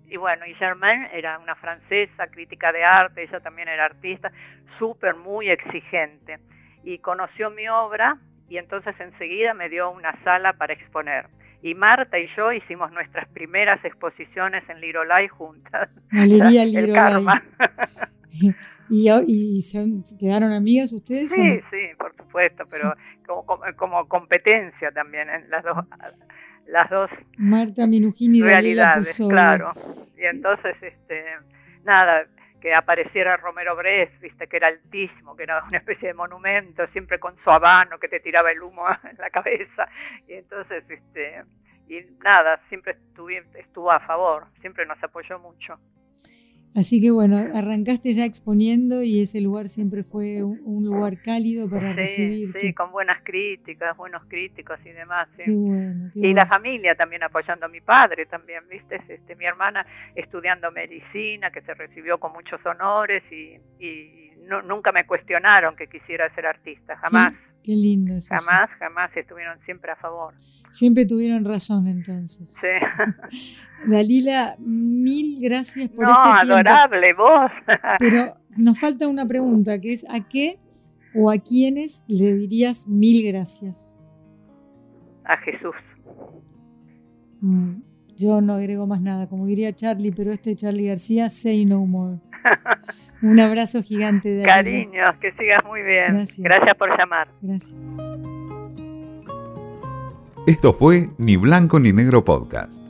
Y 0.08 0.18
bueno, 0.18 0.44
y 0.44 0.52
Germaine 0.56 1.08
era 1.10 1.38
una 1.38 1.54
francesa, 1.54 2.26
crítica 2.26 2.70
de 2.70 2.84
arte, 2.84 3.22
ella 3.22 3.40
también 3.40 3.68
era 3.68 3.86
artista, 3.86 4.30
súper, 4.78 5.14
muy 5.14 5.48
exigente. 5.48 6.38
Y 6.84 6.98
conoció 6.98 7.50
mi 7.50 7.66
obra 7.66 8.18
y 8.50 8.58
entonces 8.58 8.94
enseguida 9.00 9.54
me 9.54 9.70
dio 9.70 9.90
una 9.90 10.22
sala 10.22 10.52
para 10.52 10.74
exponer 10.74 11.30
y 11.66 11.74
Marta 11.74 12.16
y 12.16 12.28
yo 12.36 12.52
hicimos 12.52 12.92
nuestras 12.92 13.26
primeras 13.30 13.84
exposiciones 13.84 14.62
en 14.68 14.80
Lirolay 14.80 15.26
juntas. 15.26 15.90
Galería 16.12 16.64
Lirolay. 16.64 17.24
¿Y, 18.88 19.10
¿Y 19.26 19.60
se 19.62 19.84
quedaron 20.16 20.52
amigas 20.52 20.92
ustedes? 20.92 21.32
Sí, 21.32 21.60
sí, 21.70 21.88
por 21.98 22.14
supuesto, 22.16 22.62
pero 22.70 22.94
Como, 23.26 23.60
como, 23.74 24.06
competencia 24.06 24.92
también 24.92 25.28
en 25.28 25.50
las 25.50 25.64
dos 25.64 25.84
las 26.68 26.88
dos 26.88 27.10
Marta 27.36 27.86
Minujini 27.88 28.38
y 28.38 28.42
realidades, 28.42 29.20
claro. 29.28 29.72
Y 30.16 30.24
entonces 30.24 30.76
este 30.80 31.24
nada, 31.84 32.26
que 32.66 32.74
apareciera 32.74 33.36
Romero 33.36 33.76
Brest, 33.76 34.18
viste 34.18 34.48
que 34.48 34.56
era 34.56 34.66
altísimo, 34.66 35.36
que 35.36 35.44
era 35.44 35.62
una 35.68 35.78
especie 35.78 36.08
de 36.08 36.14
monumento, 36.14 36.84
siempre 36.88 37.20
con 37.20 37.36
su 37.44 37.48
habano 37.48 37.96
que 38.00 38.08
te 38.08 38.18
tiraba 38.18 38.50
el 38.50 38.60
humo 38.60 38.84
en 39.08 39.16
la 39.18 39.30
cabeza. 39.30 39.88
Y 40.26 40.32
entonces, 40.32 40.82
este, 40.90 41.44
y 41.86 42.00
nada, 42.24 42.60
siempre 42.68 42.96
estuvo 43.54 43.92
a 43.92 44.00
favor, 44.00 44.48
siempre 44.60 44.84
nos 44.84 45.00
apoyó 45.00 45.38
mucho. 45.38 45.78
Así 46.76 47.00
que 47.00 47.10
bueno, 47.10 47.38
arrancaste 47.38 48.12
ya 48.12 48.26
exponiendo 48.26 49.02
y 49.02 49.22
ese 49.22 49.40
lugar 49.40 49.68
siempre 49.68 50.04
fue 50.04 50.42
un, 50.44 50.84
lugar 50.84 51.14
cálido 51.24 51.70
para 51.70 51.94
recibir 51.94 52.52
Sí, 52.60 52.74
con 52.74 52.92
buenas 52.92 53.22
críticas, 53.24 53.96
buenos 53.96 54.22
críticos 54.28 54.78
y 54.84 54.90
demás. 54.90 55.26
y 56.14 56.34
la 56.34 56.46
familia 56.46 56.94
también 56.94 57.22
apoyando 57.22 57.64
a 57.64 57.68
mi 57.70 57.80
padre 57.80 58.26
también, 58.26 58.68
¿viste? 58.68 59.00
Este, 59.08 59.34
mi 59.36 59.46
hermana 59.46 59.86
estudiando 60.14 60.70
medicina, 60.70 61.50
que 61.50 61.62
se 61.62 61.72
recibió 61.72 62.18
con 62.18 62.34
muchos 62.34 62.64
honores 62.66 63.22
y, 63.32 63.58
nunca 64.64 64.92
me 64.92 65.06
cuestionaron 65.06 65.74
que 65.74 65.88
quisiera 65.88 66.32
ser 66.34 66.46
artista, 66.46 66.96
jamás. 66.98 67.32
Qué 67.32 67.38
lindo 67.72 68.14
eso. 68.14 68.34
Jamás, 68.34 68.70
jamás 68.78 69.16
estuvieron 69.16 69.58
siempre 69.64 69.90
a 69.92 69.96
favor. 69.96 70.34
Siempre 70.70 71.06
tuvieron 71.06 71.44
razón 71.44 71.86
entonces. 71.86 72.46
Sí. 72.48 72.68
Dalila, 73.86 74.56
mil 74.58 75.38
gracias 75.40 75.88
por 75.88 76.04
no, 76.04 76.10
este 76.10 76.46
tiempo. 76.46 76.54
adorable, 76.54 77.12
vos. 77.14 77.50
Pero 77.98 78.36
nos 78.56 78.78
falta 78.78 79.08
una 79.08 79.26
pregunta, 79.26 79.80
que 79.80 79.92
es 79.92 80.06
¿a 80.10 80.20
qué 80.28 80.58
o 81.14 81.30
a 81.30 81.38
quiénes 81.38 82.04
le 82.08 82.34
dirías 82.34 82.86
mil 82.86 83.26
gracias? 83.26 83.96
A 85.24 85.36
Jesús. 85.38 85.74
Mm, 87.40 87.82
yo 88.16 88.40
no 88.40 88.54
agrego 88.54 88.86
más 88.86 89.00
nada, 89.00 89.28
como 89.28 89.46
diría 89.46 89.74
Charlie, 89.74 90.12
pero 90.12 90.32
este 90.32 90.56
Charlie 90.56 90.88
García, 90.88 91.28
say 91.28 91.64
no 91.64 91.84
more. 91.86 92.18
Un 93.22 93.40
abrazo 93.40 93.82
gigante 93.82 94.28
de 94.28 94.44
Cariños, 94.44 95.16
que 95.20 95.32
sigas 95.32 95.64
muy 95.64 95.82
bien. 95.82 96.14
Gracias. 96.14 96.38
Gracias 96.38 96.76
por 96.76 96.98
llamar. 96.98 97.28
Gracias. 97.40 97.76
Esto 100.46 100.72
fue 100.72 101.08
Ni 101.18 101.36
Blanco 101.36 101.80
ni 101.80 101.92
Negro 101.92 102.24
Podcast 102.24 102.85